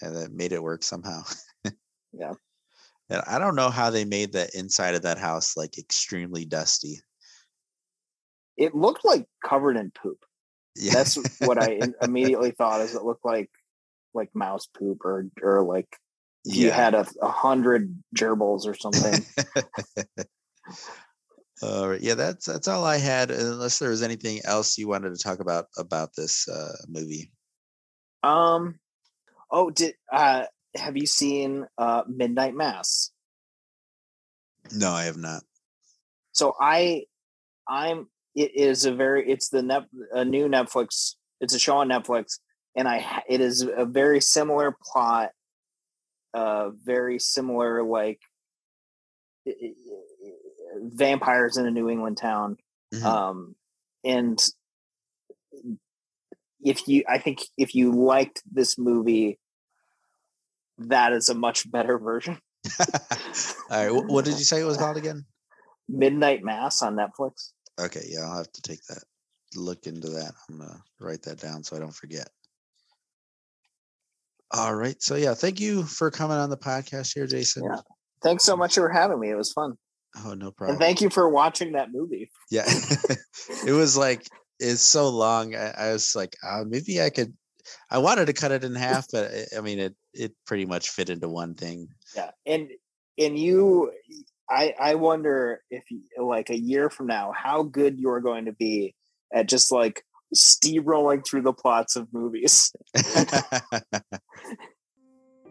and 0.01 0.15
it 0.15 0.31
made 0.31 0.51
it 0.51 0.63
work 0.63 0.83
somehow. 0.83 1.23
Yeah. 2.13 2.33
And 3.09 3.21
I 3.27 3.39
don't 3.39 3.55
know 3.55 3.69
how 3.69 3.89
they 3.89 4.05
made 4.05 4.31
the 4.31 4.49
inside 4.53 4.95
of 4.95 5.03
that 5.03 5.17
house 5.17 5.55
like 5.57 5.77
extremely 5.77 6.45
dusty. 6.45 6.99
It 8.57 8.75
looked 8.75 9.05
like 9.05 9.25
covered 9.45 9.77
in 9.77 9.91
poop. 9.91 10.17
Yeah. 10.75 10.93
That's 10.93 11.17
what 11.39 11.61
I 11.61 11.81
immediately 12.01 12.51
thought 12.51 12.81
is 12.81 12.95
it 12.95 13.03
looked 13.03 13.25
like 13.25 13.49
like 14.13 14.29
mouse 14.33 14.67
poop 14.67 15.05
or 15.05 15.25
or 15.41 15.63
like 15.63 15.87
you 16.43 16.71
had 16.71 16.93
a, 16.95 17.05
a 17.21 17.29
hundred 17.29 17.95
gerbils 18.15 18.65
or 18.65 18.73
something. 18.73 19.23
All 21.63 21.89
right. 21.89 22.01
Yeah, 22.01 22.15
that's 22.15 22.47
that's 22.47 22.67
all 22.67 22.83
I 22.83 22.97
had. 22.97 23.29
Unless 23.29 23.77
there 23.77 23.91
was 23.91 24.01
anything 24.01 24.41
else 24.43 24.79
you 24.79 24.87
wanted 24.87 25.15
to 25.15 25.23
talk 25.23 25.39
about 25.39 25.67
about 25.77 26.09
this 26.15 26.47
uh, 26.49 26.73
movie. 26.87 27.31
Um. 28.23 28.79
Oh, 29.51 29.69
did 29.69 29.93
uh 30.11 30.45
have 30.75 30.97
you 30.97 31.05
seen 31.05 31.67
uh, 31.77 32.03
Midnight 32.07 32.55
Mass? 32.55 33.11
No, 34.71 34.91
I 34.91 35.03
have 35.03 35.17
not. 35.17 35.43
So 36.31 36.55
I, 36.59 37.05
I'm. 37.67 38.07
It 38.35 38.55
is 38.55 38.85
a 38.85 38.93
very. 38.93 39.29
It's 39.29 39.49
the 39.49 39.61
net 39.61 39.83
a 40.13 40.23
new 40.25 40.47
Netflix. 40.47 41.15
It's 41.39 41.53
a 41.53 41.59
show 41.59 41.77
on 41.77 41.89
Netflix, 41.89 42.39
and 42.75 42.87
I. 42.87 43.23
It 43.27 43.41
is 43.41 43.61
a 43.61 43.85
very 43.85 44.21
similar 44.21 44.75
plot. 44.91 45.31
Uh, 46.33 46.69
very 46.85 47.19
similar 47.19 47.83
like 47.83 48.19
vampires 50.75 51.57
in 51.57 51.65
a 51.65 51.71
New 51.71 51.89
England 51.89 52.17
town. 52.17 52.57
Mm-hmm. 52.93 53.05
Um, 53.05 53.55
and 54.03 54.41
if 56.63 56.87
you, 56.87 57.03
I 57.09 57.17
think 57.17 57.39
if 57.57 57.75
you 57.75 57.91
liked 57.91 58.41
this 58.51 58.77
movie, 58.77 59.39
that 60.77 61.13
is 61.13 61.29
a 61.29 61.33
much 61.33 61.69
better 61.69 61.97
version. 61.97 62.39
All 62.79 62.87
right. 63.69 63.89
What 63.89 64.25
did 64.25 64.37
you 64.37 64.45
say 64.45 64.61
it 64.61 64.65
was 64.65 64.77
called 64.77 64.97
again? 64.97 65.25
Midnight 65.87 66.43
Mass 66.43 66.81
on 66.81 66.95
Netflix. 66.95 67.51
Okay. 67.81 68.05
Yeah. 68.07 68.21
I'll 68.21 68.37
have 68.37 68.51
to 68.51 68.61
take 68.61 68.83
that, 68.89 69.03
look 69.55 69.87
into 69.87 70.09
that. 70.09 70.33
I'm 70.49 70.57
going 70.57 70.69
to 70.69 70.81
write 70.99 71.23
that 71.23 71.39
down 71.39 71.63
so 71.63 71.75
I 71.75 71.79
don't 71.79 71.95
forget. 71.95 72.29
All 74.51 74.75
right. 74.75 75.01
So, 75.01 75.15
yeah, 75.15 75.33
thank 75.33 75.59
you 75.59 75.83
for 75.83 76.11
coming 76.11 76.37
on 76.37 76.49
the 76.49 76.57
podcast 76.57 77.13
here, 77.13 77.27
Jason. 77.27 77.63
Yeah. 77.63 77.81
Thanks 78.21 78.43
so 78.43 78.55
much 78.55 78.75
for 78.75 78.89
having 78.89 79.19
me. 79.19 79.29
It 79.29 79.37
was 79.37 79.53
fun. 79.53 79.75
Oh, 80.25 80.33
no 80.33 80.51
problem. 80.51 80.75
And 80.75 80.79
thank 80.79 81.01
you 81.01 81.09
for 81.09 81.29
watching 81.29 81.71
that 81.73 81.91
movie. 81.91 82.29
Yeah. 82.49 82.65
it 83.65 83.71
was 83.71 83.95
like, 83.95 84.27
it's 84.61 84.83
so 84.83 85.09
long. 85.09 85.55
I, 85.55 85.71
I 85.71 85.93
was 85.93 86.15
like, 86.15 86.35
uh, 86.47 86.63
maybe 86.67 87.01
I 87.01 87.09
could. 87.09 87.33
I 87.89 87.97
wanted 87.99 88.25
to 88.25 88.33
cut 88.33 88.51
it 88.51 88.63
in 88.63 88.75
half, 88.75 89.07
but 89.11 89.31
I 89.57 89.61
mean, 89.61 89.79
it 89.79 89.95
it 90.13 90.33
pretty 90.45 90.65
much 90.65 90.89
fit 90.89 91.09
into 91.09 91.29
one 91.29 91.55
thing. 91.55 91.87
Yeah, 92.15 92.31
and 92.45 92.69
and 93.17 93.37
you, 93.37 93.91
I 94.51 94.73
I 94.79 94.95
wonder 94.95 95.61
if 95.71 95.83
like 96.21 96.49
a 96.49 96.59
year 96.59 96.89
from 96.89 97.07
now, 97.07 97.31
how 97.35 97.63
good 97.63 97.97
you're 97.97 98.19
going 98.19 98.45
to 98.45 98.51
be 98.51 98.93
at 99.33 99.47
just 99.47 99.71
like 99.71 100.03
steamrolling 100.35 101.25
through 101.25 101.43
the 101.43 101.53
plots 101.53 101.95
of 101.95 102.07
movies. 102.11 102.73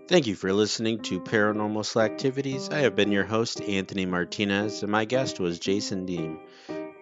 Thank 0.08 0.26
you 0.26 0.34
for 0.34 0.52
listening 0.52 1.02
to 1.02 1.20
Paranormal 1.20 1.84
Slacktivities. 1.84 2.72
I 2.72 2.80
have 2.80 2.96
been 2.96 3.12
your 3.12 3.24
host, 3.24 3.62
Anthony 3.62 4.06
Martinez, 4.06 4.82
and 4.82 4.90
my 4.90 5.04
guest 5.04 5.38
was 5.38 5.60
Jason 5.60 6.04
Dehm. 6.04 6.40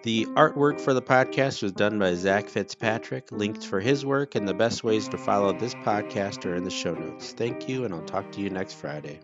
The 0.03 0.27
artwork 0.27 0.79
for 0.79 0.93
the 0.93 1.03
podcast 1.03 1.63
was 1.63 1.73
done 1.73 1.99
by 1.99 2.15
Zach 2.15 2.49
Fitzpatrick. 2.49 3.33
Links 3.33 3.65
for 3.65 3.81
his 3.81 4.05
work 4.05 4.35
and 4.35 4.47
the 4.47 4.55
best 4.55 4.85
ways 4.85 5.09
to 5.09 5.19
follow 5.19 5.53
this 5.53 5.75
podcast 5.75 6.45
are 6.45 6.55
in 6.55 6.65
the 6.65 6.71
show 6.71 6.95
notes. 6.95 7.33
Thank 7.33 7.69
you, 7.69 7.85
and 7.85 7.95
I'll 7.95 8.05
talk 8.05 8.31
to 8.33 8.41
you 8.41 8.51
next 8.51 8.75
Friday. 8.75 9.21